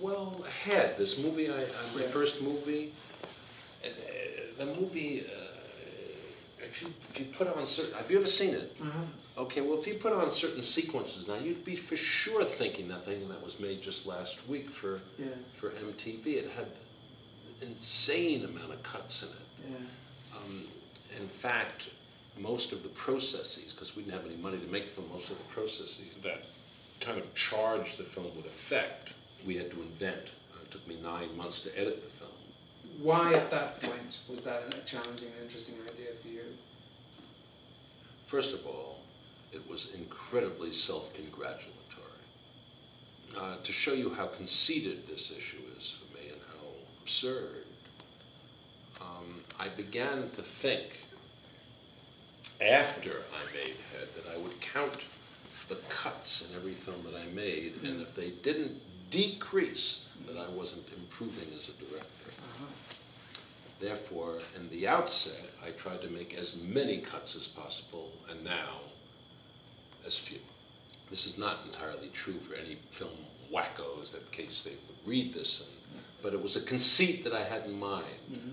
Well, 0.00 0.42
Head, 0.64 0.96
this 0.96 1.18
movie, 1.18 1.50
I, 1.50 1.62
uh, 1.62 1.66
my 1.94 2.00
Yeah. 2.00 2.06
first 2.08 2.40
movie, 2.42 2.92
and, 3.84 3.92
uh, 3.94 4.64
the 4.64 4.66
movie, 4.80 5.26
uh, 5.26 5.43
if 6.74 6.82
you, 6.82 6.88
if 7.10 7.20
you 7.20 7.26
put 7.26 7.46
on 7.56 7.64
certain, 7.66 7.94
have 7.94 8.10
you 8.10 8.18
ever 8.18 8.26
seen 8.26 8.54
it? 8.54 8.76
Haven't. 8.78 9.08
Okay, 9.38 9.60
well, 9.60 9.78
if 9.78 9.86
you 9.86 9.94
put 9.94 10.12
on 10.12 10.30
certain 10.30 10.62
sequences 10.62 11.28
now, 11.28 11.36
you'd 11.36 11.64
be 11.64 11.76
for 11.76 11.96
sure 11.96 12.44
thinking 12.44 12.88
that 12.88 13.04
thing 13.04 13.28
that 13.28 13.42
was 13.42 13.60
made 13.60 13.80
just 13.82 14.06
last 14.06 14.46
week 14.48 14.70
for, 14.70 14.98
Yeah, 15.18 15.26
for 15.58 15.70
MTV. 15.70 16.26
It 16.26 16.50
had 16.56 16.66
insane 17.62 18.44
amount 18.44 18.72
of 18.72 18.82
cuts 18.82 19.22
in 19.22 19.28
it. 19.28 19.70
yeah. 19.70 20.36
Um, 20.36 20.62
in 21.20 21.28
fact, 21.28 21.90
most 22.38 22.72
of 22.72 22.82
the 22.82 22.88
processes, 22.90 23.72
because 23.72 23.96
we 23.96 24.02
didn't 24.02 24.14
have 24.20 24.26
any 24.26 24.36
money 24.40 24.58
to 24.58 24.66
make 24.72 24.86
the 24.86 24.92
film, 24.92 25.08
most 25.12 25.30
of 25.30 25.38
the 25.38 25.44
processes 25.44 26.18
that 26.22 26.42
kind 27.00 27.18
of 27.18 27.32
charged 27.34 27.98
the 27.98 28.04
film 28.04 28.26
with 28.36 28.46
effect, 28.46 29.12
we 29.46 29.56
had 29.56 29.70
to 29.70 29.80
invent. 29.82 30.32
Uh, 30.52 30.58
it 30.62 30.70
took 30.70 30.86
me 30.88 30.96
nine 31.02 31.36
months 31.36 31.60
to 31.60 31.78
edit 31.78 32.02
the 32.02 32.10
film. 32.10 32.30
Why 33.00 33.32
at 33.34 33.50
that 33.50 33.80
point 33.82 34.18
was 34.28 34.40
that 34.42 34.62
a 34.74 34.84
challenging 34.84 35.28
and 35.34 35.42
interesting 35.42 35.74
idea 35.92 36.14
for 36.22 36.28
you? 36.28 36.42
First 38.26 38.54
of 38.54 38.66
all, 38.66 39.00
it 39.52 39.68
was 39.68 39.94
incredibly 39.94 40.72
self-congratulatory. 40.72 41.72
Uh, 43.38 43.56
to 43.62 43.72
show 43.72 43.92
you 43.92 44.10
how 44.10 44.26
conceited 44.26 45.06
this 45.06 45.32
issue 45.36 45.62
is 45.76 45.90
for 45.90 46.16
me 46.16 46.30
and 46.30 46.40
how 46.48 46.66
absurd, 47.02 47.64
um, 49.00 49.42
I 49.58 49.68
began 49.68 50.30
to 50.30 50.42
think 50.42 51.00
after 52.60 53.10
I 53.10 53.52
made 53.52 53.76
Head 53.92 54.08
that 54.16 54.32
I 54.34 54.40
would 54.40 54.60
count 54.60 54.96
the 55.68 55.76
cuts 55.88 56.48
in 56.48 56.56
every 56.56 56.72
film 56.72 57.02
that 57.04 57.18
I 57.18 57.26
made, 57.34 57.74
and 57.82 58.00
if 58.00 58.14
they 58.14 58.30
didn't 58.42 58.80
decrease, 59.10 60.08
that 60.26 60.36
I 60.38 60.48
wasn't 60.50 60.86
improving 60.96 61.52
as 61.56 61.68
a 61.68 61.72
director. 61.72 62.93
Therefore, 63.84 64.38
in 64.56 64.70
the 64.70 64.88
outset, 64.88 65.42
I 65.62 65.70
tried 65.72 66.00
to 66.00 66.08
make 66.08 66.34
as 66.38 66.56
many 66.62 67.02
cuts 67.02 67.36
as 67.36 67.46
possible, 67.46 68.12
and 68.30 68.42
now 68.42 68.80
as 70.06 70.18
few. 70.18 70.38
This 71.10 71.26
is 71.26 71.36
not 71.36 71.58
entirely 71.66 72.08
true 72.14 72.40
for 72.40 72.54
any 72.54 72.78
film 72.90 73.18
wackos 73.52 74.12
that 74.12 74.32
case 74.32 74.62
they 74.62 74.70
would 74.70 75.00
read 75.06 75.34
this, 75.34 75.68
and, 75.68 76.02
but 76.22 76.32
it 76.32 76.42
was 76.42 76.56
a 76.56 76.62
conceit 76.62 77.24
that 77.24 77.34
I 77.34 77.44
had 77.44 77.66
in 77.66 77.78
mind. 77.78 78.06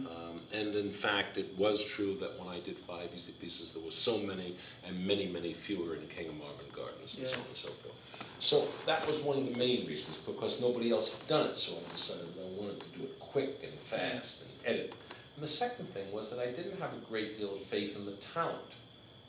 Um, 0.06 0.42
and 0.52 0.76
in 0.76 0.92
fact, 0.92 1.38
it 1.38 1.58
was 1.58 1.82
true 1.82 2.14
that 2.16 2.38
when 2.38 2.50
I 2.50 2.60
did 2.60 2.78
Five 2.80 3.10
Easy 3.16 3.32
Pieces, 3.32 3.74
there 3.74 3.84
were 3.86 3.90
so 3.90 4.18
many 4.18 4.58
and 4.86 5.08
many, 5.08 5.28
many 5.28 5.54
fewer 5.54 5.96
in 5.96 6.06
King 6.08 6.28
of 6.28 6.36
Marvin 6.36 6.66
Gardens 6.76 7.16
and 7.18 7.26
so 7.26 7.40
on 7.40 7.48
and 7.48 7.56
so 7.56 7.70
forth. 7.70 7.96
So 8.40 8.68
that 8.86 9.08
was 9.08 9.22
one 9.22 9.38
of 9.38 9.46
the 9.46 9.58
main 9.58 9.88
reasons, 9.88 10.18
because 10.18 10.60
nobody 10.60 10.92
else 10.92 11.18
had 11.18 11.28
done 11.30 11.52
it, 11.52 11.58
so 11.58 11.72
I 11.72 11.92
decided 11.94 12.28
I 12.38 12.62
wanted 12.62 12.82
to 12.82 12.90
do 12.90 13.04
it 13.04 13.18
quick 13.20 13.64
and 13.64 13.80
fast 13.80 14.44
and 14.44 14.52
edit. 14.66 14.94
And 15.42 15.50
the 15.50 15.54
second 15.54 15.88
thing 15.92 16.12
was 16.12 16.30
that 16.30 16.38
I 16.40 16.52
didn't 16.52 16.80
have 16.80 16.94
a 16.94 16.98
great 17.10 17.36
deal 17.36 17.56
of 17.56 17.62
faith 17.62 17.96
in 17.96 18.06
the 18.06 18.12
talent. 18.18 18.62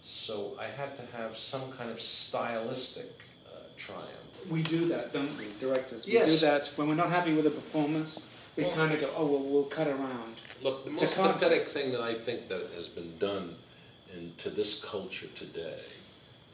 So 0.02 0.54
I 0.60 0.66
had 0.66 0.94
to 0.96 1.02
have 1.16 1.38
some 1.38 1.72
kind 1.72 1.88
of 1.88 2.02
stylistic 2.02 3.10
uh, 3.50 3.60
triumph. 3.78 4.10
We 4.50 4.62
do 4.62 4.84
that, 4.88 5.14
don't 5.14 5.34
we, 5.38 5.46
directors? 5.58 6.04
We 6.06 6.12
Yes. 6.12 6.40
do 6.40 6.46
that 6.48 6.66
when 6.76 6.86
we're 6.88 6.96
not 6.96 7.08
happy 7.08 7.32
with 7.32 7.46
a 7.46 7.50
performance. 7.50 8.20
We 8.58 8.64
Well- 8.64 8.74
kind 8.74 8.92
of 8.92 9.00
go, 9.00 9.10
oh 9.16 9.24
well, 9.24 9.40
we'll 9.40 9.64
cut 9.64 9.86
around. 9.88 10.34
Look, 10.60 10.84
the 10.84 10.90
It's 10.92 11.00
a 11.00 11.04
most 11.06 11.14
concept. 11.14 11.40
pathetic 11.40 11.66
thing 11.70 11.92
that 11.92 12.02
I 12.02 12.12
think 12.12 12.46
that 12.48 12.68
has 12.74 12.88
been 12.88 13.16
done 13.16 13.56
into 14.14 14.50
this 14.50 14.84
culture 14.84 15.28
today 15.28 15.80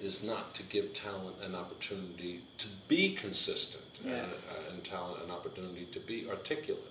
is 0.00 0.22
not 0.22 0.54
to 0.54 0.62
give 0.62 0.92
talent 0.94 1.34
an 1.42 1.56
opportunity 1.56 2.42
to 2.58 2.68
be 2.86 3.12
consistent 3.16 3.82
Yeah. 4.04 4.22
and, 4.22 4.32
uh, 4.32 4.70
and 4.70 4.84
talent 4.84 5.20
an 5.24 5.32
opportunity 5.32 5.86
to 5.86 5.98
be 5.98 6.28
articulate. 6.30 6.84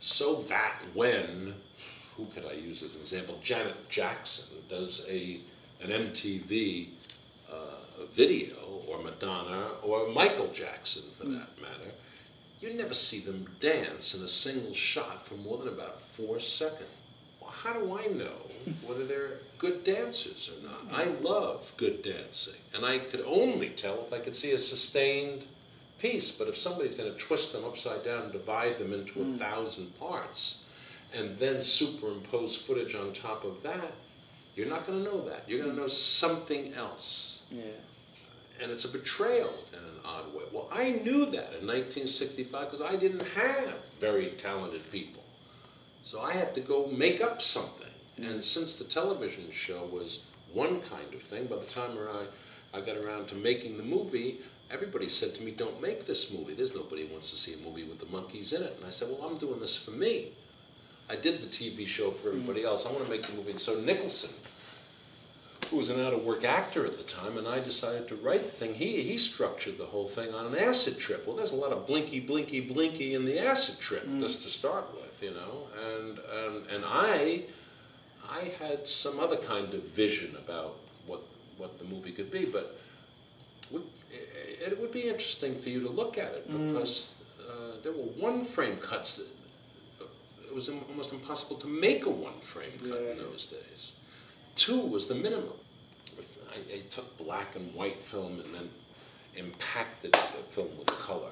So 0.00 0.42
that 0.42 0.86
when, 0.94 1.54
who 2.16 2.26
could 2.26 2.44
I 2.46 2.52
use 2.52 2.82
as 2.82 2.94
an 2.94 3.00
example? 3.00 3.38
Janet 3.42 3.88
Jackson 3.88 4.58
does 4.68 5.06
a 5.08 5.40
an 5.80 5.90
MTV 5.90 6.88
uh, 7.52 8.04
video, 8.14 8.56
or 8.88 8.98
Madonna, 9.02 9.68
or 9.82 10.08
Michael 10.08 10.48
Jackson 10.48 11.02
for 11.16 11.26
that 11.26 11.60
matter, 11.60 11.92
you 12.60 12.74
never 12.74 12.94
see 12.94 13.20
them 13.20 13.46
dance 13.60 14.14
in 14.14 14.24
a 14.24 14.28
single 14.28 14.74
shot 14.74 15.26
for 15.26 15.34
more 15.34 15.58
than 15.58 15.68
about 15.68 16.00
four 16.00 16.40
seconds. 16.40 16.88
Well, 17.40 17.50
how 17.50 17.72
do 17.74 17.96
I 17.96 18.06
know 18.06 18.34
whether 18.84 19.06
they're 19.06 19.38
good 19.58 19.84
dancers 19.84 20.50
or 20.50 20.66
not? 20.66 20.92
I 20.92 21.04
love 21.20 21.72
good 21.76 22.02
dancing, 22.02 22.60
and 22.74 22.84
I 22.84 22.98
could 22.98 23.22
only 23.24 23.70
tell 23.70 24.04
if 24.04 24.12
I 24.12 24.18
could 24.18 24.34
see 24.34 24.50
a 24.52 24.58
sustained 24.58 25.46
piece. 25.98 26.30
But 26.30 26.48
if 26.48 26.56
somebody's 26.56 26.94
going 26.94 27.12
to 27.12 27.18
twist 27.18 27.52
them 27.52 27.64
upside 27.64 28.04
down 28.04 28.24
and 28.24 28.32
divide 28.32 28.76
them 28.76 28.92
into 28.92 29.20
a 29.20 29.24
hmm. 29.24 29.36
thousand 29.36 29.98
parts, 29.98 30.64
and 31.14 31.36
then 31.38 31.62
superimpose 31.62 32.56
footage 32.56 32.94
on 32.94 33.12
top 33.12 33.44
of 33.44 33.62
that, 33.62 33.92
you're 34.54 34.68
not 34.68 34.86
going 34.86 35.04
to 35.04 35.10
know 35.10 35.24
that. 35.28 35.48
You're 35.48 35.58
going 35.58 35.70
to 35.70 35.74
hmm. 35.74 35.82
know 35.82 35.88
something 35.88 36.74
else 36.74 37.46
Yeah. 37.50 37.62
and 38.60 38.72
it's 38.72 38.84
a 38.84 38.92
betrayal 38.92 39.52
in 39.72 39.78
an 39.78 40.00
odd 40.04 40.34
way. 40.34 40.44
Well, 40.52 40.68
I 40.72 40.90
knew 40.90 41.26
that 41.26 41.54
in 41.54 41.66
1965 41.66 42.70
because 42.70 42.82
I 42.82 42.96
didn't 42.96 43.22
have 43.22 43.74
very 44.00 44.30
talented 44.30 44.90
people. 44.90 45.22
So 46.02 46.20
I 46.20 46.32
had 46.32 46.54
to 46.54 46.60
go 46.60 46.86
make 46.86 47.20
up 47.20 47.40
something. 47.40 47.86
Hmm. 48.16 48.24
And 48.24 48.44
since 48.44 48.76
the 48.76 48.84
television 48.84 49.50
show 49.50 49.84
was 49.86 50.24
one 50.52 50.80
kind 50.80 51.12
of 51.14 51.22
thing, 51.22 51.46
by 51.46 51.56
the 51.56 51.66
time 51.66 51.96
I, 52.72 52.78
I 52.78 52.80
got 52.80 52.96
around 52.96 53.28
to 53.28 53.34
making 53.34 53.76
the 53.76 53.82
movie, 53.82 54.40
everybody 54.70 55.08
said 55.08 55.34
to 55.36 55.42
me, 55.42 55.50
Don't 55.50 55.80
make 55.80 56.06
this 56.06 56.32
movie. 56.32 56.54
There's 56.54 56.74
nobody 56.74 57.06
who 57.06 57.12
wants 57.12 57.30
to 57.30 57.36
see 57.36 57.54
a 57.54 57.58
movie 57.58 57.84
with 57.84 57.98
the 57.98 58.06
Monkees 58.06 58.54
in 58.54 58.62
it. 58.62 58.74
And 58.76 58.86
I 58.86 58.90
said, 58.90 59.08
Well, 59.08 59.28
I'm 59.28 59.38
doing 59.38 59.60
this 59.60 59.76
for 59.76 59.92
me. 59.92 60.32
I 61.10 61.16
did 61.16 61.40
the 61.40 61.46
TV 61.46 61.86
show 61.86 62.10
for 62.10 62.28
everybody 62.28 62.64
else. 62.64 62.84
I 62.84 62.92
want 62.92 63.04
to 63.04 63.10
make 63.10 63.26
the 63.26 63.32
movie. 63.34 63.52
And 63.52 63.60
so 63.60 63.80
Nicholson, 63.80 64.30
who 65.70 65.78
was 65.78 65.88
an 65.88 66.00
out 66.00 66.12
of 66.12 66.24
work 66.24 66.44
actor 66.44 66.84
at 66.84 66.98
the 66.98 67.04
time, 67.04 67.38
and 67.38 67.48
I 67.48 67.60
decided 67.60 68.08
to 68.08 68.16
write 68.16 68.44
the 68.44 68.50
thing. 68.50 68.74
He, 68.74 69.02
he 69.02 69.16
structured 69.16 69.78
the 69.78 69.86
whole 69.86 70.08
thing 70.08 70.34
on 70.34 70.46
an 70.46 70.58
acid 70.58 70.98
trip. 70.98 71.26
Well, 71.26 71.36
there's 71.36 71.52
a 71.52 71.56
lot 71.56 71.72
of 71.72 71.86
blinky, 71.86 72.20
blinky, 72.20 72.60
blinky 72.60 73.14
in 73.14 73.24
the 73.24 73.38
acid 73.38 73.78
trip, 73.80 74.06
mm. 74.06 74.20
just 74.20 74.42
to 74.42 74.48
start 74.48 74.86
with, 74.94 75.22
you 75.22 75.30
know. 75.30 75.66
And, 75.78 76.18
and, 76.18 76.66
and 76.66 76.84
I 76.86 77.44
I 78.30 78.52
had 78.58 78.86
some 78.86 79.18
other 79.18 79.36
kind 79.36 79.72
of 79.72 79.82
vision 79.84 80.36
about 80.36 80.76
what 81.06 81.22
what 81.56 81.78
the 81.78 81.84
movie 81.84 82.12
could 82.12 82.30
be, 82.30 82.44
but 82.44 82.76
it, 84.60 84.80
would 84.80 84.92
be 84.92 85.08
interesting 85.08 85.58
for 85.60 85.68
you 85.68 85.80
to 85.80 85.88
look 85.88 86.18
at 86.18 86.32
it 86.32 86.50
because 86.50 87.14
uh, 87.40 87.80
there 87.82 87.92
were 87.92 88.10
one 88.18 88.44
frame 88.44 88.76
cuts 88.78 89.16
that 89.16 89.28
it 90.46 90.54
was 90.54 90.68
almost 90.68 91.12
impossible 91.12 91.56
to 91.56 91.66
make 91.66 92.06
a 92.06 92.10
one 92.10 92.40
frame 92.40 92.72
cut 92.78 93.00
in 93.02 93.18
those 93.18 93.46
days. 93.46 93.92
Two 94.56 94.80
was 94.80 95.06
the 95.06 95.14
minimum. 95.14 95.52
I, 96.52 96.76
I 96.76 96.80
took 96.90 97.16
black 97.18 97.54
and 97.56 97.72
white 97.74 98.02
film 98.02 98.40
and 98.40 98.54
then 98.54 98.70
impacted 99.36 100.12
the 100.12 100.42
film 100.50 100.76
with 100.78 100.88
color. 100.88 101.30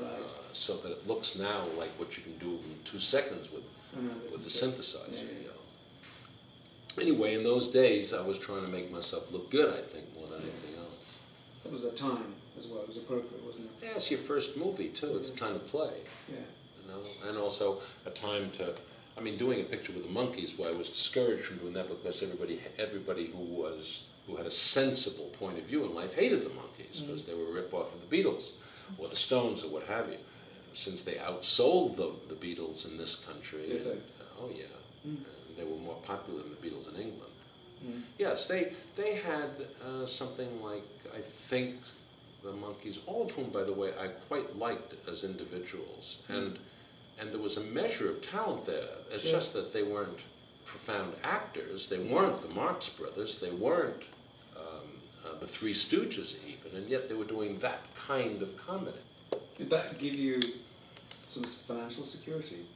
Right. 0.00 0.10
Uh, 0.10 0.26
so 0.52 0.76
that 0.78 0.92
it 0.92 1.06
looks 1.06 1.38
now 1.38 1.64
like 1.78 1.90
what 1.96 2.16
you 2.16 2.22
can 2.22 2.36
do 2.38 2.56
in 2.56 2.78
two 2.84 2.98
seconds 2.98 3.50
with 3.52 3.62
know, 3.94 4.10
with 4.32 4.42
the 4.42 4.50
synthesizer. 4.50 5.12
Yeah, 5.12 5.18
yeah. 5.18 5.38
You 5.38 5.46
know. 5.46 7.02
Anyway, 7.02 7.34
in 7.34 7.42
those 7.42 7.68
days, 7.68 8.12
I 8.12 8.26
was 8.26 8.38
trying 8.38 8.64
to 8.64 8.72
make 8.72 8.90
myself 8.90 9.30
look 9.32 9.50
good. 9.50 9.72
I 9.72 9.82
think 9.82 10.12
more 10.14 10.26
than 10.28 10.42
anything 10.42 10.76
else. 10.78 11.18
That 11.62 11.72
was 11.72 11.84
a 11.84 11.92
time 11.92 12.34
as 12.56 12.66
well. 12.66 12.80
It 12.82 12.88
was 12.88 12.96
appropriate, 12.96 13.44
wasn't 13.44 13.66
it? 13.66 13.84
Yeah, 13.86 13.90
it's 13.94 14.10
your 14.10 14.20
first 14.20 14.56
movie 14.56 14.88
too. 14.88 15.16
It's 15.16 15.28
a 15.30 15.36
time 15.36 15.54
to 15.54 15.60
play, 15.60 16.00
Yeah. 16.28 16.36
you 16.82 16.88
know, 16.90 17.00
and 17.28 17.38
also 17.38 17.80
a 18.04 18.10
time 18.10 18.50
to. 18.52 18.74
I 19.18 19.22
mean, 19.22 19.38
doing 19.38 19.60
a 19.60 19.64
picture 19.64 19.92
with 19.92 20.02
the 20.02 20.10
Monkees. 20.12 20.58
Why 20.58 20.68
I 20.68 20.72
was 20.72 20.90
discouraged 20.90 21.44
from 21.44 21.56
doing 21.58 21.72
that 21.72 21.88
because 21.88 22.22
everybody, 22.22 22.60
everybody 22.78 23.26
who 23.26 23.38
was 23.44 24.04
who 24.26 24.36
had 24.36 24.46
a 24.46 24.50
sensible 24.50 25.26
point 25.38 25.56
of 25.58 25.64
view 25.64 25.84
in 25.84 25.94
life 25.94 26.14
hated 26.14 26.42
the 26.42 26.50
Monkees 26.50 27.00
because 27.06 27.24
they 27.24 27.34
were 27.34 27.48
a 27.48 27.52
rip 27.52 27.72
off 27.72 27.94
of 27.94 28.08
the 28.08 28.16
Beatles 28.16 28.52
or 28.98 29.08
the 29.08 29.16
Stones 29.16 29.62
or 29.64 29.68
what 29.68 29.84
have 29.84 30.08
you. 30.08 30.18
Since 30.72 31.04
they 31.04 31.14
outsold 31.14 31.96
the, 31.96 32.12
the 32.28 32.34
Beatles 32.34 32.90
in 32.90 32.98
this 32.98 33.14
country, 33.24 33.66
Did 33.68 33.84
they? 33.84 33.90
and- 33.92 34.02
oh 34.38 34.50
yeah, 34.54 34.64
and 35.04 35.24
they 35.56 35.64
were 35.64 35.76
more 35.78 35.96
popular 36.02 36.40
than 36.42 36.50
the 36.50 36.56
Beatles 36.56 36.92
in 36.94 37.00
England. 37.00 37.32
Mm. 37.86 38.02
Yes, 38.18 38.46
they 38.48 38.72
they 38.96 39.14
had 39.14 39.50
uh, 39.86 40.04
something 40.06 40.62
like 40.62 40.84
I 41.14 41.20
think 41.22 41.76
the 42.46 42.52
Monkees, 42.52 42.98
all 43.06 43.24
of 43.24 43.30
whom, 43.32 43.50
by 43.50 43.64
the 43.64 43.72
way, 43.74 43.90
I 43.98 44.08
quite 44.28 44.56
liked 44.56 44.94
as 45.08 45.24
individuals, 45.24 46.22
and 46.28 46.58
and 47.18 47.32
there 47.32 47.40
was 47.40 47.56
a 47.56 47.62
measure 47.62 48.10
of 48.10 48.20
talent 48.20 48.66
there. 48.66 48.88
It's 49.10 49.22
Sure. 49.22 49.32
just 49.32 49.54
that 49.54 49.72
they 49.72 49.82
weren't 49.82 50.20
profound 50.66 51.14
actors. 51.22 51.88
They 51.88 51.98
weren't 51.98 52.42
the 52.46 52.54
Marx 52.54 52.90
Brothers. 52.90 53.40
They 53.40 53.50
weren't 53.52 54.02
um, 54.54 54.82
uh, 55.24 55.38
the 55.38 55.46
Three 55.46 55.72
Stooges 55.72 56.36
even, 56.46 56.76
and 56.76 56.88
yet 56.90 57.08
they 57.08 57.14
were 57.14 57.24
doing 57.24 57.58
that 57.60 57.80
kind 57.94 58.42
of 58.42 58.54
comedy. 58.58 58.98
Did 59.56 59.70
that 59.70 59.98
give 59.98 60.14
you 60.14 60.42
some 61.26 61.42
financial 61.42 62.04
security? 62.04 62.66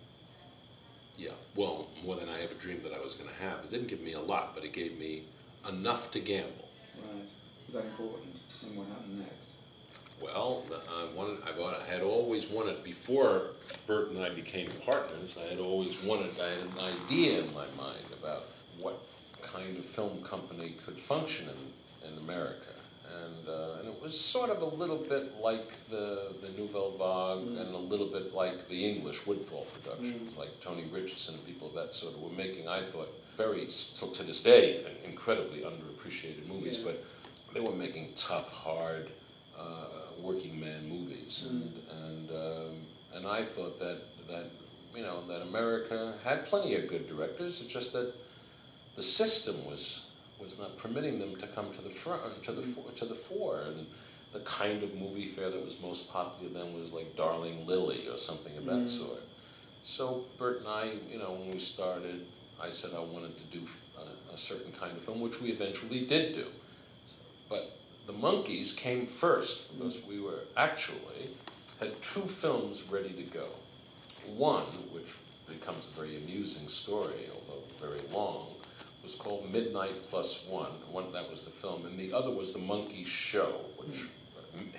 Yeah, 1.17 1.33
well, 1.55 1.89
more 2.03 2.17
than 2.17 2.31
I 2.31 2.41
ever 2.41 2.55
dreamed 2.55 2.83
that 2.85 2.95
I 2.95 3.01
was 3.01 3.15
going 3.15 3.29
to 3.29 3.37
have. 3.43 3.59
It 3.65 3.71
didn't 3.71 3.89
give 3.89 4.01
me 4.01 4.15
a 4.15 4.21
lot, 4.21 4.55
but 4.55 4.65
it 4.65 4.73
gave 4.73 4.99
me 4.99 5.25
enough 5.69 6.11
to 6.13 6.21
gamble. 6.21 6.69
Right. 6.97 7.29
Was 7.67 7.75
that 7.75 7.85
important? 7.85 8.37
And 8.65 8.77
what 8.79 8.87
happened 8.89 9.19
next? 9.19 9.51
Well, 10.21 10.65
I 10.91 11.17
wanted, 11.17 11.39
I 11.47 11.85
had 11.91 12.03
always 12.03 12.49
wanted, 12.51 12.83
before 12.85 13.49
Bert 13.87 14.11
and 14.11 14.23
I 14.23 14.29
became 14.31 14.69
partners, 14.85 15.37
I 15.43 15.49
had 15.49 15.59
always 15.61 16.03
wanted, 16.03 16.31
I 16.41 16.51
had 16.51 16.59
an 16.61 16.97
idea 17.05 17.41
in 17.43 17.55
my 17.55 17.65
mind 17.77 18.05
about 18.19 18.45
what 18.79 19.01
kind 19.43 19.79
of 19.79 19.85
film 19.87 20.23
company 20.23 20.77
could 20.85 20.99
function 20.99 21.49
in, 21.49 22.11
in 22.13 22.19
America. 22.19 22.67
And, 23.25 23.49
uh, 23.49 23.79
and 23.81 23.89
it 23.89 24.01
was 24.01 24.19
sort 24.19 24.51
of 24.51 24.63
a 24.63 24.67
little 24.77 24.99
bit 24.99 25.41
like 25.41 25.75
the, 25.89 26.33
the 26.43 26.51
Nouvelle 26.51 26.93
Vague 26.93 27.57
and 27.59 27.75
a 27.75 27.79
little 27.79 28.07
bit 28.07 28.35
like 28.35 28.69
the 28.69 28.89
English 28.89 29.27
Woodfall 29.27 29.67
productions, 29.83 30.37
like 30.37 30.61
Tony 30.61 30.85
Richardson 30.93 31.35
and 31.35 31.47
people 31.47 31.69
of 31.69 31.75
that 31.75 31.93
sort 31.95 32.21
were 32.21 32.31
making, 32.31 32.69
I 32.69 32.83
thought, 32.83 33.09
very, 33.37 33.69
still 33.69 34.11
to 34.13 34.23
this 34.23 34.43
day, 34.43 34.85
incredibly 35.05 35.61
underappreciated 35.61 36.47
movies, 36.47 36.79
Yeah. 36.79 36.93
but 36.93 37.05
they 37.55 37.61
were 37.61 37.75
making 37.75 38.13
tough, 38.15 38.51
hard, 38.53 39.11
uh, 39.59 39.87
working 40.23 40.59
man 40.61 40.89
movies, 40.89 41.47
hmm. 41.49 41.57
and 41.57 41.73
and 42.05 42.31
um, 42.31 42.87
and 43.15 43.27
I 43.27 43.45
thought 43.45 43.79
that 43.79 44.01
that 44.29 44.47
you 44.95 45.03
know 45.03 45.27
that 45.27 45.43
America 45.43 46.15
had 46.25 46.45
plenty 46.45 46.75
of 46.77 46.89
good 46.89 47.09
directors. 47.09 47.61
It's 47.61 47.73
just 47.73 47.93
that 47.93 48.13
the 48.97 49.03
system 49.03 49.65
was 49.67 50.07
was 50.41 50.59
not 50.59 50.77
permitting 50.79 51.19
them 51.19 51.37
to 51.37 51.47
come 51.49 51.73
to 51.75 51.83
the 51.83 51.91
front 51.91 52.43
to 52.45 52.53
the 52.53 52.63
hmm. 52.63 52.73
fo- 52.73 52.91
to 52.97 53.05
the 53.05 53.15
fore, 53.15 53.63
and 53.67 53.87
the 54.33 54.41
kind 54.41 54.83
of 54.83 54.95
movie 54.95 55.27
fare 55.27 55.51
that 55.51 55.65
was 55.65 55.81
most 55.81 56.11
popular 56.11 56.53
then 56.53 56.79
was 56.79 56.93
like 56.93 57.17
Darling 57.17 57.67
Lili 57.67 58.07
or 58.09 58.17
something 58.17 58.57
of 58.57 58.65
that 58.65 58.73
hmm. 58.73 58.87
sort. 58.87 59.23
So 59.83 60.25
Bert 60.39 60.59
and 60.59 60.69
I, 60.69 60.93
you 61.11 61.19
know, 61.19 61.33
when 61.33 61.51
we 61.51 61.59
started, 61.59 62.27
I 62.61 62.71
said 62.71 62.91
I 62.95 63.01
wanted 63.01 63.37
to 63.39 63.45
do 63.45 63.67
a, 63.99 64.35
a 64.35 64.39
certain 64.39 64.73
kind 64.73 64.97
of 64.97 65.03
film, 65.03 65.21
which 65.21 65.41
we 65.41 65.51
eventually 65.51 66.05
did 66.05 66.35
do. 66.35 66.47
But 67.49 67.80
the 68.11 68.19
monkeys 68.19 68.73
came 68.73 69.07
first 69.07 69.79
because 69.79 70.03
we 70.05 70.21
were 70.21 70.41
actually 70.57 71.31
had 71.79 71.93
two 72.03 72.23
films 72.23 72.83
ready 72.91 73.11
to 73.11 73.23
go. 73.23 73.47
One, 74.37 74.65
which 74.93 75.15
becomes 75.47 75.89
a 75.93 75.97
very 75.97 76.17
amusing 76.17 76.69
story, 76.69 77.29
although 77.33 77.63
very 77.81 78.01
long, 78.13 78.49
was 79.05 79.15
called 79.15 79.53
Midnight 79.53 79.95
Plus 80.03 80.45
One. 80.49 80.73
One 80.91 81.13
that 81.13 81.31
was 81.31 81.45
the 81.45 81.53
film, 81.53 81.87
and 81.87 81.97
the 81.97 82.13
other 82.13 82.33
was 82.33 82.53
the 82.53 82.59
Monkey 82.59 83.05
Show, 83.05 83.61
which 83.77 84.09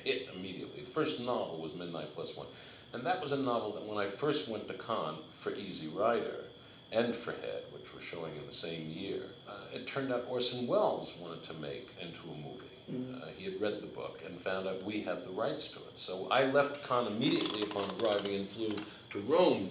hit 0.03 0.27
immediately. 0.35 0.81
The 0.81 0.91
first 0.91 1.21
novel 1.21 1.61
was 1.61 1.73
Midnight 1.73 2.13
Plus 2.13 2.35
One, 2.35 2.47
and 2.91 3.05
that 3.05 3.21
was 3.21 3.31
a 3.31 3.37
novel 3.37 3.71
that 3.73 3.85
when 3.85 3.97
I 3.97 4.09
first 4.09 4.49
went 4.49 4.67
to 4.67 4.73
Cannes 4.73 5.19
for 5.39 5.55
Easy 5.55 5.87
Rider 5.87 6.43
and 6.91 7.15
for 7.15 7.31
Head, 7.31 7.63
which 7.71 7.93
were 7.93 8.01
showing 8.01 8.35
in 8.35 8.45
the 8.45 8.53
same 8.53 8.89
year, 8.89 9.23
uh, 9.47 9.73
it 9.73 9.87
turned 9.87 10.11
out 10.11 10.25
Orson 10.27 10.67
Welles 10.67 11.15
wanted 11.21 11.43
to 11.45 11.53
make 11.53 11.89
into 12.01 12.19
a 12.23 12.35
movie. 12.35 12.70
Uh, 12.91 13.27
he 13.37 13.45
had 13.45 13.61
read 13.61 13.81
the 13.81 13.87
book 13.87 14.21
and 14.25 14.39
found 14.39 14.67
out 14.67 14.83
we 14.83 15.01
had 15.01 15.25
the 15.25 15.31
rights 15.31 15.67
to 15.69 15.79
it. 15.79 15.93
So 15.95 16.27
I 16.29 16.45
left 16.45 16.83
Cannes 16.83 17.07
immediately 17.07 17.63
upon 17.63 17.89
arriving 18.01 18.35
and 18.35 18.49
flew 18.49 18.75
to 19.11 19.19
Rome 19.21 19.69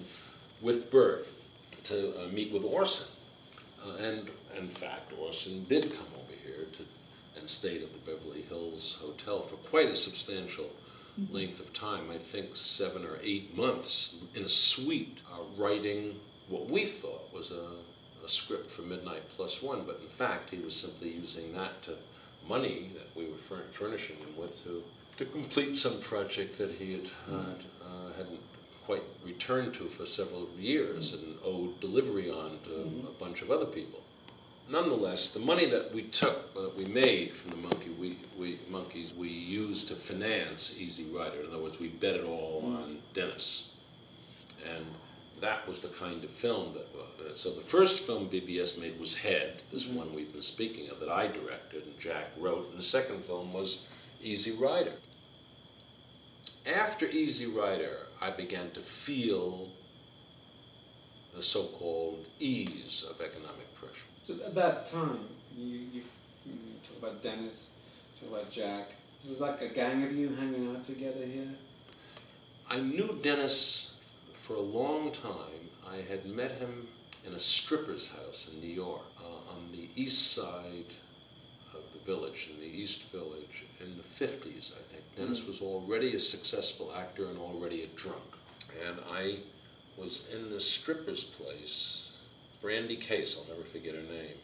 with 0.63 0.91
Bert 0.91 1.27
to 1.85 2.19
uh, 2.19 2.29
meet 2.29 2.53
with 2.53 2.65
Orson. 2.65 3.09
Uh, 3.85 3.97
and 3.97 4.31
in 4.57 4.69
fact, 4.69 5.13
Orson 5.19 5.65
did 5.65 5.93
come 5.93 6.07
over 6.17 6.33
here 6.45 6.67
to, 6.73 6.85
and 7.39 7.49
stayed 7.49 7.83
at 7.83 7.93
the 7.93 8.11
Beverly 8.11 8.43
Hills 8.43 8.99
Hotel 9.01 9.41
for 9.43 9.57
quite 9.57 9.89
a 9.89 9.97
substantial 9.97 10.71
length 11.31 11.61
of 11.61 11.73
time. 11.73 12.11
I 12.11 12.19
think 12.19 12.57
seven 12.57 13.05
or 13.05 13.19
eight 13.23 13.57
months 13.57 14.17
in 14.35 14.45
a 14.45 14.49
suite, 14.49 15.21
uh, 15.33 15.43
writing 15.57 16.19
what 16.49 16.69
we 16.71 16.87
thought 16.87 17.33
was 17.35 17.51
a, 17.51 18.25
a 18.25 18.29
script 18.29 18.71
for 18.71 18.83
Midnight 18.83 19.29
Plus 19.37 19.63
One. 19.63 19.85
But 19.87 20.01
in 20.03 20.09
fact, 20.09 20.51
he 20.51 20.59
was 20.59 20.75
simply 20.75 21.11
using 21.11 21.53
that 21.55 21.83
to 21.83 21.97
money 22.49 22.91
that 22.95 23.09
we 23.17 23.31
were 23.31 23.37
fur- 23.37 23.71
furnishing 23.73 24.17
him 24.17 24.37
with 24.37 24.63
to, 24.65 24.83
to 25.19 25.25
complete 25.25 25.77
some 25.77 26.01
project 26.01 26.59
that 26.59 26.71
he 26.71 26.93
had 26.93 27.11
uh, 27.31 27.35
uh, 27.35 28.13
hadn't 28.17 28.41
quite 28.87 29.03
returned 29.25 29.75
to 29.75 29.89
for 29.89 30.07
several 30.07 30.49
years 30.59 31.15
and 31.15 31.37
owed 31.45 31.79
delivery 31.81 32.31
on 32.31 32.59
to 32.65 33.07
a 33.07 33.13
bunch 33.23 33.43
of 33.43 33.51
other 33.51 33.67
people. 33.67 34.01
Nonetheless, 34.69 35.33
the 35.33 35.41
money 35.41 35.67
that 35.67 35.93
we 35.93 36.03
took, 36.03 36.55
that 36.55 36.77
we 36.77 36.85
made 36.85 37.35
from 37.35 37.51
the 37.51 37.57
monkey, 37.57 37.91
we, 37.91 38.19
we 38.39 38.59
Monkees, 38.71 39.15
we 39.17 39.29
used 39.29 39.89
to 39.89 39.95
finance 39.95 40.77
Easy 40.79 41.05
Rider. 41.05 41.41
In 41.41 41.49
other 41.49 41.59
words, 41.59 41.81
we 41.81 41.89
bet 41.89 42.15
it 42.15 42.25
all 42.25 42.63
on 42.65 42.99
Dennis, 43.13 43.71
and 44.65 44.87
that 45.41 45.67
was 45.67 45.83
the 45.83 45.89
kind 45.89 46.23
of 46.25 46.31
film 46.31 46.75
that. 46.75 46.87
Uh, 46.99 47.35
so 47.35 47.53
the 47.53 47.61
first 47.61 48.01
film 48.01 48.29
BBS 48.29 48.81
made 48.81 48.99
was 48.99 49.15
Head, 49.15 49.63
this 49.73 49.87
one 49.87 50.15
we've 50.15 50.33
been 50.33 50.43
speaking 50.43 50.91
of 50.91 51.01
that 51.01 51.09
I 51.09 51.27
directed 51.27 51.85
and 51.85 51.99
Jack 51.99 52.29
wrote, 52.39 52.69
and 52.71 52.79
the 52.79 52.83
second 52.83 53.25
film 53.25 53.53
was 53.53 53.85
Easy 54.23 54.57
Rider. 54.57 54.93
After 56.67 57.07
Easy 57.07 57.47
Rider, 57.47 58.07
I 58.21 58.31
began 58.31 58.71
to 58.73 58.81
feel 58.81 59.69
the 61.35 61.43
so-called 61.43 62.25
ease 62.39 63.07
of 63.09 63.21
economic 63.21 63.73
pressure. 63.75 64.07
So 64.23 64.35
at 64.45 64.55
that 64.55 64.87
time, 64.87 65.21
you, 65.57 65.79
you, 65.93 66.03
you 66.45 66.55
talk 66.83 66.99
about 66.99 67.23
Dennis, 67.23 67.71
talk 68.21 68.31
about 68.31 68.51
Jack. 68.51 68.95
This 69.23 69.31
is 69.31 69.41
like 69.41 69.61
a 69.63 69.69
gang 69.69 70.03
of 70.05 70.13
you 70.13 70.35
hanging 70.35 70.75
out 70.75 70.85
together 70.85 71.25
here. 71.25 71.49
I 72.69 72.79
knew 72.79 73.19
Dennis 73.23 73.90
for 74.41 74.55
a 74.55 74.61
long 74.61 75.13
time. 75.13 75.69
I 75.87 75.97
had 76.09 76.27
met 76.27 76.53
him 76.53 76.89
in 77.27 77.35
a 77.35 77.39
stripper's 77.39 78.09
house 78.09 78.51
in 78.53 78.61
New 78.61 78.75
York 78.75 79.03
uh, 79.19 79.53
on 79.53 79.71
the 79.73 79.89
east 79.95 80.33
side 80.33 80.95
of 81.75 81.83
the 81.93 82.05
village, 82.05 82.51
in 82.53 82.61
the 82.61 82.67
East 82.67 83.11
Village, 83.11 83.67
in 83.81 83.97
the 83.97 84.03
50s, 84.03 84.73
I 84.73 84.83
think. 84.93 85.05
Dennis 85.17 85.47
was 85.47 85.61
already 85.61 86.17
a 86.17 86.21
successful 86.21 86.93
actor 86.97 87.27
and 87.29 87.39
already 87.39 87.83
a 87.83 87.87
drunk. 87.89 88.23
And 88.87 88.99
I 89.11 89.39
was 89.97 90.29
in 90.35 90.49
this 90.49 90.69
stripper's 90.69 91.25
place, 91.25 92.17
Brandy 92.63 92.97
Case, 92.97 93.39
I'll 93.39 93.55
never 93.55 93.67
forget 93.67 93.95
her 93.95 94.03
name. 94.03 94.37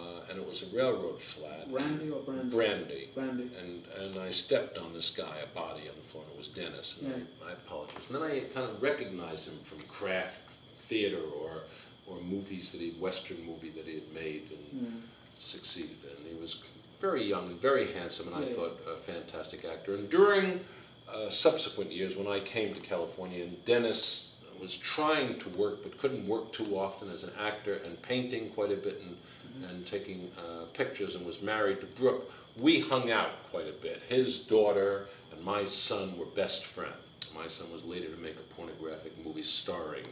Uh, 0.00 0.20
and 0.30 0.38
it 0.40 0.46
was 0.48 0.72
a 0.72 0.76
railroad 0.76 1.20
flat. 1.20 1.66
Randy 1.70 2.08
or 2.10 2.20
Brandy? 2.22 2.56
Brandy. 2.56 3.08
Brandy. 3.14 3.50
And, 3.60 3.84
and 4.00 4.18
I 4.18 4.30
stepped 4.30 4.78
on 4.78 4.92
this 4.94 5.10
guy, 5.10 5.36
a 5.42 5.54
body 5.54 5.82
on 5.88 5.94
the 5.96 6.08
floor, 6.08 6.24
and 6.24 6.32
it 6.32 6.38
was 6.38 6.48
Dennis, 6.48 7.00
and 7.02 7.26
I, 7.44 7.50
I 7.50 7.52
apologized. 7.52 8.10
And 8.10 8.16
then 8.16 8.22
I 8.30 8.40
kind 8.54 8.70
of 8.70 8.82
recognized 8.82 9.48
him 9.48 9.58
from 9.62 9.78
Kraft 9.88 10.38
theater 10.76 11.20
or, 11.20 11.64
or 12.06 12.20
movies 12.22 12.72
that 12.72 12.80
he 12.80 12.92
Western 12.92 13.44
movie 13.44 13.70
that 13.70 13.84
he 13.86 13.94
had 13.94 14.12
made 14.14 14.48
and 14.50 14.82
Mm. 14.82 15.00
succeeded 15.38 15.96
in. 16.18 16.34
He 16.34 16.40
was 16.40 16.62
very 17.00 17.24
young 17.24 17.48
and 17.48 17.60
very 17.60 17.92
handsome, 17.92 18.28
and 18.28 18.36
I 18.36 18.40
Yeah, 18.40 18.46
yeah. 18.48 18.54
thought 18.54 18.80
a 18.88 18.96
fantastic 18.96 19.64
actor. 19.64 19.94
And 19.96 20.08
during 20.08 20.60
uh, 21.12 21.28
subsequent 21.28 21.90
years, 21.92 22.16
when 22.16 22.26
I 22.28 22.38
came 22.40 22.72
to 22.72 22.80
California, 22.80 23.42
and 23.42 23.62
Dennis 23.64 24.34
was 24.60 24.76
trying 24.76 25.38
to 25.40 25.48
work 25.50 25.82
but 25.82 25.96
couldn't 25.98 26.26
work 26.28 26.52
too 26.52 26.78
often 26.78 27.10
as 27.10 27.24
an 27.24 27.30
actor 27.38 27.74
and 27.84 28.00
painting 28.02 28.50
quite 28.50 28.70
a 28.70 28.76
bit 28.76 29.00
and, 29.04 29.16
and 29.68 29.86
taking 29.86 30.30
uh, 30.38 30.64
pictures 30.72 31.14
and 31.14 31.26
was 31.26 31.42
married 31.42 31.80
to 31.80 31.86
Brooke, 31.86 32.30
we 32.56 32.80
hung 32.80 33.10
out 33.10 33.30
quite 33.50 33.68
a 33.68 33.72
bit. 33.72 34.02
His 34.08 34.40
daughter 34.40 35.06
and 35.32 35.42
my 35.44 35.64
son 35.64 36.16
were 36.18 36.26
best 36.26 36.64
friends. 36.64 36.94
My 37.34 37.46
son 37.46 37.72
was 37.72 37.84
later 37.84 38.08
to 38.08 38.20
make 38.20 38.36
a 38.36 38.54
pornographic 38.54 39.12
movie 39.24 39.42
starring 39.42 40.06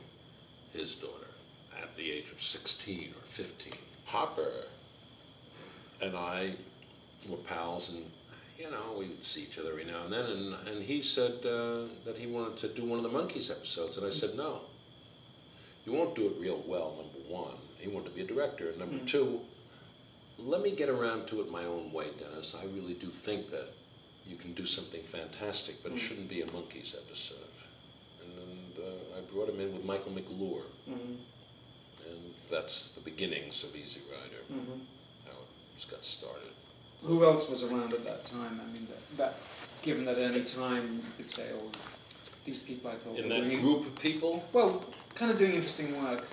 his 0.72 0.95
daughter 0.95 1.26
at 1.82 1.95
the 1.95 2.11
age 2.11 2.30
of 2.30 2.41
16 2.41 3.11
or 3.11 3.26
15. 3.26 3.72
Hopper 4.05 4.64
and 6.01 6.16
I 6.16 6.55
were 7.28 7.36
pals, 7.36 7.95
and 7.95 8.05
you 8.59 8.70
know 8.70 8.97
we 8.97 9.09
would 9.09 9.24
see 9.24 9.43
each 9.43 9.59
other 9.59 9.70
every 9.70 9.84
now 9.84 10.05
and 10.05 10.12
then. 10.12 10.24
And, 10.24 10.68
and 10.68 10.82
he 10.82 11.03
said 11.03 11.45
uh, 11.45 11.89
that 12.05 12.16
he 12.16 12.26
wanted 12.26 12.57
to 12.59 12.68
do 12.68 12.84
one 12.84 13.05
of 13.05 13.11
the 13.11 13.16
Monkees 13.18 13.51
episodes, 13.51 13.97
and 13.97 14.07
I 14.07 14.11
said 14.11 14.36
no. 14.36 14.61
You 15.89 15.95
won't 15.95 16.14
do 16.14 16.26
it 16.26 16.34
real 16.39 16.62
well. 16.66 16.97
Number 16.99 17.26
one, 17.30 17.55
he 17.78 17.89
wanted 17.89 18.11
to 18.11 18.14
be 18.14 18.20
a 18.20 18.26
director, 18.26 18.68
and 18.68 18.78
number 18.78 18.99
two, 19.07 19.41
let 20.36 20.61
me 20.61 20.72
get 20.76 20.91
around 20.91 21.26
to 21.28 21.41
it 21.41 21.51
my 21.51 21.64
own 21.64 21.93
way, 21.93 22.09
Dennis. 22.18 22.55
I 22.61 22.66
really 22.66 22.93
do 22.93 23.09
think 23.09 23.49
that 23.49 23.68
you 24.26 24.36
can 24.36 24.53
do 24.53 24.66
something 24.66 25.03
fantastic, 25.05 25.82
but 25.82 25.93
it 25.93 25.99
shouldn't 25.99 26.28
be 26.28 26.43
a 26.43 26.47
Monkees 26.49 26.95
episode. 26.95 27.39
And 28.22 28.30
then 28.36 28.84
uh, 28.84 29.16
I 29.18 29.20
brought 29.32 29.49
him 29.49 29.61
in 29.61 29.72
with 29.72 29.84
Michael 29.86 30.12
McClure, 30.12 30.64
Mhm. 30.91 31.16
and 32.07 32.34
that's 32.51 32.93
the 32.93 33.01
beginnings 33.01 33.64
of 33.64 33.74
Easy 33.74 34.01
Rider, 34.12 34.43
Mhm. 34.53 34.80
how 35.24 35.30
it 35.30 35.49
just 35.78 35.91
got 35.91 36.05
started. 36.05 36.53
Who 37.03 37.24
else 37.24 37.49
was 37.49 37.62
around 37.62 37.95
at 37.95 38.05
that 38.05 38.26
time? 38.26 38.61
I 38.62 38.66
mean, 38.74 38.86
that, 38.89 39.16
that 39.16 39.34
given 39.80 40.05
that 40.05 40.18
at 40.18 40.34
any 40.34 40.45
time 40.45 40.97
you 40.97 41.11
could 41.16 41.26
say, 41.26 41.49
oh, 41.55 41.70
these 42.45 42.59
people 42.59 42.91
I 42.91 42.97
thought 42.97 43.18
In 43.18 43.28
that 43.30 43.61
group 43.61 43.86
of 43.86 43.95
people, 44.01 44.45
well, 44.53 44.84
kind 45.18 45.32
of 45.32 45.38
doing 45.38 45.52
interesting 45.52 46.00
work. 46.04 46.24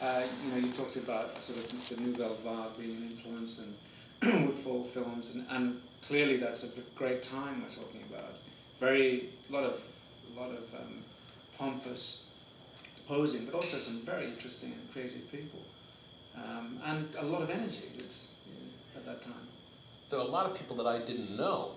Uh, 0.00 0.22
you 0.44 0.50
know, 0.50 0.66
you 0.66 0.72
talked 0.72 0.96
about 0.96 1.40
sort 1.42 1.58
of 1.58 1.88
the 1.88 2.00
Nouvelle 2.00 2.34
Vague 2.42 2.78
being 2.78 2.96
an 2.96 3.10
influence 3.10 3.60
and 3.60 3.74
Woodfall 4.48 4.84
films, 4.84 5.34
and, 5.34 5.46
and 5.50 5.80
clearly 6.00 6.38
that's 6.38 6.64
a 6.64 6.68
great 6.94 7.22
time 7.22 7.62
we're 7.62 7.68
talking 7.68 8.02
about. 8.08 8.36
Very 8.80 9.28
lot 9.50 9.64
of 9.64 9.84
a 10.34 10.40
lot 10.40 10.50
of 10.50 10.64
um, 10.74 11.04
pompous 11.58 12.26
posing, 13.06 13.44
but 13.44 13.54
also 13.54 13.78
some 13.78 14.00
very 14.00 14.24
interesting 14.24 14.72
and 14.72 14.90
creative 14.90 15.30
people, 15.30 15.60
um, 16.34 16.80
and 16.86 17.14
a 17.16 17.24
lot 17.24 17.42
of 17.42 17.50
energy 17.50 17.90
that's, 17.98 18.28
you 18.46 18.54
know, 18.54 18.70
at 18.96 19.04
that 19.04 19.22
time. 19.22 19.46
there 20.08 20.18
are 20.18 20.24
a 20.24 20.30
lot 20.30 20.46
of 20.46 20.56
people 20.56 20.74
that 20.76 20.86
I 20.86 21.04
didn't 21.04 21.36
know. 21.36 21.72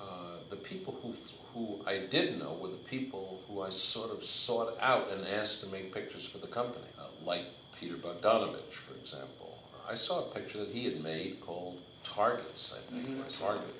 Uh, 0.00 0.38
the 0.50 0.56
people 0.56 0.94
who 1.02 1.12
who 1.56 1.80
I 1.86 2.06
did 2.10 2.38
know 2.38 2.52
were 2.60 2.68
the 2.68 2.76
people 2.76 3.40
who 3.48 3.62
I 3.62 3.70
sort 3.70 4.10
of 4.12 4.22
sought 4.22 4.76
out 4.80 5.10
and 5.10 5.26
asked 5.26 5.60
to 5.62 5.66
make 5.68 5.92
pictures 5.92 6.26
for 6.26 6.38
the 6.38 6.46
company, 6.46 6.84
uh, 6.98 7.04
like 7.24 7.46
Peter 7.80 7.96
Bogdanovich, 7.96 8.72
for 8.72 8.94
example. 8.94 9.58
I 9.88 9.94
saw 9.94 10.26
a 10.26 10.34
picture 10.34 10.58
that 10.58 10.68
he 10.68 10.84
had 10.84 11.02
made 11.02 11.40
called 11.40 11.78
Targets, 12.04 12.74
I 12.76 12.80
think, 12.92 13.08
Mhm. 13.08 13.26
or 13.26 13.30
Target, 13.30 13.74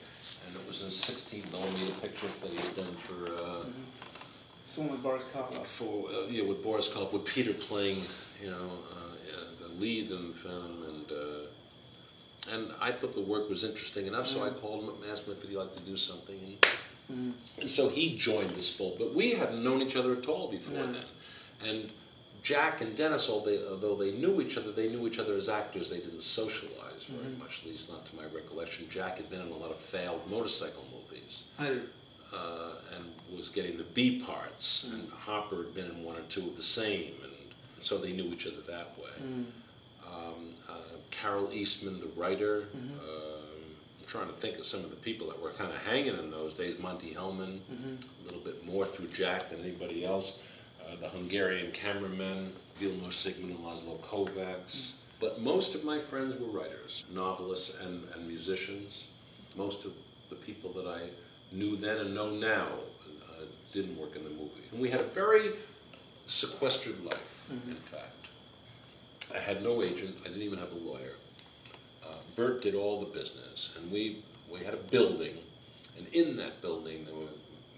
and 0.47 0.57
it 0.57 0.67
was 0.67 0.81
a 0.83 0.91
16 0.91 1.45
millimeter 1.53 1.93
picture 2.01 2.29
that 2.41 2.51
he 2.51 2.57
had 2.57 2.77
done 2.77 2.97
for. 2.97 3.35
Uh, 3.35 3.65
the 4.75 4.81
one 4.83 4.91
with 4.93 5.03
Boris 5.03 5.25
Karloff. 5.33 5.65
for 5.67 6.11
uh, 6.11 6.27
yeah, 6.29 6.43
with 6.45 6.63
Boris 6.63 6.89
Karloff, 6.89 7.13
with 7.13 7.25
Peter 7.25 7.53
playing, 7.55 8.03
you 8.43 8.51
know, 8.51 8.71
uh, 8.93 9.15
yeah, 9.27 9.45
the 9.61 9.69
lead 9.81 10.11
in 10.11 10.29
the 10.29 10.35
film, 10.35 10.83
and 10.85 11.13
uh, 11.13 12.53
and 12.53 12.73
I 12.81 12.93
thought 12.93 13.15
the 13.15 13.21
work 13.23 13.49
was 13.51 13.65
interesting 13.65 14.07
enough, 14.07 14.27
so 14.29 14.45
I 14.45 14.51
called 14.51 14.85
him 14.85 14.91
up 14.91 15.03
and 15.03 15.11
asked 15.11 15.27
him 15.27 15.33
if 15.35 15.43
he'd 15.49 15.57
like 15.57 15.75
to 15.75 15.81
do 15.81 15.97
something, 15.97 16.39
and, 16.39 16.59
Mm. 17.13 17.33
and 17.61 17.71
so 17.71 17.89
he 17.89 18.17
joined 18.17 18.51
this 18.51 18.75
fold. 18.77 18.99
But 18.99 19.15
we 19.15 19.31
hadn't 19.33 19.63
known 19.63 19.81
each 19.83 19.97
other 19.97 20.17
at 20.17 20.27
all 20.29 20.51
before 20.51 20.75
No. 20.79 20.93
then, 20.93 21.05
and 21.65 21.91
Jack 22.43 22.81
and 22.81 22.97
Dennis, 22.97 23.29
although 23.29 23.97
they, 23.97 24.13
knew 24.13 24.41
each 24.41 24.57
other, 24.57 24.71
they 24.71 24.89
knew 24.89 25.07
each 25.09 25.19
other 25.19 25.35
as 25.37 25.49
actors. 25.49 25.91
They 25.91 25.99
didn't 25.99 26.23
socialize 26.23 27.05
very 27.09 27.35
much, 27.37 27.63
at 27.65 27.71
least 27.71 27.91
not 27.91 28.07
to 28.07 28.15
my 28.17 28.25
recollection. 28.25 28.89
Jack 28.89 29.17
had 29.17 29.29
been 29.29 29.41
in 29.41 29.49
a 29.49 29.57
lot 29.57 29.73
of 29.73 29.79
failed 29.79 30.23
motorcycle 30.31 30.85
movies 30.93 31.43
I 31.59 31.79
uh, 32.33 32.75
and 32.95 33.05
was 33.37 33.49
getting 33.49 33.77
the 33.77 33.83
B 33.83 34.21
parts, 34.21 34.89
and 34.93 35.11
Hopper 35.11 35.57
had 35.57 35.75
been 35.75 35.87
in 35.87 36.05
one 36.05 36.17
or 36.17 36.23
two 36.29 36.47
of 36.47 36.57
the 36.57 36.63
same, 36.63 37.15
and 37.23 37.33
so 37.81 37.99
they 37.99 38.13
knew 38.13 38.27
each 38.33 38.47
other 38.47 38.61
that 38.69 38.97
way. 38.99 39.45
Um, 40.07 40.55
uh, 40.69 40.75
Carole 41.11 41.51
Eastman, 41.53 41.99
the 42.01 42.07
writer, 42.21 42.69
um, 42.75 42.91
I'm 43.01 43.36
trying 44.07 44.29
to 44.29 44.33
think 44.35 44.59
of 44.59 44.65
some 44.65 44.85
of 44.85 44.91
the 44.91 44.97
people 44.97 45.27
that 45.29 45.41
were 45.41 45.51
kind 45.51 45.71
of 45.71 45.79
hanging 45.79 46.17
in 46.19 46.31
those 46.31 46.55
days. 46.55 46.79
Monte 46.79 47.15
Hellman, 47.15 47.61
a 47.71 48.25
little 48.25 48.41
bit 48.41 48.65
more 48.65 48.87
through 48.87 49.09
Jack 49.09 49.51
than 49.51 49.61
anybody 49.61 50.05
else. 50.05 50.43
Uh, 50.81 50.95
the 51.01 51.09
Hungarian 51.09 51.73
cameramen, 51.73 52.53
Vilmos 52.81 53.15
Zsigmond 53.15 53.51
and 53.51 53.59
Laszlo 53.59 53.99
Kovacs. 54.01 54.93
But 55.19 55.41
most 55.41 55.75
of 55.75 55.83
my 55.85 55.99
friends 55.99 56.37
were 56.37 56.47
writers, 56.47 57.05
novelists, 57.13 57.77
and, 57.83 58.07
and 58.15 58.29
musicians. 58.29 59.07
Most 59.57 59.85
of 59.85 59.93
the 60.29 60.37
people 60.37 60.73
that 60.75 60.87
I 60.87 61.09
knew 61.53 61.77
then 61.77 61.99
and 61.99 62.15
know 62.15 62.31
now 62.31 62.69
uh, 63.29 63.45
didn't 63.73 63.99
work 63.99 64.15
in 64.15 64.25
the 64.25 64.31
movie. 64.31 64.63
And 64.71 64.81
we 64.81 64.91
had 64.91 65.01
a 65.01 65.05
very 65.05 65.53
sequestered 66.27 67.03
life, 67.05 67.51
in 67.67 67.77
fact. 67.77 68.29
I 69.35 69.39
had 69.39 69.63
no 69.63 69.83
agent. 69.83 70.17
I 70.25 70.29
didn't 70.29 70.43
even 70.43 70.59
have 70.59 70.73
a 70.73 70.77
lawyer. 70.77 71.15
Bert 72.37 72.63
did 72.63 72.75
all 72.75 73.01
the 73.01 73.07
business, 73.07 73.77
and 73.81 73.91
we 73.91 74.23
we 74.53 74.61
had 74.65 74.75
a 74.75 74.79
building, 74.91 75.37
and 75.97 76.07
in 76.09 76.37
that 76.37 76.61
building 76.63 77.05
there 77.05 77.15
was 77.15 77.29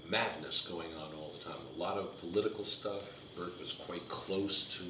madness 0.07 0.67
going 0.67 0.93
on 0.95 1.15
all 1.15 1.31
the 1.39 1.45
time. 1.45 1.61
A 1.77 1.79
lot 1.79 1.97
of 1.97 2.19
political 2.19 2.65
stuff. 2.65 3.03
Bert 3.37 3.59
was 3.61 3.73
quite 3.73 4.07
close 4.09 4.65
to 4.79 4.83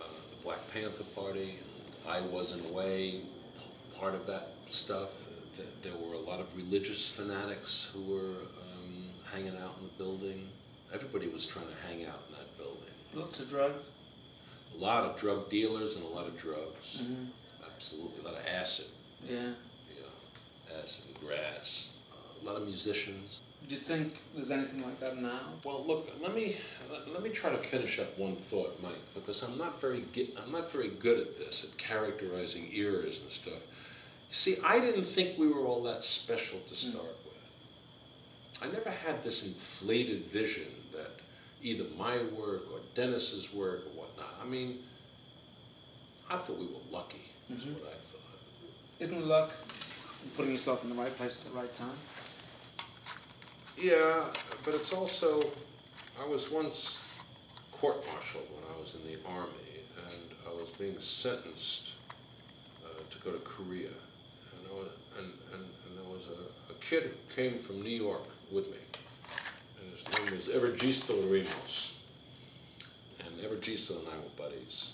uh, 0.00 0.04
the 0.30 0.36
Black 0.42 0.58
Panther 0.72 1.04
Party, 1.14 1.54
and 2.04 2.10
I 2.12 2.20
was 2.20 2.52
in 2.52 2.70
a 2.70 2.72
way 2.76 3.20
p- 3.56 3.98
part 3.98 4.14
of 4.14 4.26
that 4.26 4.48
stuff. 4.68 5.10
Th- 5.56 5.68
There 5.82 5.92
were 5.96 6.14
a 6.14 6.18
lot 6.18 6.40
of 6.40 6.54
religious 6.56 7.08
fanatics 7.08 7.90
who 7.94 8.02
were 8.14 8.38
um, 8.64 9.04
hanging 9.32 9.56
out 9.58 9.76
in 9.80 9.84
the 9.86 9.92
building. 10.04 10.48
Everybody 10.92 11.28
was 11.28 11.46
trying 11.46 11.68
to 11.68 11.76
hang 11.86 12.04
out 12.06 12.20
in 12.28 12.34
that 12.34 12.58
building 12.58 12.90
Lots 13.14 13.38
of 13.40 13.48
drugs. 13.48 13.84
a 14.74 14.78
lot 14.78 15.04
of 15.04 15.16
drug 15.20 15.48
dealers 15.48 15.94
and 15.96 16.04
a 16.04 16.08
lot 16.08 16.26
of 16.26 16.36
drugs. 16.36 17.02
Mhm. 17.04 17.28
Absolutely, 17.80 18.20
a 18.20 18.28
lot 18.28 18.34
of 18.38 18.46
acid, 18.46 18.84
Yeah. 19.26 19.54
yeah, 19.88 20.78
acid 20.82 21.04
and 21.08 21.18
grass. 21.26 21.88
Uh, 22.12 22.42
a 22.42 22.44
lot 22.44 22.60
of 22.60 22.66
musicians. 22.66 23.40
Do 23.66 23.74
you 23.74 23.80
think 23.80 24.20
there's 24.34 24.50
anything 24.50 24.82
like 24.82 25.00
that 25.00 25.16
now? 25.16 25.54
Well, 25.64 25.82
look, 25.86 26.10
let 26.20 26.34
me 26.34 26.58
let, 27.10 27.22
me 27.22 27.30
try 27.30 27.48
to 27.48 27.56
finish 27.56 27.98
up 27.98 28.18
one 28.18 28.36
thought, 28.36 28.78
Mike, 28.82 29.00
because 29.14 29.42
I'm 29.42 29.56
not 29.56 29.80
very 29.80 30.04
I'm 30.44 30.52
not 30.52 30.70
very 30.70 30.88
good 30.88 31.20
at 31.20 31.38
this 31.38 31.64
at 31.64 31.78
characterizing 31.78 32.68
eras 32.70 33.22
and 33.22 33.30
stuff. 33.30 33.62
See, 34.28 34.58
I 34.62 34.78
didn't 34.78 35.06
think 35.06 35.38
we 35.38 35.48
were 35.48 35.64
all 35.64 35.82
that 35.84 36.04
special 36.04 36.60
to 36.60 36.74
start 36.74 37.16
with. 37.24 38.62
I 38.62 38.70
never 38.70 38.90
had 38.90 39.22
this 39.22 39.46
inflated 39.46 40.26
vision 40.26 40.68
that 40.92 41.12
either 41.62 41.84
my 41.96 42.18
work 42.38 42.64
or 42.70 42.80
Dennis's 42.94 43.54
work 43.54 43.86
or 43.86 44.00
whatnot. 44.02 44.34
I 44.42 44.44
mean, 44.44 44.80
I 46.28 46.36
thought 46.36 46.58
we 46.58 46.66
were 46.66 46.86
lucky. 46.90 47.22
Is 47.56 47.66
what 47.66 47.82
I 47.82 47.96
thought. 48.10 48.20
Isn't 49.00 49.26
luck 49.26 49.52
putting 50.36 50.52
yourself 50.52 50.84
in 50.84 50.90
the 50.90 50.96
right 50.96 51.14
place 51.16 51.44
at 51.44 51.52
the 51.52 51.58
right 51.58 51.74
time? 51.74 51.96
Yeah, 53.76 54.26
but 54.64 54.74
it's 54.74 54.92
also, 54.92 55.42
I 56.20 56.26
was 56.26 56.50
once 56.50 57.18
court-martialed 57.72 58.46
when 58.54 58.64
I 58.74 58.80
was 58.80 58.94
in 58.94 59.10
the 59.10 59.18
army, 59.28 59.84
and 60.06 60.34
I 60.46 60.50
was 60.50 60.70
being 60.70 61.00
sentenced 61.00 61.92
uh, 62.84 62.88
to 63.10 63.18
go 63.18 63.32
to 63.32 63.38
Korea. 63.38 63.88
And, 63.88 64.78
was, 64.78 64.88
and, 65.18 65.32
and, 65.52 65.62
and 65.62 65.98
there 65.98 66.10
was 66.10 66.26
a, 66.26 66.72
a 66.72 66.74
kid 66.80 67.04
who 67.04 67.34
came 67.34 67.58
from 67.58 67.82
New 67.82 67.88
York 67.88 68.24
with 68.52 68.70
me, 68.70 68.78
and 69.80 69.90
his 69.90 70.04
name 70.18 70.34
was 70.34 70.48
Evergisto 70.48 71.14
Ramos. 71.32 71.96
And 73.24 73.38
Evergisto 73.40 73.98
and 73.98 74.08
I 74.08 74.16
were 74.16 74.48
buddies, 74.48 74.92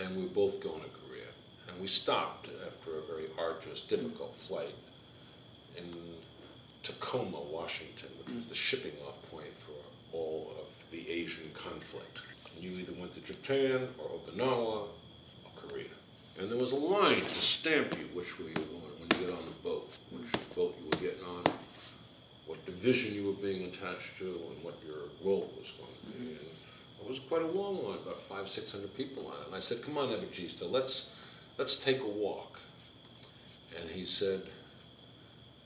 and 0.00 0.16
we 0.16 0.22
were 0.22 0.28
both 0.30 0.60
going 0.60 0.80
to 0.80 0.88
Korea. 0.88 1.01
And 1.72 1.80
we 1.80 1.88
stopped 1.88 2.48
after 2.66 2.98
a 2.98 3.02
very 3.02 3.28
arduous, 3.38 3.80
difficult 3.80 4.36
flight 4.36 4.74
in 5.76 5.84
Tacoma, 6.82 7.40
Washington, 7.40 8.10
which 8.18 8.36
was 8.36 8.46
the 8.48 8.54
shipping 8.54 8.92
off 9.08 9.22
point 9.30 9.56
for 9.56 9.72
all 10.12 10.52
of 10.60 10.66
the 10.90 11.08
Asian 11.08 11.50
conflict. 11.54 12.22
And 12.54 12.62
you 12.62 12.78
either 12.78 12.92
went 13.00 13.12
to 13.14 13.20
Japan 13.20 13.88
or 13.98 14.10
Okinawa 14.10 14.88
or 15.44 15.50
Korea. 15.56 15.86
And 16.38 16.50
there 16.50 16.58
was 16.58 16.72
a 16.72 16.76
line 16.76 17.20
to 17.20 17.24
stamp 17.24 17.96
you 17.98 18.04
which 18.12 18.38
way 18.38 18.46
you 18.48 18.54
were 18.54 18.80
going 18.80 18.98
when 18.98 19.20
you 19.20 19.26
get 19.26 19.30
on 19.30 19.44
the 19.46 19.68
boat, 19.68 19.88
which 20.10 20.54
boat 20.54 20.74
you 20.78 20.84
were 20.86 21.08
getting 21.08 21.24
on, 21.24 21.44
what 22.46 22.64
division 22.66 23.14
you 23.14 23.26
were 23.26 23.32
being 23.34 23.64
attached 23.64 24.18
to, 24.18 24.24
and 24.24 24.62
what 24.62 24.74
your 24.86 25.08
role 25.24 25.50
was 25.58 25.72
going 25.72 25.92
to 25.92 26.18
be. 26.18 26.34
Mm-hmm. 26.34 26.38
And 26.38 26.48
It 27.02 27.08
was 27.08 27.18
quite 27.18 27.42
a 27.42 27.46
long 27.46 27.82
line, 27.84 27.98
about 28.04 28.20
five, 28.22 28.48
six 28.48 28.72
hundred 28.72 28.94
people 28.96 29.26
on 29.28 29.34
it. 29.40 29.46
And 29.46 29.54
I 29.54 29.58
said, 29.60 29.82
"Come 29.82 29.98
on, 29.98 30.08
Evagista, 30.08 30.70
let's 30.70 31.12
let's 31.58 31.82
take 31.84 32.00
a 32.00 32.06
walk." 32.06 32.60
And 33.78 33.90
he 33.90 34.04
said, 34.04 34.42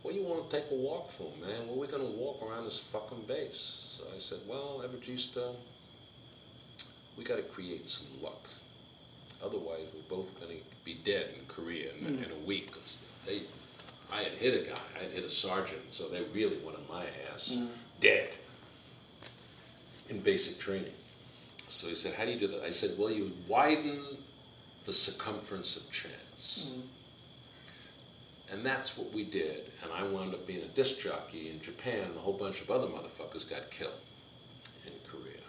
"What 0.03 0.13
do 0.13 0.19
you 0.19 0.25
want 0.25 0.49
to 0.49 0.57
take 0.61 0.71
a 0.71 0.75
walk 0.75 1.11
for, 1.11 1.31
man? 1.41 1.67
Well, 1.67 1.77
we're 1.77 1.87
going 1.87 2.07
to 2.07 2.19
walk 2.19 2.43
around 2.43 2.65
this 2.65 2.79
fucking 2.79 3.25
base." 3.27 3.99
So 3.99 4.05
I 4.15 4.19
said, 4.19 4.39
"Well, 4.47 4.83
Evagista, 4.85 5.51
uh, 5.51 5.53
we 7.17 7.25
got 7.25 7.37
to 7.37 7.43
create 7.43 7.89
some 7.89 8.07
luck. 8.23 8.49
Otherwise, 9.43 9.87
we're 9.95 10.17
both 10.17 10.39
going 10.41 10.59
to 10.59 10.63
be 10.85 10.99
dead 11.05 11.31
in 11.39 11.45
Korea 11.47 11.93
in, 11.95 12.17
mm. 12.17 12.25
in 12.25 12.31
a 12.31 12.47
week. 12.47 12.71
They, 13.27 13.43
I 14.13 14.23
had 14.23 14.33
hit 14.33 14.67
a 14.67 14.71
guy, 14.71 14.81
I 14.99 15.05
had 15.05 15.13
hit 15.13 15.25
a 15.25 15.31
sergeant, 15.31 15.83
so 15.91 16.09
they 16.09 16.23
really 16.35 16.59
wanted 16.59 16.89
my 16.89 17.05
ass 17.33 17.57
mm. 17.59 17.69
dead 18.01 18.31
in 20.09 20.21
basic 20.21 20.59
training. 20.59 20.93
So 21.69 21.89
he 21.89 21.95
said, 21.95 22.15
How 22.15 22.25
do 22.25 22.31
you 22.31 22.41
do 22.41 22.49
that? 22.49 22.63
I 22.63 22.71
said, 22.71 22.93
Well, 22.99 23.11
you 23.11 23.33
widen 23.49 23.99
the 24.87 24.93
circumference 24.93 25.77
of 25.77 25.91
chance. 25.91 26.71
Mm. 26.71 26.83
And 28.53 28.65
that's 28.65 28.97
what 28.97 29.13
we 29.13 29.25
did. 29.25 29.73
And 29.83 29.93
I 29.93 30.05
wound 30.05 30.33
up 30.33 30.47
being 30.47 30.63
a 30.63 30.69
disc 30.69 31.01
jockey 31.01 31.51
in 31.51 31.61
Japan, 31.61 32.05
and 32.05 32.17
a 32.17 32.21
whole 32.21 32.39
bunch 32.39 32.63
of 32.63 32.71
other 32.71 32.87
motherfuckers 32.87 33.51
got 33.51 33.71
killed 33.73 34.01
in 34.87 34.93
Korea. 35.11 35.43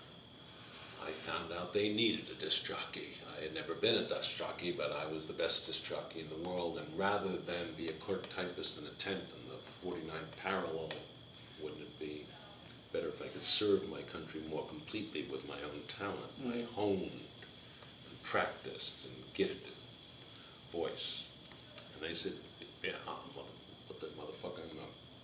I 1.05 1.11
found 1.11 1.53
out 1.53 1.71
they 1.71 1.93
needed 1.93 2.25
a 2.31 2.41
disc 2.41 2.65
jockey. 2.65 3.09
I 3.37 3.43
had 3.43 3.53
never 3.53 3.75
been 3.75 4.03
a 4.03 4.07
disc 4.07 4.35
jockey, 4.35 4.71
but 4.71 4.91
I 4.91 5.05
was 5.11 5.27
the 5.27 5.33
best 5.33 5.67
disc 5.67 5.85
jockey 5.85 6.21
in 6.21 6.29
the 6.29 6.49
world. 6.49 6.79
And 6.79 6.99
rather 6.99 7.37
than 7.37 7.75
be 7.77 7.89
a 7.89 7.93
clerk 7.93 8.27
typist 8.29 8.79
in 8.79 8.87
a 8.87 8.97
tent 8.97 9.21
in 9.21 9.51
the 9.51 9.95
49th 9.95 10.35
parallel, 10.41 10.89
wouldn't 11.61 11.81
it 11.81 11.99
be 11.99 12.25
better 12.91 13.09
if 13.09 13.21
I 13.21 13.27
could 13.27 13.43
serve 13.43 13.87
my 13.89 14.01
country 14.01 14.41
more 14.49 14.65
completely 14.65 15.27
with 15.31 15.47
my 15.47 15.55
own 15.55 15.81
talent, 15.87 16.17
my 16.43 16.53
mm. 16.53 16.67
honed 16.73 17.11
and 17.11 17.26
practiced 18.29 19.05
and 19.05 19.15
gifted 19.33 19.73
voice? 20.71 21.25
And 21.93 22.07
they 22.07 22.13
said, 22.13 22.33
yeah, 22.83 22.91
mother, 23.35 23.49
put 23.87 23.99
that 23.99 24.17
motherfucker 24.17 24.69
in 24.69 24.77
the, 24.77 24.83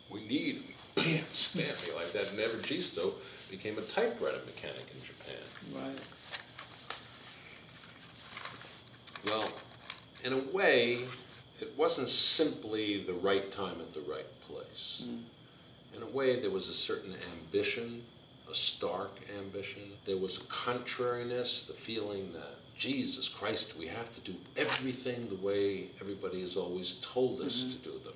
we 0.10 0.22
need 0.26 0.56
him. 0.56 0.64
Bam, 0.96 1.24
stamp 1.32 1.78
me 1.88 1.96
like 1.96 2.12
that. 2.14 2.30
And 2.32 2.40
Evergisto 2.40 3.14
became 3.50 3.78
a 3.78 3.82
typewriter 3.82 4.42
mechanic 4.46 4.86
in 4.94 5.02
Japan. 5.02 5.36
Right. 5.74 6.00
Well, 9.26 9.52
in 10.24 10.34
a 10.34 10.56
way, 10.56 11.06
it 11.60 11.74
wasn't 11.78 12.10
simply 12.10 13.04
the 13.06 13.14
right 13.14 13.52
time 13.52 13.80
at 13.80 13.94
the 13.94 14.02
right 14.02 14.28
place. 14.42 15.06
Mm. 15.08 15.24
In 15.96 16.04
a 16.04 16.08
way, 16.08 16.40
there 16.40 16.52
was 16.52 16.70
a 16.70 16.74
certain 16.74 17.16
ambition, 17.40 18.04
a 18.50 18.54
stark 18.54 19.12
ambition. 19.38 19.82
There 20.06 20.18
was 20.18 20.38
a 20.38 20.44
contrariness, 20.46 21.66
the 21.68 21.74
feeling 21.74 22.34
that, 22.34 22.56
Jesus 22.78 23.30
Christ, 23.30 23.76
we 23.78 23.88
have 23.88 24.14
to 24.16 24.22
do 24.22 24.36
everything 24.58 25.28
the 25.28 25.36
way 25.36 25.92
everybody 26.02 26.42
has 26.42 26.58
always 26.58 27.00
told 27.02 27.42
us 27.42 27.64
mm-hmm. 27.64 27.72
to 27.72 27.78
do 27.90 28.00
them. 28.00 28.14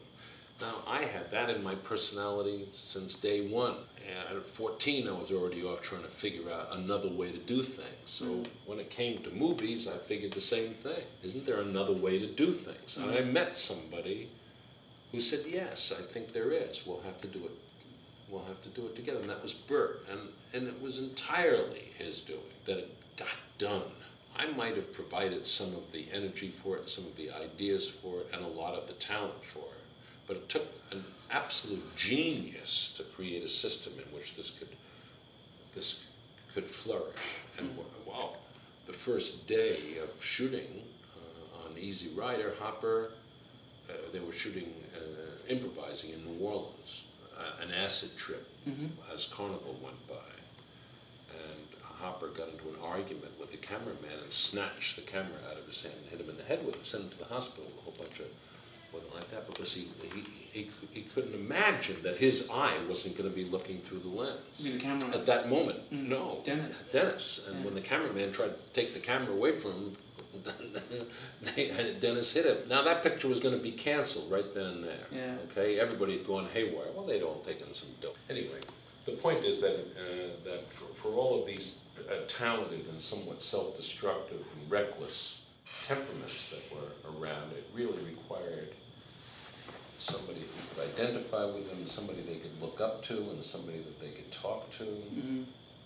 Now, 0.60 0.74
I 0.88 1.04
had 1.04 1.30
that 1.32 1.52
in 1.52 1.64
my 1.64 1.76
personality 1.76 2.68
since 2.74 3.14
day 3.14 3.48
one. 3.48 3.76
And 4.08 4.38
at 4.38 4.48
14, 4.48 5.08
I 5.08 5.12
was 5.12 5.32
already 5.32 5.64
off 5.64 5.82
trying 5.82 6.02
to 6.02 6.08
figure 6.08 6.50
out 6.52 6.70
another 6.72 7.10
way 7.10 7.32
to 7.32 7.38
do 7.38 7.62
things. 7.62 7.88
So 8.06 8.26
mm-hmm. 8.26 8.52
when 8.66 8.80
it 8.80 8.90
came 8.90 9.22
to 9.24 9.30
movies, 9.32 9.88
I 9.88 9.98
figured 9.98 10.34
the 10.34 10.42
same 10.42 10.74
thing. 10.74 11.04
Isn't 11.24 11.46
there 11.46 11.62
another 11.62 11.94
way 11.94 12.18
to 12.18 12.28
do 12.28 12.54
things? 12.54 12.98
And 12.98 13.12
I 13.12 13.18
mm-hmm. 13.18 13.34
met 13.34 13.58
somebody 13.58 14.30
who 15.12 15.20
said, 15.20 15.42
Yes, 15.46 15.94
I 15.98 16.02
think 16.02 16.34
there 16.34 16.52
is. 16.52 16.88
We'll 16.88 17.02
have 17.02 17.20
to 17.22 17.28
do 17.28 17.44
it. 17.46 17.52
We'll 18.30 18.46
have 18.46 18.62
to 18.62 18.70
do 18.70 18.88
it 18.88 18.96
together. 18.96 19.20
And 19.20 19.30
that 19.30 19.44
was 19.44 19.54
Bert. 19.54 20.06
And, 20.12 20.22
and 20.54 20.68
it 20.68 20.82
was 20.82 21.00
entirely 21.00 21.92
his 21.98 22.22
doing 22.22 22.40
that 22.66 22.78
it 22.78 23.18
got 23.18 23.28
done. 23.58 23.84
I 24.38 24.46
might 24.52 24.76
have 24.76 24.94
provided 24.94 25.46
some 25.46 25.74
of 25.74 25.92
the 25.92 26.08
energy 26.14 26.50
for 26.50 26.78
it, 26.78 26.90
some 26.90 27.06
of 27.06 27.16
the 27.18 27.32
ideas 27.32 27.88
for 27.88 28.20
it, 28.22 28.30
and 28.34 28.46
a 28.46 28.48
lot 28.48 28.76
of 28.76 28.88
the 28.88 28.94
talent 28.94 29.44
for 29.44 29.60
it. 29.60 29.82
But 30.28 30.38
it 30.38 30.50
took 30.50 30.68
an 30.92 31.04
absolute 31.32 31.96
genius 31.96 32.94
to 32.98 33.04
create 33.04 33.44
a 33.44 33.48
system 33.48 33.94
in 33.94 34.14
which 34.16 34.36
this 34.36 34.52
could 34.52 34.70
this 35.74 36.06
could 36.54 36.66
flourish. 36.66 37.42
And 37.58 37.70
wow, 38.06 38.36
the 38.88 38.94
first 38.94 39.48
day 39.48 39.98
of 40.02 40.24
shooting 40.24 40.82
uh, 41.16 41.66
on 41.68 41.78
Easy 41.78 42.10
Rider, 42.16 42.54
Hopper, 42.60 43.12
uh, 43.90 43.94
they 44.12 44.20
were 44.20 44.32
shooting, 44.32 44.74
uh, 44.96 45.52
improvising 45.54 46.12
in 46.14 46.26
New 46.26 46.44
Orleans, 46.46 47.06
uh, 47.38 47.64
an 47.64 47.72
acid 47.72 48.18
trip 48.18 48.48
as 49.14 49.26
Carnival 49.28 49.78
went 49.84 50.08
by. 50.08 50.37
Hopper 52.02 52.28
got 52.28 52.50
into 52.50 52.66
an 52.70 52.76
argument 52.84 53.32
with 53.40 53.52
the 53.52 53.58
cameraman 53.58 54.20
and 54.24 54.32
snatched 54.32 54.96
the 54.96 55.02
camera 55.02 55.38
out 55.50 55.58
of 55.58 55.66
his 55.66 55.82
hand 55.82 55.96
and 56.02 56.10
hit 56.10 56.22
him 56.22 56.30
in 56.30 56.38
the 56.38 56.44
head 56.44 56.66
with 56.66 56.76
it, 56.76 56.86
sent 56.86 57.04
him 57.04 57.10
to 57.12 57.18
the 57.20 57.26
hospital, 57.26 57.72
a 57.78 57.82
whole 57.82 57.96
bunch 57.98 58.20
of 58.20 58.28
wasn't 58.94 59.16
like 59.16 59.30
that 59.32 59.48
because 59.48 59.74
he, 59.74 59.88
he, 60.14 60.24
he, 60.52 60.70
he 60.92 61.02
couldn't 61.02 61.34
imagine 61.34 62.02
that 62.04 62.18
his 62.18 62.50
eye 62.52 62.78
wasn't 62.88 63.18
going 63.18 63.30
to 63.30 63.36
be 63.36 63.44
looking 63.46 63.80
through 63.80 64.00
the 64.00 64.08
lens. 64.08 64.40
The 64.62 64.78
camera? 64.80 65.10
At 65.10 65.26
that 65.26 65.50
moment, 65.50 65.80
no. 65.92 66.40
Dennis. 66.44 66.84
Dennis. 66.92 67.48
And 67.50 67.66
when 67.66 67.74
the 67.76 67.82
cameraman 67.82 68.32
tried 68.32 68.58
to 68.58 68.74
take 68.74 68.94
the 68.94 69.00
camera 69.00 69.34
away 69.34 69.52
from 69.52 69.72
him, 69.72 69.94
they, 71.56 71.96
Dennis 72.00 72.34
hit 72.34 72.46
him. 72.46 72.58
Now 72.70 72.84
that 72.84 73.02
picture 73.02 73.28
was 73.28 73.40
going 73.40 73.58
to 73.58 73.62
be 73.62 73.72
canceled 73.72 74.32
right 74.32 74.54
then 74.54 74.66
and 74.66 74.84
there. 74.84 75.06
Yeah. 75.12 75.36
Okay, 75.52 75.80
everybody 75.80 76.18
had 76.18 76.28
gone 76.28 76.48
haywire. 76.54 76.88
Well, 76.96 77.06
they'd 77.06 77.24
all 77.24 77.40
taken 77.40 77.74
some 77.74 77.90
dope. 78.02 78.18
Anyway, 78.30 78.60
the 79.06 79.14
point 79.14 79.44
is 79.44 79.62
that 79.62 79.74
uh, 79.74 80.30
that 80.46 80.72
for, 80.72 80.94
for 81.02 81.10
all 81.16 81.42
of 81.42 81.48
these 81.48 81.80
uh, 82.10 82.26
talented 82.28 82.88
and 82.88 83.02
somewhat 83.02 83.42
self-destructive 83.42 84.40
and 84.40 84.72
reckless 84.72 85.42
temperaments 85.86 86.52
that 86.52 86.76
were 86.76 87.20
around, 87.20 87.52
it 87.52 87.66
really 87.74 88.02
required 88.06 88.70
somebody 90.00 90.40
who 90.40 90.82
could 90.82 90.94
identify 90.94 91.46
with 91.46 91.70
them, 91.70 91.86
somebody 91.86 92.22
they 92.22 92.38
could 92.38 92.62
look 92.62 92.80
up 92.80 93.04
to, 93.04 93.18
and 93.18 93.44
somebody 93.44 93.80
that 93.80 94.00
they 94.00 94.12
could 94.12 94.32
talk 94.32 94.72
to, 94.78 94.86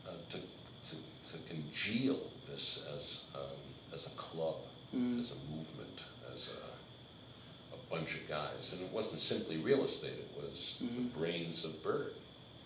uh, 0.07 0.11
to, 0.29 0.37
to, 0.37 0.95
to 1.31 1.37
congeal 1.49 2.19
this 2.49 2.87
as, 2.95 3.25
um, 3.35 3.57
as 3.93 4.07
a 4.07 4.09
club, 4.11 4.55
as 4.93 5.31
a 5.31 5.55
movement, 5.55 6.03
as 6.35 6.49
a, 6.49 7.75
a 7.75 7.77
bunch 7.89 8.15
of 8.15 8.27
guys. 8.27 8.73
And 8.73 8.81
it 8.83 8.91
wasn't 8.91 9.21
simply 9.21 9.57
real 9.57 9.83
estate, 9.85 10.11
it 10.11 10.31
was 10.41 10.81
the 10.81 11.19
brains 11.19 11.65
of 11.65 11.81
Bert. 11.81 12.13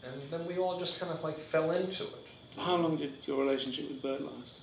And 0.03 0.22
then 0.30 0.45
we 0.45 0.58
all 0.58 0.78
just 0.78 0.99
kind 0.99 1.12
of 1.12 1.24
like 1.24 1.39
fell 1.39 1.72
into 1.72 2.03
it. 2.03 2.24
How 2.58 2.76
long 2.76 2.95
did 2.95 3.14
your 3.28 3.39
relationship 3.43 3.89
with 3.89 4.01
Bert 4.01 4.22
last? 4.22 4.60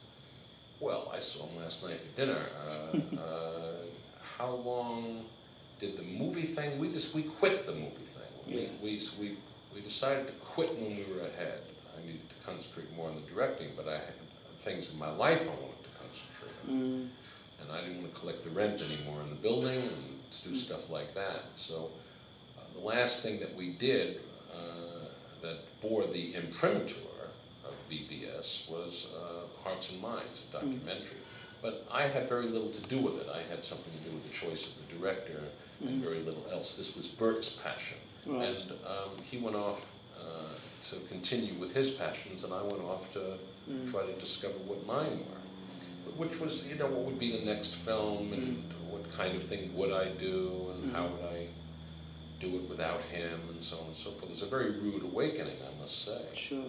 Well, 0.81 1.13
I 1.15 1.21
saw 1.21 1.47
him 1.47 1.63
last 1.63 1.85
night 1.85 2.01
for 2.01 2.17
dinner. 2.17 2.47
Uh, 2.67 3.17
uh, 3.21 3.73
how 4.37 4.55
long 4.55 5.25
did 5.79 5.97
the 5.97 6.03
movie 6.03 6.47
thing? 6.47 6.79
We 6.79 6.89
just 6.89 7.15
we 7.15 7.23
quit 7.23 7.67
the 7.67 7.73
movie 7.73 8.07
thing. 8.17 8.33
We, 8.47 8.63
Yeah. 8.63 8.69
we, 8.83 9.01
we, 9.21 9.37
we 9.75 9.81
decided 9.81 10.27
to 10.27 10.33
quit 10.35 10.75
when 10.75 10.97
we 10.97 11.05
were 11.13 11.21
ahead. 11.21 11.61
I 11.97 12.05
needed 12.05 12.29
to 12.29 12.35
concentrate 12.45 12.95
more 12.97 13.09
on 13.09 13.15
the 13.15 13.21
directing, 13.23 13.69
but 13.77 13.87
I 13.87 13.95
had 13.99 14.15
things 14.59 14.93
in 14.93 14.99
my 14.99 15.11
life 15.11 15.43
I 15.43 15.55
wanted 15.61 15.83
to 15.85 15.91
concentrate 16.01 16.69
on. 16.69 16.75
Mm. 16.75 17.09
And 17.61 17.71
I 17.73 17.81
didn't 17.83 18.03
want 18.03 18.15
to 18.15 18.21
collect 18.21 18.43
the 18.43 18.51
rent 18.51 18.81
anymore 18.81 19.23
in 19.23 19.31
the 19.31 19.37
building 19.37 19.79
and 19.81 20.19
do 20.45 20.55
stuff 20.55 20.91
like 20.91 21.15
that. 21.15 21.43
So 21.55 21.91
uh, 22.59 22.63
the 22.75 22.81
last 22.85 23.23
thing 23.23 23.39
that 23.41 23.55
we 23.55 23.71
did 23.71 24.21
uh, 24.53 25.07
that 25.43 25.59
bore 25.81 26.07
the 26.07 26.35
imprimatur 26.35 26.97
BBS 27.93 28.71
was 28.71 29.09
uh, 29.17 29.47
Hearts 29.63 29.93
and 29.93 30.01
Minds, 30.01 30.47
a 30.51 30.53
documentary. 30.55 31.19
But 31.61 31.87
I 31.91 32.09
had 32.09 32.29
very 32.29 32.47
little 32.47 32.71
to 32.71 32.83
do 32.89 32.99
with 32.99 33.21
it. 33.21 33.29
I 33.33 33.43
had 33.51 33.63
something 33.63 33.93
to 33.93 34.09
do 34.09 34.15
with 34.15 34.25
the 34.25 34.35
choice 34.35 34.67
of 34.67 34.89
the 34.89 34.97
director 34.99 35.41
and 35.81 36.03
very 36.03 36.21
little 36.21 36.45
else. 36.51 36.77
This 36.77 36.97
was 36.97 37.07
Bert's 37.07 37.55
passion. 37.55 37.99
Right. 38.27 38.49
And 38.49 38.73
um, 38.87 39.11
he 39.23 39.39
went 39.39 39.57
off 39.57 39.85
uh, 40.19 40.55
to 40.91 40.97
continue 41.09 41.55
with 41.61 41.73
his 41.73 41.93
passions, 41.93 42.45
and 42.45 42.53
I 42.53 42.63
went 42.63 42.83
off 42.83 43.13
to 43.13 43.39
try 43.91 44.05
to 44.07 44.13
discover 44.19 44.59
what 44.67 44.85
mine 44.87 45.19
were 45.19 45.43
which 46.17 46.41
was, 46.41 46.69
you 46.69 46.77
know, 46.77 46.87
what 46.87 47.05
would 47.05 47.19
be 47.19 47.39
the 47.39 47.45
next 47.45 47.75
film 47.77 48.33
and 48.33 48.63
what 48.91 49.11
kind 49.13 49.37
of 49.37 49.43
thing 49.45 49.75
would 49.75 49.93
I 49.93 50.09
do 50.11 50.71
and 50.75 50.95
how 50.95 51.07
would 51.07 51.25
I 51.25 51.47
do 52.41 52.57
it 52.57 52.69
without 52.69 53.01
him 53.03 53.41
and 53.51 53.63
so 53.63 53.79
on 53.79 53.87
and 53.87 53.97
so 53.97 54.11
forth. 54.11 54.31
It's 54.31 54.43
a 54.43 54.47
very 54.47 54.73
rude 54.73 55.03
awakening, 55.05 55.57
I 55.63 55.81
must 55.81 56.05
say, 56.05 56.21
Sure. 56.35 56.65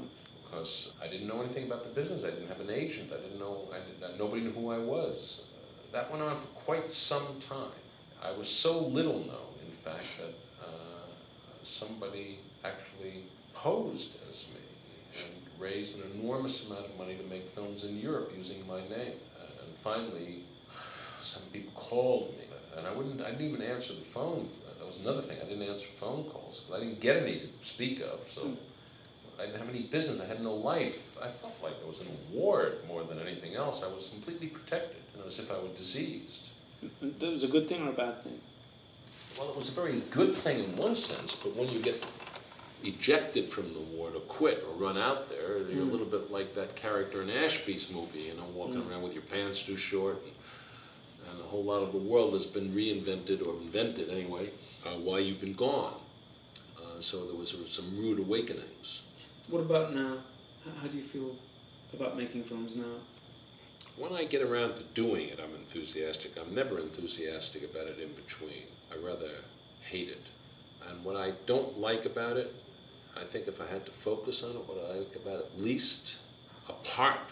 Because 0.54 0.94
I 1.02 1.08
didn't 1.08 1.28
know 1.28 1.42
anything 1.42 1.66
about 1.66 1.84
the 1.84 1.90
business. 1.90 2.24
I 2.24 2.30
didn't 2.30 2.48
have 2.48 2.60
an 2.60 2.70
agent. 2.70 3.12
I 3.12 3.22
didn't 3.22 3.40
know, 3.40 3.70
I 3.72 3.78
did, 3.78 4.20
nobody 4.20 4.42
knew 4.42 4.52
who 4.52 4.72
I 4.72 4.78
was. 4.78 5.42
Uh, 5.54 5.92
that 5.92 6.12
went 6.12 6.24
on 6.24 6.36
for 6.38 6.48
quite 6.48 6.92
some 6.92 7.40
time. 7.48 7.72
I 8.22 8.32
was 8.32 8.48
so 8.48 8.86
little 8.86 9.20
known, 9.20 9.54
in 9.66 9.72
fact, 9.84 10.06
that 10.20 10.34
uh, 10.66 11.06
somebody 11.64 12.40
actually 12.64 13.26
posed 13.54 14.18
as 14.30 14.48
me 14.54 15.26
and 15.26 15.62
raised 15.62 16.00
an 16.00 16.12
enormous 16.20 16.68
amount 16.68 16.86
of 16.86 16.98
money 16.98 17.16
to 17.16 17.24
make 17.24 17.50
films 17.50 17.84
in 17.84 18.00
Europe 18.00 18.32
using 18.36 18.66
my 18.68 18.80
name. 18.82 19.18
Uh, 19.40 19.66
and 19.66 19.78
finally, 19.84 20.44
some 21.22 21.44
people 21.52 21.72
called 21.74 22.34
me, 22.38 22.46
and 22.78 22.88
I 22.88 22.94
wouldn't. 22.94 23.22
I 23.22 23.32
didn't 23.32 23.48
even 23.48 23.62
answer 23.62 23.94
the 23.94 24.02
phone. 24.02 24.48
That 24.80 24.86
was 24.86 25.00
another 25.00 25.22
thing. 25.22 25.38
I 25.42 25.46
didn't 25.46 25.68
answer 25.68 25.88
phone 26.00 26.26
calls 26.26 26.62
because 26.62 26.82
I 26.82 26.84
didn't 26.86 27.00
get 27.00 27.18
any 27.24 27.40
to 27.40 27.48
speak 27.62 28.02
of. 28.02 28.20
So 28.28 28.58
I 29.40 29.46
didn't 29.46 29.60
have 29.60 29.70
any 29.70 29.84
business. 29.84 30.20
I 30.22 30.26
had 30.26 30.42
no 30.42 30.54
life. 30.54 31.16
I 31.22 31.30
felt 31.30 31.56
like 31.62 31.74
I 31.84 31.88
was 31.88 32.02
in 32.02 32.08
a 32.08 32.36
ward 32.36 32.78
more 32.88 33.04
than 33.04 33.20
anything 33.20 33.56
else. 33.56 33.84
I 33.84 33.88
was 33.88 34.10
completely 34.10 34.48
protected, 34.48 34.98
you 35.14 35.22
know, 35.22 35.28
as 35.28 35.40
if 35.40 35.52
I 35.52 35.56
were 35.56 35.74
diseased. 35.76 36.50
That 37.02 37.32
was 37.32 37.44
a 37.44 37.48
good 37.48 37.68
thing 37.68 37.86
or 37.86 37.90
a 37.90 37.94
bad 37.94 38.22
thing? 38.22 38.40
Well, 39.38 39.50
it 39.50 39.56
was 39.56 39.70
a 39.70 39.72
very 39.72 40.02
good 40.12 40.36
thing 40.36 40.64
in 40.64 40.76
one 40.76 40.96
sense, 40.96 41.36
but 41.38 41.56
when 41.56 41.70
you 41.70 41.80
get 41.80 42.06
ejected 42.84 43.50
from 43.50 43.74
the 43.74 43.80
ward 43.80 44.16
or 44.16 44.20
quit 44.22 44.64
or 44.68 44.76
run 44.76 44.98
out 44.98 45.30
there, 45.30 45.60
you're 45.60 45.82
a 45.82 45.86
little 45.86 46.06
bit 46.06 46.30
like 46.30 46.54
that 46.56 46.76
character 46.76 47.22
in 47.22 47.30
Ashby's 47.30 47.92
movie, 47.92 48.24
you 48.24 48.36
know, 48.36 48.46
walking 48.54 48.84
around 48.90 49.02
with 49.02 49.14
your 49.14 49.24
pants 49.24 49.66
too 49.66 49.78
short. 49.78 50.22
And, 50.24 50.34
and 51.32 51.40
a 51.40 51.44
whole 51.46 51.64
lot 51.64 51.82
of 51.82 51.94
the 51.94 51.98
world 51.98 52.34
has 52.34 52.46
been 52.46 52.70
reinvented 52.74 53.46
or 53.48 53.56
invented 53.62 54.10
anyway 54.10 54.50
uh, 54.86 54.90
while 54.90 55.20
you've 55.20 55.40
been 55.40 55.54
gone. 55.54 55.96
Uh, 56.78 57.00
so 57.00 57.26
there 57.26 57.36
was 57.36 57.50
sort 57.50 57.64
of 57.64 57.70
some 57.70 57.98
rude 57.98 58.20
awakenings. 58.20 59.04
What 59.54 59.62
about 59.62 59.94
now? 59.94 60.18
How, 60.82 60.88
do 60.88 60.98
you 60.98 61.04
feel 61.04 61.36
about 61.94 62.18
making 62.18 62.44
films 62.44 62.76
now? 62.76 62.96
When 63.98 64.12
I 64.12 64.24
get 64.24 64.42
around 64.42 64.74
to 64.78 64.84
doing 64.96 65.30
it, 65.30 65.40
I'm 65.40 65.54
enthusiastic. 65.54 66.32
I'm 66.40 66.56
never 66.56 66.80
enthusiastic 66.80 67.62
about 67.64 67.86
it 67.86 68.00
in 68.00 68.12
between. 68.14 68.64
I 68.92 68.96
rather 69.06 69.30
hate 69.88 70.10
it. 70.10 70.26
And 70.90 71.06
what 71.06 71.18
I 71.18 71.34
don't 71.46 71.78
like 71.78 72.06
about 72.06 72.36
it, 72.36 72.52
I 73.16 73.26
think 73.26 73.48
if 73.48 73.62
I 73.62 73.68
had 73.68 73.86
to 73.86 73.92
focus 73.92 74.42
on 74.42 74.56
it, 74.56 74.68
what 74.68 74.84
I 74.90 74.98
like 74.98 75.16
about 75.16 75.42
it 75.42 75.52
least, 75.56 76.16
apart, 76.68 77.30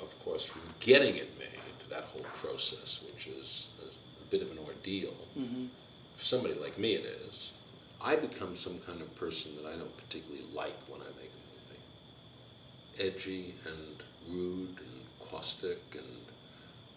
of 0.00 0.18
course, 0.24 0.44
from 0.44 0.62
getting 0.80 1.14
it 1.14 1.38
made, 1.38 1.60
that 1.90 2.06
whole 2.12 2.26
process, 2.34 3.04
which 3.06 3.28
is, 3.28 3.68
is 3.86 3.98
a 4.20 4.30
bit 4.32 4.42
of 4.42 4.50
an 4.50 4.58
ordeal. 4.66 5.14
Mm-hmm. 5.38 5.66
For 6.16 6.24
somebody 6.24 6.54
like 6.54 6.76
me, 6.76 6.94
it 6.94 7.04
is. 7.04 7.52
I 8.04 8.16
become 8.16 8.56
some 8.56 8.80
kind 8.80 9.00
of 9.00 9.14
person 9.14 9.52
that 9.56 9.64
I 9.64 9.76
don't 9.76 9.96
particularly 9.96 10.44
like 10.52 10.74
when 10.88 11.00
I 11.00 11.04
make 11.04 11.12
a 11.12 11.12
movie. 11.12 11.21
Edgy 12.98 13.54
and 13.66 14.02
rude 14.28 14.76
and 14.78 15.28
caustic, 15.30 15.78
and 15.92 16.04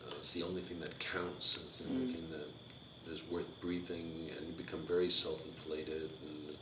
uh, 0.08 0.16
it's 0.18 0.32
the 0.32 0.44
only 0.44 0.62
thing 0.62 0.80
that 0.80 0.98
counts. 1.00 1.58
and 1.58 1.66
It's 1.66 1.78
the 1.78 1.90
only 1.90 2.06
Mm. 2.08 2.14
thing 2.14 2.30
that 2.32 3.12
is 3.12 3.24
worth 3.30 3.48
breathing, 3.62 4.30
and 4.38 4.48
you 4.48 4.54
become 4.54 4.82
very 4.86 5.10
self-inflated, 5.10 6.10
and 6.28 6.58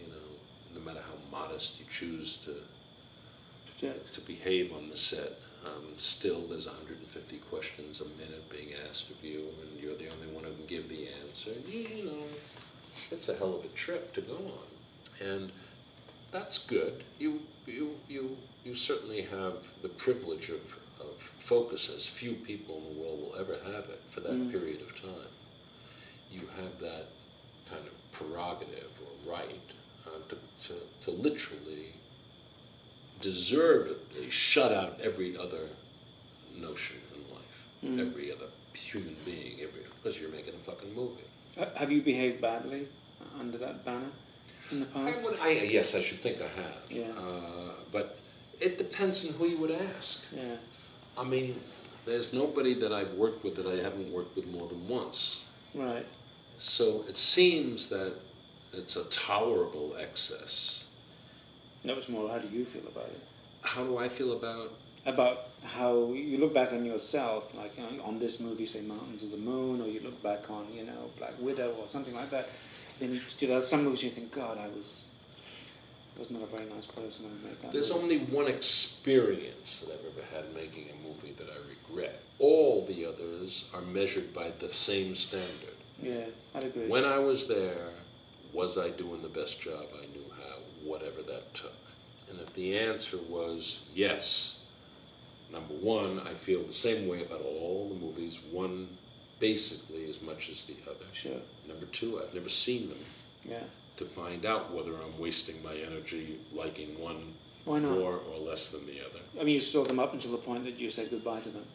you 0.00 0.06
know, 0.08 0.28
no 0.74 0.80
matter 0.80 1.00
how 1.00 1.14
modest 1.30 1.78
you 1.80 1.86
choose 1.90 2.38
to 2.44 2.54
to 4.12 4.20
behave 4.20 4.72
on 4.72 4.88
the 4.88 4.96
set. 4.96 5.40
Um, 5.66 5.92
still, 5.96 6.46
there's 6.46 6.66
150 6.66 7.38
questions 7.50 8.00
a 8.00 8.04
minute 8.20 8.48
being 8.48 8.74
asked 8.88 9.10
of 9.10 9.24
you, 9.24 9.48
and 9.60 9.80
you're 9.80 9.96
the 9.96 10.08
only 10.08 10.28
one 10.28 10.44
who 10.44 10.52
can 10.54 10.66
give 10.66 10.88
the 10.88 11.08
answer. 11.24 11.50
You 11.68 12.04
know, 12.04 12.22
it's 13.10 13.28
a 13.28 13.34
hell 13.36 13.56
of 13.56 13.64
a 13.64 13.68
trip 13.68 14.12
to 14.14 14.20
go 14.20 14.34
on, 14.36 15.26
and 15.26 15.52
that's 16.30 16.64
good. 16.66 17.02
You 17.18 17.40
you 17.66 17.90
you 18.08 18.36
you 18.64 18.74
certainly 18.74 19.22
have 19.22 19.66
the 19.82 19.88
privilege 19.88 20.48
of, 20.50 20.60
of 21.00 21.20
focus 21.40 21.90
as 21.94 22.06
few 22.06 22.32
people 22.34 22.76
in 22.78 22.84
the 22.94 23.00
world 23.00 23.20
will 23.20 23.36
ever 23.40 23.56
have 23.64 23.84
it 23.90 24.00
for 24.10 24.20
that 24.20 24.32
Mm. 24.32 24.50
period 24.50 24.80
of 24.82 24.94
time. 25.00 25.32
You 26.30 26.42
have 26.56 26.78
that 26.80 27.06
kind 27.68 27.84
of 27.86 27.92
prerogative 28.12 28.90
or 29.04 29.32
right 29.32 29.60
uh, 30.06 30.10
to, 30.28 30.36
to, 30.68 30.74
to 31.02 31.10
literally 31.10 31.92
deservedly 33.20 34.30
shut 34.30 34.72
out 34.72 34.98
every 35.00 35.36
other 35.36 35.68
notion 36.58 36.96
in 37.14 37.34
life, 37.34 37.66
Mm. 37.84 38.00
every 38.00 38.32
other 38.32 38.46
human 38.74 39.16
being, 39.24 39.60
every 39.60 39.82
because 40.02 40.20
you're 40.20 40.30
making 40.30 40.54
a 40.54 40.58
fucking 40.58 40.94
movie. 40.94 41.22
Uh, 41.58 41.66
have 41.76 41.92
you 41.92 42.00
behaved 42.02 42.40
badly 42.40 42.88
under 43.38 43.58
that 43.58 43.84
banner 43.84 44.10
in 44.72 44.80
the 44.80 44.86
I 44.94 45.10
past? 45.10 45.22
would, 45.24 45.38
I, 45.40 45.50
yes, 45.50 45.94
I 45.94 46.00
should 46.00 46.18
think 46.18 46.38
I 46.40 46.48
have. 46.60 46.76
Yeah. 46.90 47.06
Uh, 47.18 47.72
but 47.90 48.18
it 48.60 48.78
depends 48.78 49.26
on 49.26 49.34
who 49.34 49.46
you 49.46 49.58
would 49.58 49.70
ask. 49.70 50.24
Yeah. 50.34 50.56
I 51.16 51.24
mean, 51.24 51.60
there's 52.06 52.32
nobody 52.32 52.74
that 52.80 52.92
I've 52.92 53.12
worked 53.14 53.44
with 53.44 53.54
that 53.56 53.66
I 53.66 53.76
haven't 53.82 54.10
worked 54.12 54.34
with 54.36 54.46
more 54.46 54.66
than 54.68 54.88
once. 54.88 55.44
Right. 55.74 56.06
So 56.58 57.04
it 57.08 57.16
seems 57.16 57.88
that 57.90 58.14
it's 58.72 58.96
a 58.96 59.04
tolerable 59.04 59.96
excess. 60.00 60.86
That 61.84 61.96
was 61.96 62.08
more. 62.08 62.28
How 62.30 62.38
do 62.38 62.48
you 62.48 62.64
feel 62.64 62.86
about 62.86 63.06
it? 63.08 63.20
How 63.62 63.84
do 63.84 63.98
I 63.98 64.08
feel 64.08 64.32
about 64.36 64.72
About 65.04 65.48
how 65.64 66.12
you 66.12 66.38
look 66.38 66.54
back 66.54 66.72
on 66.72 66.84
yourself, 66.84 67.54
like 67.56 67.76
you 67.76 67.82
know, 67.98 68.04
on 68.04 68.18
this 68.18 68.38
movie, 68.40 68.66
say 68.66 68.80
Mountains 68.82 69.22
of 69.24 69.30
the 69.32 69.36
Moon, 69.36 69.80
or 69.80 69.86
you 69.88 70.00
look 70.00 70.20
back 70.22 70.48
on 70.50 70.66
you 70.72 70.84
know 70.84 71.10
Black 71.18 71.34
Widow 71.40 71.74
or 71.80 71.88
something 71.88 72.14
like 72.14 72.30
that. 72.30 72.48
You 73.02 73.48
know, 73.48 73.60
some 73.60 73.84
movies 73.84 74.02
you 74.02 74.10
think, 74.10 74.32
God, 74.32 74.58
I 74.58 74.68
was 74.68 75.08
was 76.18 76.30
not 76.30 76.42
a 76.42 76.46
very 76.46 76.68
nice 76.68 76.86
person 76.86 77.24
when 77.24 77.32
I 77.32 77.48
made 77.48 77.60
that. 77.62 77.72
There's 77.72 77.92
movie. 77.92 78.02
only 78.02 78.18
one 78.26 78.46
experience 78.46 79.80
that 79.80 79.94
I've 79.94 80.06
ever 80.12 80.26
had 80.34 80.54
making 80.54 80.88
a 80.90 81.08
movie 81.08 81.34
that 81.38 81.48
I 81.48 81.56
regret. 81.68 82.20
All 82.38 82.84
the 82.86 83.06
others 83.06 83.68
are 83.74 83.80
measured 83.80 84.32
by 84.34 84.52
the 84.58 84.68
same 84.68 85.14
standard. 85.14 85.76
Yeah, 86.00 86.26
I'd 86.54 86.64
agree. 86.64 86.88
When 86.88 87.04
I 87.04 87.18
was 87.18 87.48
there, 87.48 87.88
was 88.52 88.78
I 88.78 88.90
doing 88.90 89.22
the 89.22 89.28
best 89.28 89.60
job 89.60 89.86
I 89.96 90.06
knew 90.12 90.24
how, 90.36 90.58
whatever 90.84 91.22
that 91.22 91.54
took? 91.54 91.72
And 92.30 92.38
if 92.40 92.52
the 92.54 92.78
answer 92.78 93.18
was 93.28 93.86
yes, 93.94 94.64
number 95.52 95.74
one, 95.74 96.20
I 96.20 96.34
feel 96.34 96.62
the 96.62 96.72
same 96.72 97.08
way 97.08 97.24
about 97.24 97.40
all 97.40 97.88
the 97.88 98.04
movies, 98.04 98.40
one 98.50 98.88
basically 99.42 100.08
as 100.08 100.22
much 100.22 100.48
as 100.50 100.64
the 100.66 100.76
other. 100.88 101.04
Sure. 101.12 101.40
Number 101.66 101.86
two, 101.86 102.22
I've 102.22 102.32
never 102.32 102.48
seen 102.48 102.88
them 102.88 102.98
Yeah. 103.44 103.64
to 103.96 104.04
find 104.06 104.46
out 104.46 104.72
whether 104.72 104.94
I'm 105.02 105.18
wasting 105.18 105.60
my 105.64 105.74
energy 105.74 106.38
liking 106.52 106.96
one 107.00 107.34
Why 107.64 107.80
not? 107.80 107.98
more 107.98 108.18
or 108.30 108.38
less 108.38 108.70
than 108.70 108.86
the 108.86 109.00
other. 109.04 109.18
I 109.40 109.42
mean, 109.42 109.54
you 109.56 109.60
saw 109.60 109.82
them 109.82 109.98
up 109.98 110.12
until 110.12 110.30
the 110.30 110.38
point 110.38 110.62
that 110.64 110.78
you 110.78 110.88
said 110.90 111.10
goodbye 111.10 111.40
to 111.40 111.48
them. 111.48 111.66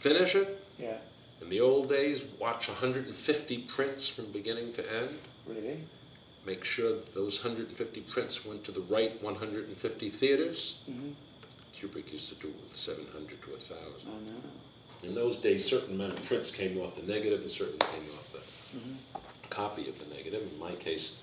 Finish 0.00 0.34
it. 0.34 0.48
Yeah. 0.80 0.98
In 1.40 1.48
the 1.48 1.60
old 1.60 1.88
days, 1.88 2.24
watch 2.40 2.66
150 2.68 3.58
prints 3.74 4.08
from 4.08 4.32
beginning 4.32 4.72
to 4.72 4.82
end. 5.00 5.10
Really? 5.46 5.78
Make 6.44 6.64
sure 6.64 6.90
that 6.90 7.14
those 7.14 7.40
150 7.44 8.00
prints 8.00 8.44
went 8.44 8.64
to 8.64 8.72
the 8.72 8.80
right 8.96 9.22
150 9.22 10.10
theaters. 10.10 10.78
Mm-hmm. 10.90 11.10
Kubrick 11.72 12.12
used 12.12 12.28
to 12.30 12.34
do 12.34 12.48
it 12.48 12.60
with 12.64 12.74
700 12.76 13.42
to 13.42 13.50
1,000. 13.50 13.78
I 13.78 14.10
know. 14.26 14.42
In 15.02 15.14
those 15.14 15.36
days, 15.36 15.64
certain 15.64 15.94
amount 15.94 16.18
of 16.18 16.24
prints 16.24 16.50
came 16.54 16.80
off 16.80 16.94
the 16.94 17.02
negative 17.02 17.40
and 17.40 17.50
certain 17.50 17.78
came 17.78 18.08
off 18.16 18.32
the 18.32 18.78
Mhm. 18.78 18.96
copy 19.50 19.88
of 19.88 19.98
the 19.98 20.14
negative. 20.14 20.42
In 20.52 20.58
my 20.58 20.74
case, 20.76 21.16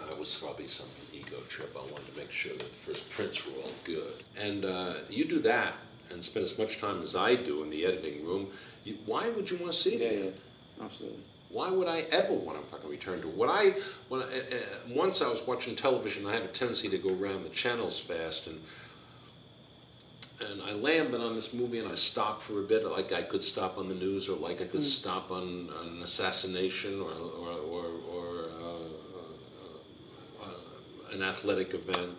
uh, 0.00 0.10
it 0.12 0.18
was 0.18 0.34
probably 0.34 0.66
some 0.66 0.88
ego 1.12 1.40
trip. 1.48 1.70
I 1.76 1.80
wanted 1.90 2.12
to 2.12 2.16
make 2.20 2.32
sure 2.32 2.52
that 2.54 2.68
the 2.68 2.76
first 2.76 3.08
prints 3.10 3.46
were 3.46 3.52
all 3.62 3.70
good. 3.84 4.12
And 4.36 4.64
uh, 4.64 4.94
you 5.08 5.24
do 5.24 5.38
that 5.40 5.76
and 6.10 6.24
spend 6.24 6.44
as 6.44 6.58
much 6.58 6.78
time 6.78 7.02
as 7.02 7.14
I 7.14 7.34
do 7.36 7.62
in 7.62 7.70
the 7.70 7.84
editing 7.84 8.24
room. 8.26 8.50
You, 8.84 8.98
why 9.06 9.28
would 9.28 9.50
you 9.50 9.56
want 9.58 9.72
to 9.72 9.78
see 9.78 9.94
it 9.94 10.00
Yeah, 10.00 10.08
again? 10.08 10.34
yeah. 10.78 10.84
Absolutely. 10.84 11.20
Why 11.50 11.70
would 11.70 11.88
I 11.88 12.00
ever 12.10 12.32
want 12.34 12.60
to 12.62 12.66
fucking 12.70 12.90
return 12.90 13.22
to 13.22 13.28
it? 13.28 13.34
When 13.34 13.48
I, 13.48 13.80
when 14.08 14.22
I, 14.22 14.26
uh, 14.26 14.58
once 14.88 15.22
I 15.22 15.28
was 15.28 15.46
watching 15.46 15.74
television, 15.76 16.26
I 16.26 16.32
have 16.32 16.44
a 16.44 16.48
tendency 16.48 16.88
to 16.90 16.98
go 16.98 17.08
around 17.10 17.44
the 17.44 17.50
channels 17.50 17.98
fast, 17.98 18.46
and 18.48 18.62
and 20.40 20.62
I 20.62 20.72
landed 20.72 21.20
on 21.20 21.34
this 21.34 21.52
movie, 21.52 21.78
and 21.78 21.88
I 21.88 21.94
stopped 21.94 22.42
for 22.42 22.60
a 22.60 22.62
bit, 22.62 22.84
like 22.84 23.12
I 23.12 23.22
could 23.22 23.42
stop 23.42 23.78
on 23.78 23.88
the 23.88 23.94
news, 23.94 24.28
or 24.28 24.36
like 24.36 24.60
I 24.60 24.66
could 24.66 24.84
stop 24.84 25.30
on, 25.30 25.70
on 25.70 25.88
an 25.88 26.02
assassination, 26.02 27.00
or 27.00 27.10
or 27.10 27.50
or, 27.50 27.84
or 28.12 28.44
uh, 28.62 30.44
uh, 30.44 31.14
an 31.14 31.22
athletic 31.22 31.74
event. 31.74 32.16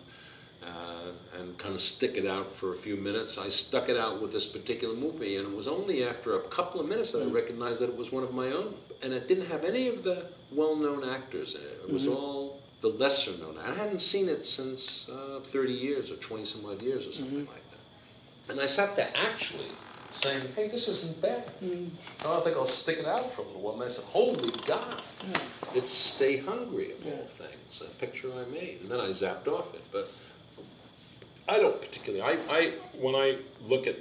Uh, 0.62 1.12
and 1.38 1.56
kind 1.56 1.74
of 1.74 1.80
stick 1.80 2.18
it 2.18 2.26
out 2.26 2.52
for 2.54 2.74
a 2.74 2.76
few 2.76 2.94
minutes. 2.94 3.38
I 3.38 3.48
stuck 3.48 3.88
it 3.88 3.96
out 3.96 4.20
with 4.20 4.30
this 4.30 4.44
particular 4.44 4.94
movie, 4.94 5.36
and 5.36 5.50
it 5.50 5.56
was 5.56 5.66
only 5.66 6.04
after 6.04 6.36
a 6.36 6.40
couple 6.48 6.82
of 6.82 6.86
minutes 6.86 7.12
that 7.12 7.22
I 7.22 7.30
recognized 7.30 7.80
that 7.80 7.88
it 7.88 7.96
was 7.96 8.12
one 8.12 8.22
of 8.22 8.34
my 8.34 8.48
own. 8.48 8.74
And 9.02 9.14
it 9.14 9.26
didn't 9.26 9.46
have 9.46 9.64
any 9.64 9.88
of 9.88 10.02
the 10.02 10.26
well 10.52 10.76
known 10.76 11.08
actors 11.08 11.54
in 11.54 11.62
it, 11.62 11.80
it 11.88 11.90
was 11.90 12.06
all 12.06 12.60
the 12.82 12.88
lesser 12.88 13.32
known. 13.42 13.56
I 13.56 13.72
hadn't 13.72 14.02
seen 14.02 14.28
it 14.28 14.44
since 14.44 15.08
uh, 15.08 15.40
30 15.42 15.72
years 15.72 16.10
or 16.10 16.16
20 16.16 16.44
some 16.44 16.66
odd 16.66 16.82
years 16.82 17.06
or 17.06 17.12
something 17.12 17.46
like 17.46 17.69
that. 17.69 17.69
And 18.50 18.60
I 18.60 18.66
sat 18.66 18.96
there 18.96 19.10
actually 19.14 19.68
saying, 20.10 20.42
hey, 20.56 20.68
this 20.68 20.88
isn't 20.88 21.20
bad. 21.20 21.44
Oh, 22.24 22.38
I 22.38 22.40
think 22.40 22.56
I'll 22.56 22.66
stick 22.66 22.98
it 22.98 23.06
out 23.06 23.30
for 23.30 23.42
a 23.42 23.44
little 23.44 23.60
while. 23.60 23.74
And 23.74 23.84
I 23.84 23.88
said, 23.88 24.04
holy 24.06 24.52
God, 24.66 25.00
it's 25.74 25.92
Stay 25.92 26.38
Hungry 26.38 26.92
of 26.92 27.06
all 27.06 27.26
things, 27.26 27.80
a 27.80 27.90
picture 28.00 28.28
I 28.34 28.50
made. 28.50 28.80
And 28.82 28.90
then 28.90 29.00
I 29.00 29.10
zapped 29.10 29.46
off 29.46 29.72
it. 29.74 29.84
But 29.92 30.10
I 31.48 31.58
don't 31.58 31.80
particularly. 31.80 32.22
I, 32.22 32.38
I 32.50 32.72
when 32.98 33.14
I 33.14 33.38
look 33.62 33.86
at 33.86 33.96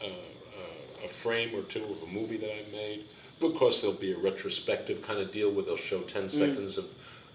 uh, 0.00 0.06
uh, 0.06 1.04
a 1.04 1.08
frame 1.08 1.54
or 1.54 1.62
two 1.62 1.84
of 1.84 2.02
a 2.02 2.06
movie 2.12 2.38
that 2.38 2.50
I 2.50 2.62
made, 2.72 3.04
because 3.38 3.82
there'll 3.82 3.96
be 3.96 4.12
a 4.12 4.18
retrospective 4.18 5.00
kind 5.02 5.20
of 5.20 5.30
deal 5.30 5.50
where 5.52 5.64
they'll 5.64 5.76
show 5.76 6.00
ten 6.02 6.28
seconds 6.28 6.76
of 6.76 6.86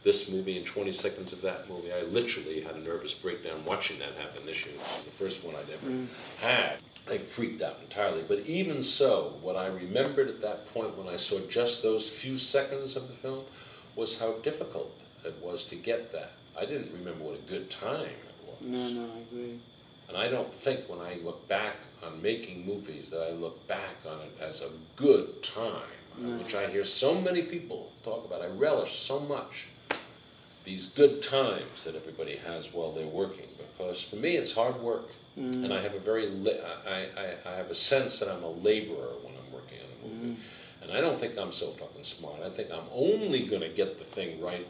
this 0.03 0.29
movie 0.29 0.57
and 0.57 0.65
twenty 0.65 0.91
seconds 0.91 1.33
of 1.33 1.41
that 1.41 1.69
movie. 1.69 1.91
I 1.91 2.01
literally 2.03 2.61
had 2.61 2.75
a 2.75 2.79
nervous 2.79 3.13
breakdown 3.13 3.63
watching 3.65 3.99
that 3.99 4.13
happen 4.13 4.45
this 4.45 4.65
year. 4.65 4.75
This 4.77 4.95
was 4.95 5.05
the 5.05 5.11
first 5.11 5.43
one 5.43 5.55
I'd 5.55 5.69
ever 5.69 5.89
mm. 5.89 6.07
had. 6.39 6.77
I 7.09 7.17
freaked 7.17 7.61
out 7.61 7.77
entirely. 7.81 8.23
But 8.27 8.39
even 8.45 8.83
so, 8.83 9.33
what 9.41 9.55
I 9.55 9.67
remembered 9.67 10.27
at 10.27 10.41
that 10.41 10.67
point 10.73 10.97
when 10.97 11.07
I 11.07 11.15
saw 11.15 11.39
just 11.49 11.83
those 11.83 12.09
few 12.09 12.37
seconds 12.37 12.95
of 12.95 13.07
the 13.07 13.13
film 13.13 13.45
was 13.95 14.19
how 14.19 14.33
difficult 14.43 15.03
it 15.25 15.35
was 15.41 15.63
to 15.65 15.75
get 15.75 16.11
that. 16.11 16.31
I 16.59 16.65
didn't 16.65 16.91
remember 16.93 17.23
what 17.23 17.35
a 17.35 17.49
good 17.49 17.69
time 17.69 18.05
it 18.05 18.47
was. 18.47 18.65
No, 18.65 18.89
no, 18.89 19.09
I 19.13 19.19
agree. 19.19 19.59
And 20.07 20.17
I 20.17 20.27
don't 20.27 20.53
think 20.53 20.87
when 20.87 20.99
I 20.99 21.15
look 21.15 21.47
back 21.47 21.75
on 22.03 22.21
making 22.21 22.65
movies 22.65 23.09
that 23.09 23.21
I 23.21 23.31
look 23.31 23.65
back 23.67 23.95
on 24.07 24.19
it 24.21 24.31
as 24.41 24.61
a 24.61 24.69
good 24.95 25.43
time, 25.43 25.81
No. 26.19 26.37
which 26.37 26.55
I 26.55 26.67
hear 26.67 26.83
so 26.83 27.19
many 27.19 27.41
people 27.41 27.91
talk 28.03 28.25
about. 28.25 28.41
I 28.41 28.47
relish 28.47 28.99
so 28.99 29.19
much 29.19 29.67
these 30.67 30.87
good 30.87 31.21
times 31.21 31.85
that 31.85 31.95
everybody 31.95 32.35
has 32.35 32.73
while 32.73 32.91
they're 32.91 33.07
working 33.07 33.45
because 33.57 34.01
for 34.01 34.17
me 34.17 34.35
it's 34.35 34.53
hard 34.53 34.77
work. 34.81 35.09
Mm. 35.39 35.63
And 35.63 35.73
I 35.73 35.79
have 35.81 35.93
a 35.93 35.99
very, 35.99 36.27
li- 36.27 36.59
I, 36.85 37.05
I, 37.23 37.27
I 37.45 37.55
have 37.55 37.69
a 37.69 37.75
sense 37.75 38.19
that 38.19 38.27
I'm 38.27 38.43
a 38.43 38.49
laborer 38.49 39.13
when 39.23 39.33
I'm 39.35 39.53
working 39.53 39.77
on 39.79 40.11
a 40.11 40.13
movie. 40.13 40.37
And 40.81 40.91
I 40.91 40.99
don't 40.99 41.17
think 41.17 41.37
I'm 41.37 41.51
so 41.53 41.67
fucking 41.71 42.03
smart. 42.03 42.41
I 42.43 42.49
think 42.49 42.69
I'm 42.71 42.87
only 42.91 43.45
going 43.45 43.61
to 43.61 43.69
get 43.69 43.97
the 43.97 44.03
thing 44.03 44.41
right 44.41 44.67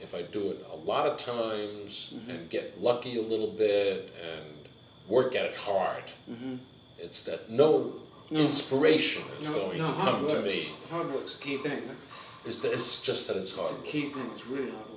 if 0.00 0.14
I 0.16 0.22
do 0.22 0.50
it 0.50 0.66
a 0.72 0.76
lot 0.76 1.06
of 1.06 1.16
times 1.16 2.14
and 2.28 2.50
get 2.50 2.80
lucky 2.82 3.16
a 3.18 3.22
little 3.22 3.52
bit 3.52 4.12
and 4.32 4.44
work 5.06 5.36
at 5.36 5.44
it 5.46 5.54
hard. 5.54 6.04
Mhm. 6.28 6.58
It's 6.98 7.22
that 7.24 7.50
no, 7.50 7.92
No. 8.30 8.40
inspiration 8.40 9.22
is 9.40 9.48
No, 9.50 9.54
going 9.54 9.78
no, 9.78 9.86
to 9.86 9.92
come 9.94 10.26
to 10.28 10.40
me. 10.40 10.68
Hard 10.90 11.12
work's 11.14 11.38
a 11.38 11.42
key 11.42 11.58
thing. 11.58 11.82
it's, 12.46 12.64
it's 12.64 13.02
just 13.02 13.28
that 13.28 13.36
it's 13.36 13.54
hard. 13.54 13.70
It's 13.70 13.80
a 13.80 13.82
key 13.82 14.08
thing. 14.08 14.28
It's 14.32 14.46
really 14.46 14.70
hard 14.70 14.93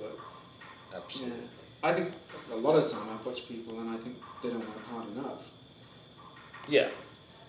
Absolutely. 0.94 1.38
Yeah. 1.38 1.46
I 1.90 1.94
think 1.94 2.12
a 2.52 2.56
lot 2.56 2.76
of 2.76 2.90
time 2.90 3.08
I 3.08 3.26
watch 3.28 3.46
people 3.48 3.78
and 3.80 3.90
I 3.90 3.96
think 3.98 4.16
they 4.42 4.48
don't 4.50 4.60
work 4.60 4.84
hard 4.86 5.06
enough. 5.16 5.50
Yeah. 6.68 6.88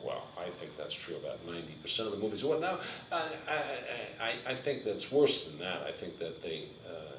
Well, 0.04 0.28
I 0.38 0.50
think 0.50 0.78
that's 0.78 0.94
true 0.94 1.16
about 1.18 1.46
ninety 1.46 1.74
percent 1.82 2.08
of 2.08 2.14
the 2.16 2.20
movies. 2.20 2.44
Well, 2.44 2.60
now, 2.60 2.80
I, 3.12 3.22
I, 3.50 4.24
I, 4.48 4.52
I 4.52 4.56
think 4.56 4.86
that's 4.86 5.12
worse 5.12 5.48
than 5.50 5.60
that. 5.60 5.82
I 5.86 5.92
think 5.92 6.16
that 6.20 6.42
they, 6.42 6.66
uh, 6.88 7.18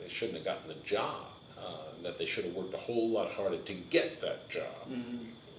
they 0.00 0.08
shouldn't 0.08 0.36
have 0.38 0.44
gotten 0.44 0.68
the 0.68 0.76
job. 0.84 1.24
Uh, 1.58 1.92
that 2.02 2.16
they 2.16 2.24
should 2.24 2.44
have 2.46 2.54
worked 2.54 2.72
a 2.72 2.78
whole 2.78 3.10
lot 3.10 3.30
harder 3.32 3.58
to 3.58 3.74
get 3.74 4.18
that 4.20 4.48
job. 4.48 4.64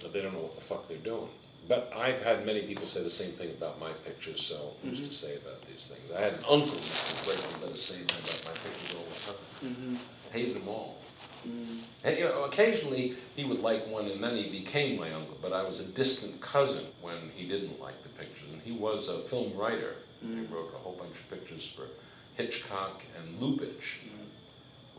But 0.00 0.12
they 0.12 0.20
don't 0.20 0.32
know 0.32 0.40
what 0.40 0.54
the 0.54 0.60
fuck 0.60 0.88
they're 0.88 0.96
doing. 0.96 1.28
But 1.68 1.92
I've 1.96 2.20
had 2.22 2.44
many 2.44 2.62
people 2.62 2.86
say 2.86 3.02
the 3.02 3.10
same 3.10 3.32
thing 3.32 3.50
about 3.50 3.78
my 3.80 3.92
pictures. 4.04 4.42
So 4.42 4.72
who's 4.82 5.06
to 5.06 5.14
say 5.14 5.36
about 5.36 5.62
these 5.66 5.86
things? 5.86 6.10
I 6.16 6.20
had 6.20 6.34
an 6.34 6.44
uncle 6.48 6.76
who 6.76 7.28
was 7.28 7.28
right 7.28 7.64
on 7.64 7.70
the 7.70 7.76
same 7.76 8.04
thing 8.04 8.22
about 8.24 8.44
my 8.44 8.52
pictures 8.52 8.96
all 8.96 9.04
the 9.04 9.20
time. 9.32 9.72
Mm-hmm. 9.72 9.96
Hated 10.32 10.56
them 10.56 10.68
all. 10.68 10.98
Mm. 11.46 11.78
And, 12.04 12.18
you 12.18 12.24
know, 12.24 12.44
occasionally 12.44 13.14
he 13.36 13.44
would 13.44 13.60
like 13.60 13.86
one, 13.88 14.06
and 14.06 14.22
then 14.22 14.36
he 14.36 14.48
became 14.48 14.98
my 14.98 15.12
uncle. 15.12 15.36
But 15.40 15.52
I 15.52 15.62
was 15.62 15.80
a 15.80 15.86
distant 15.86 16.40
cousin 16.40 16.84
when 17.00 17.30
he 17.34 17.46
didn't 17.48 17.80
like 17.80 18.02
the 18.02 18.08
pictures, 18.10 18.50
and 18.52 18.60
he 18.62 18.72
was 18.72 19.08
a 19.08 19.20
film 19.20 19.56
writer. 19.56 19.96
He 20.20 20.40
wrote 20.54 20.72
a 20.72 20.78
whole 20.78 20.92
bunch 20.92 21.16
of 21.18 21.28
pictures 21.28 21.66
for 21.66 21.88
Hitchcock 22.34 23.02
and 23.18 23.36
Lubitsch, 23.38 23.96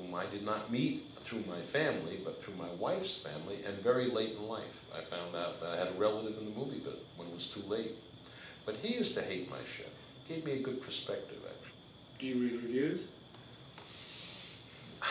whom 0.03 0.15
I 0.15 0.25
did 0.25 0.43
not 0.43 0.71
meet 0.71 1.05
through 1.21 1.43
my 1.47 1.61
family, 1.61 2.19
but 2.23 2.41
through 2.41 2.55
my 2.55 2.69
wife's 2.79 3.15
family, 3.17 3.63
and 3.65 3.77
very 3.81 4.09
late 4.09 4.35
in 4.37 4.47
life. 4.47 4.83
I 4.95 5.01
found 5.01 5.35
out 5.35 5.61
that 5.61 5.69
I 5.71 5.77
had 5.77 5.87
a 5.87 5.93
relative 5.93 6.37
in 6.37 6.45
the 6.45 6.51
movie, 6.59 6.81
but 6.83 6.99
when 7.15 7.27
it 7.27 7.33
was 7.33 7.47
too 7.47 7.61
late. 7.67 7.95
But 8.65 8.77
he 8.77 8.93
used 8.93 9.13
to 9.15 9.21
hate 9.21 9.49
my 9.49 9.63
shit. 9.65 9.91
Gave 10.27 10.45
me 10.45 10.53
a 10.53 10.61
good 10.61 10.81
perspective, 10.81 11.37
actually. 11.45 11.73
Do 12.19 12.27
you 12.27 12.35
read 12.41 12.61
reviews? 12.61 13.01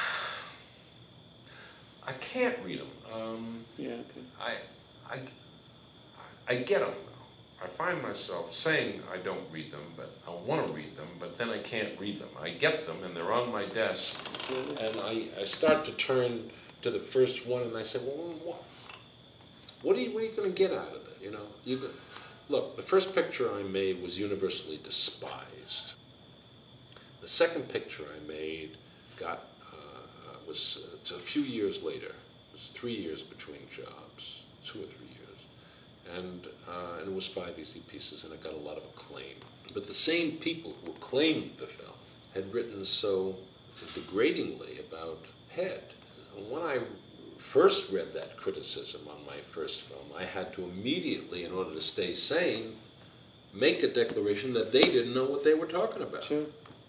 I 2.06 2.12
can't 2.14 2.58
read 2.64 2.80
them. 2.80 2.90
Um, 3.12 3.64
Yeah. 3.76 3.90
Okay. 3.92 4.22
I, 4.40 4.56
I, 5.10 5.20
I 6.48 6.56
get 6.56 6.80
them. 6.80 6.94
I 7.62 7.68
find 7.68 8.02
myself 8.02 8.52
saying 8.52 9.02
I 9.12 9.18
don't 9.18 9.44
read 9.52 9.70
them, 9.70 9.92
but 9.96 10.16
I 10.26 10.30
want 10.30 10.66
to 10.66 10.72
read 10.72 10.96
them, 10.96 11.08
but 11.20 11.36
then 11.36 11.48
I 11.50 11.58
can't 11.58 11.98
read 12.00 12.18
them. 12.18 12.28
I 12.40 12.50
get 12.50 12.86
them 12.86 12.96
and 13.04 13.16
they're 13.16 13.32
on 13.32 13.52
my 13.52 13.66
desk, 13.66 14.20
and 14.80 15.00
I, 15.00 15.28
I 15.40 15.44
start 15.44 15.84
to 15.84 15.92
turn 15.92 16.50
to 16.82 16.90
the 16.90 16.98
first 16.98 17.46
one 17.46 17.62
and 17.62 17.76
I 17.76 17.84
say, 17.84 18.00
well, 18.00 18.34
what, 18.44 18.64
what 19.82 19.96
are 19.96 20.00
you, 20.00 20.12
what 20.12 20.22
are 20.22 20.26
you 20.26 20.32
going 20.32 20.52
to 20.52 20.56
get 20.56 20.72
out 20.72 20.88
of 20.88 21.06
it? 21.06 21.18
You 21.22 21.30
know, 21.30 21.46
you 21.64 21.80
look, 22.48 22.76
the 22.76 22.82
first 22.82 23.14
picture 23.14 23.52
I 23.54 23.62
made 23.62 24.02
was 24.02 24.18
universally 24.18 24.80
despised. 24.82 25.94
The 27.20 27.28
second 27.28 27.68
picture 27.68 28.04
I 28.04 28.26
made 28.26 28.76
got 29.16 29.46
uh, 29.72 30.36
was 30.46 30.88
it's 30.94 31.12
a 31.12 31.18
few 31.18 31.42
years 31.42 31.82
later. 31.82 32.06
It 32.06 32.52
was 32.52 32.72
three 32.72 32.94
years 32.94 33.22
between 33.22 33.60
jobs, 33.70 34.42
two 34.64 34.82
or 34.82 34.86
three 34.86 35.06
years, 35.06 35.11
and 36.16 36.46
uh, 36.68 36.98
and 37.00 37.08
it 37.08 37.14
was 37.14 37.26
five 37.26 37.58
easy 37.58 37.80
pieces, 37.80 38.24
and 38.24 38.32
it 38.32 38.42
got 38.42 38.54
a 38.54 38.56
lot 38.56 38.76
of 38.76 38.84
acclaim. 38.84 39.36
But 39.74 39.86
the 39.86 39.94
same 39.94 40.32
people 40.32 40.74
who 40.84 40.92
acclaimed 40.92 41.52
the 41.58 41.66
film 41.66 41.96
had 42.34 42.52
written 42.52 42.84
so 42.84 43.36
degradingly 43.94 44.80
about 44.80 45.18
Head. 45.50 45.82
When 46.48 46.62
I 46.62 46.78
first 47.38 47.92
read 47.92 48.14
that 48.14 48.36
criticism 48.38 49.02
on 49.08 49.26
my 49.26 49.40
first 49.40 49.82
film, 49.82 50.06
I 50.16 50.24
had 50.24 50.52
to 50.54 50.64
immediately, 50.64 51.44
in 51.44 51.52
order 51.52 51.74
to 51.74 51.80
stay 51.80 52.14
sane, 52.14 52.76
make 53.52 53.82
a 53.82 53.88
declaration 53.88 54.54
that 54.54 54.72
they 54.72 54.80
didn't 54.80 55.12
know 55.12 55.26
what 55.26 55.44
they 55.44 55.54
were 55.54 55.66
talking 55.66 56.02
about. 56.02 56.22
sure. 56.22 56.46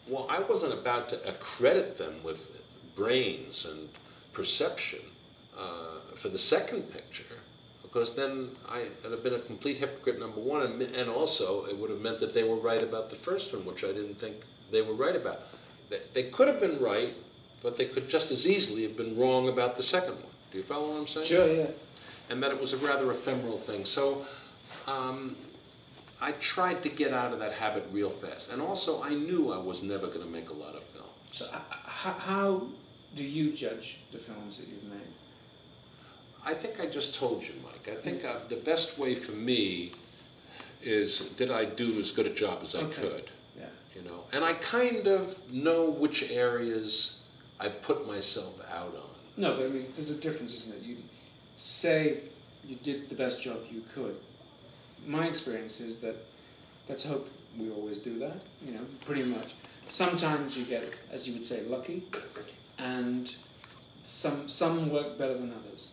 Well, 0.07 0.28
I 0.30 0.39
wasn't 0.41 0.74
about 0.74 1.09
to 1.09 1.28
accredit 1.28 1.97
them 1.97 2.24
with 2.24 2.51
brains 2.95 3.66
and 3.66 3.89
perception 4.32 4.99
uh, 5.57 6.16
for 6.16 6.30
the 6.30 6.38
second 6.38 6.84
picture, 6.91 7.36
because 7.94 8.16
then 8.16 8.50
I 8.68 8.88
would 9.04 9.12
have 9.12 9.24
been 9.24 9.36
a 9.36 9.39
complete 9.39 9.78
hypocrite, 9.78 10.20
number 10.20 10.39
one, 10.39 10.64
and, 10.64 10.82
and 10.82 11.10
also 11.10 11.66
it 11.66 11.78
would 11.78 11.91
have 11.91 12.02
meant 12.02 12.20
that 12.22 12.34
they 12.34 12.44
were 12.44 12.56
right 12.56 12.82
about 12.82 13.12
the 13.12 13.16
first 13.16 13.54
one, 13.54 13.66
which 13.66 13.84
I 13.84 13.88
didn't 13.88 14.16
think 14.16 14.38
they 14.72 14.82
were 14.82 14.96
right 14.96 15.16
about. 15.16 15.41
They, 15.89 16.00
they 16.14 16.24
could 16.24 16.48
have 16.48 16.60
been 16.60 16.80
right, 16.80 17.14
but 17.62 17.78
they 17.78 17.86
could 17.86 18.10
just 18.10 18.32
as 18.32 18.48
easily 18.48 18.82
have 18.84 18.98
been 18.98 19.16
wrong 19.16 19.48
about 19.48 19.76
the 19.76 19.84
second 19.84 20.16
one. 20.16 20.34
Do 20.52 20.58
you 20.58 20.64
follow 20.64 20.89
what 20.89 21.02
I'm 21.02 21.08
saying? 21.08 21.28
Sure. 21.28 21.48
Yeah. 21.48 21.68
and 22.32 22.41
that 22.41 22.52
it 22.52 22.60
was 22.60 22.74
a 22.74 22.78
rather 22.78 23.12
ephemeral 23.12 23.60
thing. 23.60 23.86
So 23.86 24.26
um, 24.88 25.36
I 26.20 26.32
tried 26.34 26.82
to 26.84 26.89
get 26.89 27.14
out 27.14 27.32
of 27.32 27.39
that 27.39 27.54
habit 27.54 27.86
real 27.91 28.10
fast. 28.10 28.52
And 28.52 28.60
also, 28.60 29.04
I 29.04 29.10
knew 29.10 29.54
I 29.54 29.58
was 29.58 29.84
never 29.84 30.08
going 30.08 30.22
to 30.22 30.26
make 30.26 30.50
a 30.50 30.54
lot 30.54 30.76
of 30.76 30.84
film. 30.86 31.06
So, 31.32 31.46
uh, 31.54 31.60
how 31.70 32.68
do 33.16 33.24
you 33.24 33.52
judge 33.52 34.00
the 34.12 34.18
films 34.18 34.58
that 34.58 34.68
you've 34.68 34.84
made? 34.84 35.14
I 36.46 36.54
think 36.54 36.80
I 36.80 36.86
just 36.88 37.16
told 37.16 37.44
you, 37.44 37.54
Mike. 37.64 37.88
I 37.96 38.00
think 38.00 38.26
uh, 38.26 38.39
the 38.50 38.58
best 38.58 38.98
way 39.00 39.16
for 39.16 39.32
me 39.32 39.91
is 40.82 41.30
did 41.38 41.52
I 41.52 41.66
do 41.66 41.98
as 42.00 42.12
good 42.12 42.26
a 42.28 42.34
job 42.34 42.60
as 42.62 42.76
I 42.76 42.80
Okay. 42.82 43.02
could? 43.02 43.30
Yeah. 43.58 43.66
You 43.96 44.02
know, 44.02 44.24
and 44.34 44.44
I 44.44 44.54
kind 44.54 45.08
of 45.08 45.38
know 45.52 45.89
which 45.89 46.30
areas 46.32 47.22
I 47.60 47.70
put 47.70 48.06
myself 48.08 48.60
out 48.72 48.94
on. 48.96 49.10
No, 49.38 49.56
but 49.56 49.66
I 49.66 49.70
mean, 49.70 49.88
there's 49.94 50.12
a 50.12 50.20
difference, 50.20 50.54
isn't 50.56 50.76
it? 50.78 50.84
You 50.84 50.98
say 51.56 52.20
you 52.66 52.76
did 52.76 53.08
the 53.10 53.16
best 53.16 53.41
job 53.41 53.58
you 53.72 53.84
could. 53.94 54.18
My 55.06 55.28
experience 55.28 55.80
is 55.80 55.98
that 56.00 56.16
let's 56.89 57.06
hope 57.06 57.30
we 57.58 57.70
always 57.72 58.00
do 58.00 58.20
that. 58.20 58.38
You 58.66 58.74
know, 58.74 58.86
pretty 59.06 59.24
much. 59.24 59.54
Sometimes 59.89 60.58
you 60.58 60.66
get, 60.66 60.84
as 61.12 61.28
you 61.28 61.34
would 61.34 61.46
say, 61.46 61.62
lucky, 61.64 62.04
and 62.78 63.34
some 64.04 64.50
some 64.50 64.91
work 64.91 65.18
better 65.18 65.34
than 65.36 65.54
others. 65.54 65.91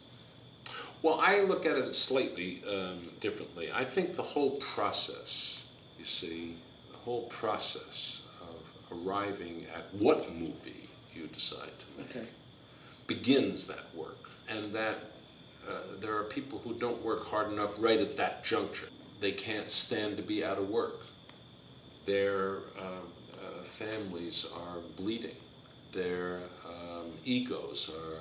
Well, 1.03 1.19
I 1.21 1.41
look 1.41 1.65
at 1.65 1.77
it 1.77 1.95
slightly 1.95 2.63
um, 2.69 3.09
differently. 3.21 3.71
I 3.73 3.85
think 3.85 4.17
the 4.17 4.23
whole 4.23 4.53
process, 4.57 5.65
you 5.99 6.05
see, 6.05 6.57
the 6.93 6.99
whole 6.99 7.23
process 7.29 8.27
of 8.43 8.99
arriving 9.07 9.67
at 9.75 9.93
what 9.95 10.31
movie 10.35 10.89
you 11.15 11.27
decide 11.29 11.71
to 11.79 11.87
make 12.03 12.11
Okay. 12.17 12.27
begins 13.07 13.67
that 13.67 13.95
work. 13.95 14.29
And 14.49 14.73
that 14.75 14.99
uh, 15.69 15.73
there 16.01 16.17
are 16.17 16.25
people 16.25 16.59
who 16.59 16.75
don't 16.75 17.03
work 17.03 17.25
hard 17.27 17.51
enough 17.53 17.75
right 17.79 17.99
at 18.01 18.17
that 18.17 18.45
juncture. 18.45 18.89
They 19.21 19.33
can't 19.33 19.71
stand 19.71 20.17
to 20.19 20.23
be 20.23 20.45
out 20.45 20.59
of 20.59 20.69
work. 20.69 21.01
Their 22.07 22.59
uh, 22.79 22.83
uh, 22.83 23.63
families 23.65 24.47
are 24.55 24.79
bleeding. 24.97 25.37
Their 25.93 26.41
um, 26.67 27.07
egos 27.25 27.91
are 27.95 28.19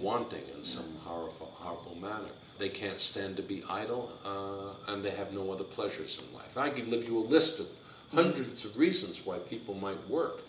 Wanting 0.00 0.42
in 0.56 0.64
some 0.64 0.96
horrible, 1.04 1.52
horrible 1.54 1.96
manner. 1.96 2.30
They 2.58 2.68
can't 2.68 2.98
stand 2.98 3.36
to 3.36 3.42
be 3.42 3.62
idle, 3.68 4.12
uh, 4.24 4.92
and 4.92 5.04
they 5.04 5.10
have 5.10 5.32
no 5.32 5.52
other 5.52 5.64
pleasures 5.64 6.20
in 6.20 6.36
life. 6.36 6.56
I 6.56 6.70
could 6.70 6.90
give 6.90 7.04
you 7.04 7.18
a 7.18 7.20
list 7.20 7.60
of 7.60 7.66
hundreds 8.12 8.64
of 8.64 8.76
reasons 8.76 9.24
why 9.24 9.38
people 9.38 9.74
might 9.74 10.08
work 10.08 10.42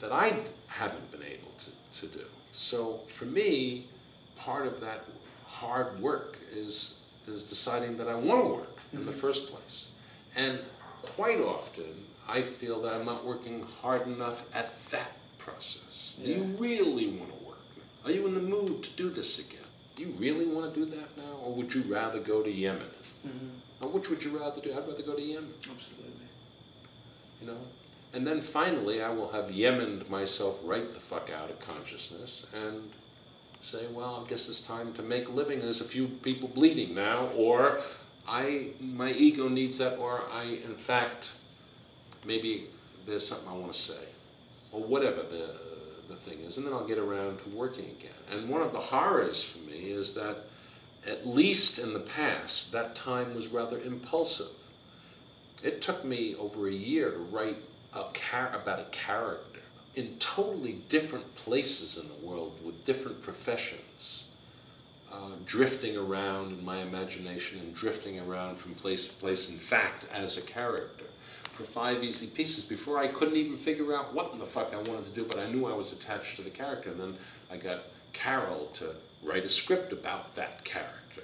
that 0.00 0.12
I 0.12 0.38
haven't 0.66 1.10
been 1.10 1.22
able 1.22 1.50
to, 1.58 2.00
to 2.00 2.18
do. 2.18 2.24
So 2.52 3.00
for 3.12 3.24
me, 3.24 3.86
part 4.36 4.66
of 4.66 4.80
that 4.80 5.04
hard 5.46 5.98
work 6.00 6.38
is, 6.52 6.98
is 7.26 7.42
deciding 7.42 7.96
that 7.96 8.08
I 8.08 8.14
want 8.14 8.44
to 8.44 8.48
work 8.48 8.78
in 8.92 9.06
the 9.06 9.12
first 9.12 9.52
place. 9.52 9.88
And 10.36 10.60
quite 11.02 11.40
often, 11.40 12.04
I 12.28 12.42
feel 12.42 12.82
that 12.82 12.94
I'm 12.94 13.06
not 13.06 13.24
working 13.24 13.64
hard 13.80 14.06
enough 14.06 14.54
at 14.54 14.78
that 14.90 15.12
process. 15.38 16.16
Do 16.22 16.30
you 16.30 16.44
really 16.58 17.08
want 17.08 17.30
to? 17.30 17.35
Are 18.06 18.12
you 18.12 18.24
in 18.28 18.34
the 18.34 18.40
mood 18.40 18.84
to 18.84 18.90
do 18.90 19.10
this 19.10 19.40
again? 19.40 19.58
Do 19.96 20.04
you 20.04 20.14
really 20.16 20.46
want 20.46 20.72
to 20.72 20.80
do 20.80 20.86
that 20.96 21.16
now? 21.16 21.40
Or 21.42 21.52
would 21.54 21.74
you 21.74 21.82
rather 21.92 22.20
go 22.20 22.40
to 22.40 22.50
Yemen? 22.50 22.86
Mhm. 23.26 23.50
Now, 23.80 23.88
which 23.88 24.08
would 24.08 24.22
you 24.22 24.38
rather 24.38 24.60
do? 24.60 24.70
I'd 24.72 24.86
rather 24.86 25.02
go 25.02 25.14
to 25.14 25.22
Yemen, 25.22 25.52
Absolutely. 25.58 26.28
you 27.40 27.48
know? 27.48 27.58
And 28.12 28.24
then 28.24 28.40
finally, 28.40 29.02
I 29.02 29.10
will 29.10 29.30
have 29.32 29.46
Yemened 29.50 30.08
myself 30.08 30.60
right 30.62 30.90
the 30.92 31.00
fuck 31.00 31.30
out 31.30 31.50
of 31.50 31.58
consciousness 31.58 32.46
and 32.54 32.92
say, 33.60 33.88
well, 33.88 34.22
I 34.24 34.28
guess 34.28 34.48
it's 34.48 34.60
time 34.64 34.92
to 34.94 35.02
make 35.02 35.26
a 35.26 35.32
living. 35.32 35.58
There's 35.58 35.80
a 35.80 35.84
few 35.84 36.06
people 36.06 36.48
bleeding 36.48 36.94
now, 36.94 37.26
or 37.34 37.80
I, 38.28 38.70
my 38.80 39.10
ego 39.10 39.48
needs 39.48 39.78
that, 39.78 39.98
or 39.98 40.22
I, 40.30 40.44
in 40.44 40.76
fact, 40.76 41.32
maybe 42.24 42.68
there's 43.04 43.26
something 43.26 43.48
I 43.48 43.54
want 43.54 43.72
to 43.72 43.78
say, 43.78 44.04
or 44.70 44.80
whatever 44.80 45.22
the, 45.22 45.54
the 46.08 46.16
thing 46.16 46.40
is, 46.40 46.56
and 46.56 46.66
then 46.66 46.72
I'll 46.72 46.86
get 46.86 46.98
around 46.98 47.38
to 47.40 47.48
working 47.50 47.84
again. 47.84 48.12
And 48.30 48.48
one 48.48 48.62
of 48.62 48.72
the 48.72 48.78
horrors 48.78 49.42
for 49.42 49.58
me 49.70 49.90
is 49.90 50.14
that, 50.14 50.38
at 51.06 51.26
least 51.26 51.78
in 51.78 51.92
the 51.92 52.00
past, 52.00 52.72
that 52.72 52.94
time 52.94 53.34
was 53.34 53.48
rather 53.48 53.78
impulsive. 53.80 54.48
It 55.62 55.82
took 55.82 56.04
me 56.04 56.34
over 56.36 56.68
a 56.68 56.72
year 56.72 57.10
to 57.10 57.18
write 57.18 57.58
a 57.94 58.04
char- 58.12 58.54
about 58.54 58.80
a 58.80 58.86
character 58.90 59.60
in 59.94 60.16
totally 60.18 60.82
different 60.88 61.34
places 61.34 61.98
in 61.98 62.08
the 62.08 62.26
world 62.26 62.54
with 62.62 62.84
different 62.84 63.22
professions, 63.22 64.26
uh, 65.10 65.30
drifting 65.46 65.96
around 65.96 66.58
in 66.58 66.64
my 66.64 66.82
imagination 66.82 67.58
and 67.60 67.74
drifting 67.74 68.20
around 68.20 68.56
from 68.56 68.74
place 68.74 69.08
to 69.08 69.14
place, 69.14 69.48
in 69.48 69.56
fact, 69.56 70.04
as 70.12 70.36
a 70.36 70.42
character. 70.42 71.06
For 71.56 71.62
five 71.62 72.04
easy 72.04 72.26
pieces 72.26 72.64
before 72.64 72.98
I 72.98 73.08
couldn't 73.08 73.36
even 73.36 73.56
figure 73.56 73.96
out 73.96 74.12
what 74.12 74.32
in 74.32 74.38
the 74.38 74.44
fuck 74.44 74.74
I 74.74 74.76
wanted 74.76 75.06
to 75.06 75.12
do, 75.12 75.24
but 75.24 75.38
I 75.38 75.50
knew 75.50 75.66
I 75.66 75.74
was 75.74 75.92
attached 75.92 76.36
to 76.36 76.42
the 76.42 76.50
character. 76.50 76.90
And 76.90 77.00
then 77.00 77.16
I 77.50 77.56
got 77.56 77.84
Carole 78.12 78.66
to 78.74 78.94
write 79.22 79.44
a 79.44 79.48
script 79.48 79.92
about 79.92 80.34
that 80.34 80.64
character. 80.64 81.22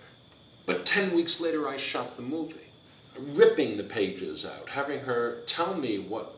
But 0.64 0.86
10 0.86 1.14
weeks 1.14 1.40
later, 1.40 1.68
I 1.68 1.76
shot 1.76 2.16
the 2.16 2.22
movie, 2.22 2.72
ripping 3.18 3.76
the 3.76 3.84
pages 3.84 4.46
out, 4.46 4.70
having 4.70 5.00
her 5.00 5.42
tell 5.46 5.74
me 5.74 5.98
what 5.98 6.36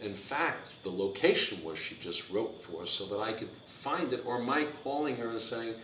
in 0.00 0.14
fact, 0.14 0.82
the 0.82 0.90
location 0.90 1.62
was 1.64 1.78
she 1.78 1.96
just 1.96 2.30
wrote 2.30 2.62
for 2.62 2.86
so 2.86 3.06
that 3.06 3.20
I 3.20 3.32
could 3.32 3.48
find 3.66 4.12
it, 4.12 4.22
or 4.24 4.38
my 4.38 4.66
calling 4.82 5.16
her 5.16 5.30
and 5.30 5.40
saying, 5.40 5.74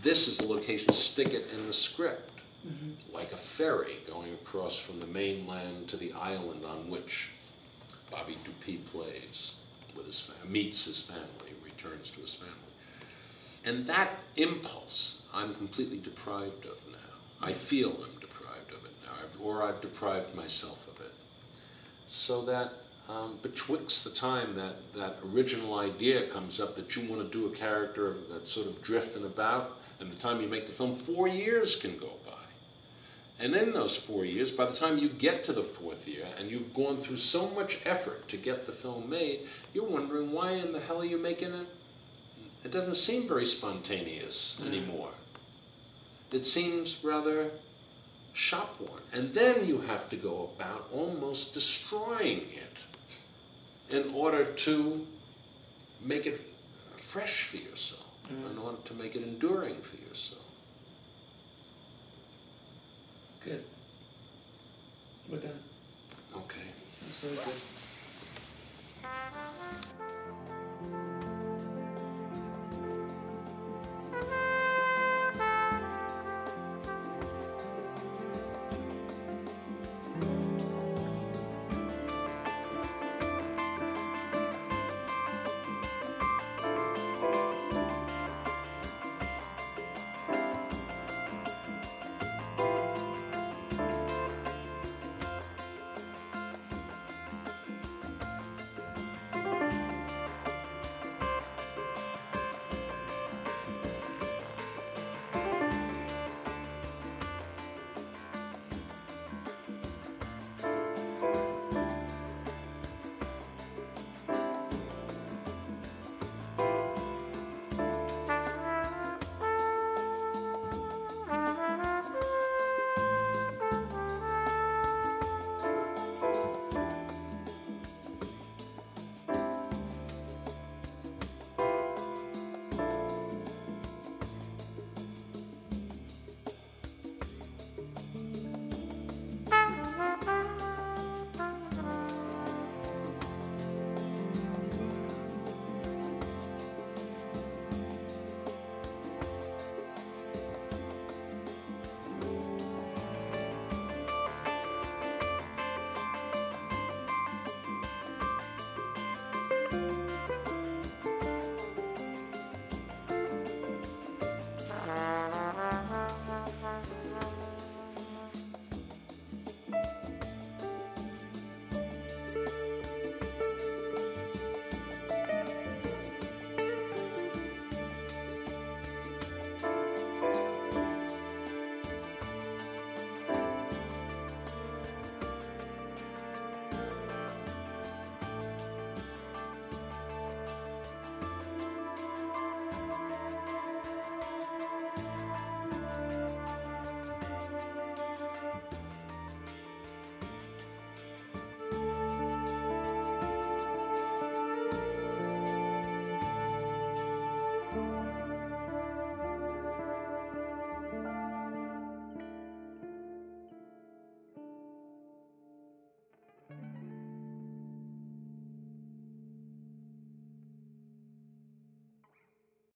This 0.00 0.28
is 0.28 0.38
the 0.38 0.46
location, 0.46 0.92
stick 0.92 1.34
it 1.34 1.48
in 1.52 1.66
the 1.66 1.72
script. 1.72 2.30
Mm-hmm. 2.66 3.14
Like 3.14 3.32
a 3.32 3.36
ferry 3.36 3.98
going 4.06 4.34
across 4.34 4.78
from 4.78 5.00
the 5.00 5.06
mainland 5.06 5.88
to 5.88 5.96
the 5.96 6.12
island 6.12 6.64
on 6.64 6.90
which 6.90 7.30
Bobby 8.10 8.36
Dupea 8.44 8.84
plays 8.86 9.54
with 9.96 10.06
his 10.06 10.20
fam- 10.20 10.52
meets 10.52 10.84
his 10.84 11.02
family, 11.02 11.54
returns 11.64 12.10
to 12.10 12.20
his 12.20 12.34
family. 12.34 12.54
And 13.64 13.86
that 13.86 14.10
impulse 14.36 15.22
I'm 15.32 15.54
completely 15.54 15.98
deprived 15.98 16.64
of 16.66 16.76
now. 16.90 17.46
I 17.46 17.52
feel 17.52 17.90
I'm 17.90 18.20
deprived 18.20 18.72
of 18.72 18.84
it 18.84 18.92
now, 19.04 19.44
or 19.44 19.62
I've 19.62 19.80
deprived 19.80 20.34
myself 20.34 20.86
of 20.88 21.00
it. 21.00 21.12
So 22.06 22.44
that 22.46 22.72
um, 23.08 23.38
betwixt 23.42 24.04
the 24.04 24.10
time 24.10 24.54
that 24.56 24.76
that 24.94 25.18
original 25.32 25.78
idea 25.78 26.28
comes 26.28 26.60
up 26.60 26.74
that 26.76 26.94
you 26.96 27.08
want 27.08 27.22
to 27.22 27.38
do 27.38 27.46
a 27.46 27.56
character 27.56 28.18
that's 28.30 28.50
sort 28.50 28.66
of 28.66 28.82
drifting 28.82 29.24
about 29.24 29.78
and 30.00 30.10
the 30.10 30.16
time 30.16 30.40
you 30.40 30.48
make 30.48 30.64
the 30.66 30.72
film, 30.72 30.96
four 30.96 31.28
years 31.28 31.76
can 31.76 31.96
go. 31.98 32.08
And 33.40 33.54
in 33.54 33.72
those 33.72 33.96
four 33.96 34.26
years, 34.26 34.50
by 34.50 34.66
the 34.66 34.76
time 34.76 34.98
you 34.98 35.08
get 35.08 35.44
to 35.44 35.54
the 35.54 35.62
fourth 35.62 36.06
year 36.06 36.26
and 36.38 36.50
you've 36.50 36.74
gone 36.74 36.98
through 36.98 37.16
so 37.16 37.48
much 37.50 37.80
effort 37.86 38.28
to 38.28 38.36
get 38.36 38.66
the 38.66 38.72
film 38.72 39.08
made, 39.08 39.46
you're 39.72 39.88
wondering 39.88 40.32
why 40.32 40.52
in 40.52 40.72
the 40.72 40.80
hell 40.80 41.00
are 41.00 41.06
you 41.06 41.16
making 41.16 41.54
it? 41.54 41.66
It 42.64 42.70
doesn't 42.70 42.96
seem 42.96 43.26
very 43.26 43.46
spontaneous 43.46 44.60
mm. 44.62 44.66
anymore. 44.66 45.12
It 46.30 46.44
seems 46.44 47.02
rather 47.02 47.50
shop 48.34 48.78
worn. 48.78 49.02
And 49.14 49.32
then 49.32 49.66
you 49.66 49.80
have 49.80 50.10
to 50.10 50.16
go 50.16 50.50
about 50.56 50.88
almost 50.92 51.54
destroying 51.54 52.46
it 52.52 52.76
in 53.88 54.12
order 54.12 54.44
to 54.44 55.06
make 56.02 56.26
it 56.26 56.42
fresh 56.98 57.44
for 57.44 57.56
yourself, 57.56 58.06
mm. 58.30 58.50
in 58.50 58.58
order 58.58 58.78
to 58.84 58.94
make 58.94 59.16
it 59.16 59.22
enduring 59.22 59.80
for 59.80 59.96
yourself. 59.96 60.39
Good. 63.42 63.64
We're 65.30 65.38
done. 65.38 65.58
Okay. 66.36 66.60
That's 67.02 67.16
very 67.16 67.36
good. 67.36 67.54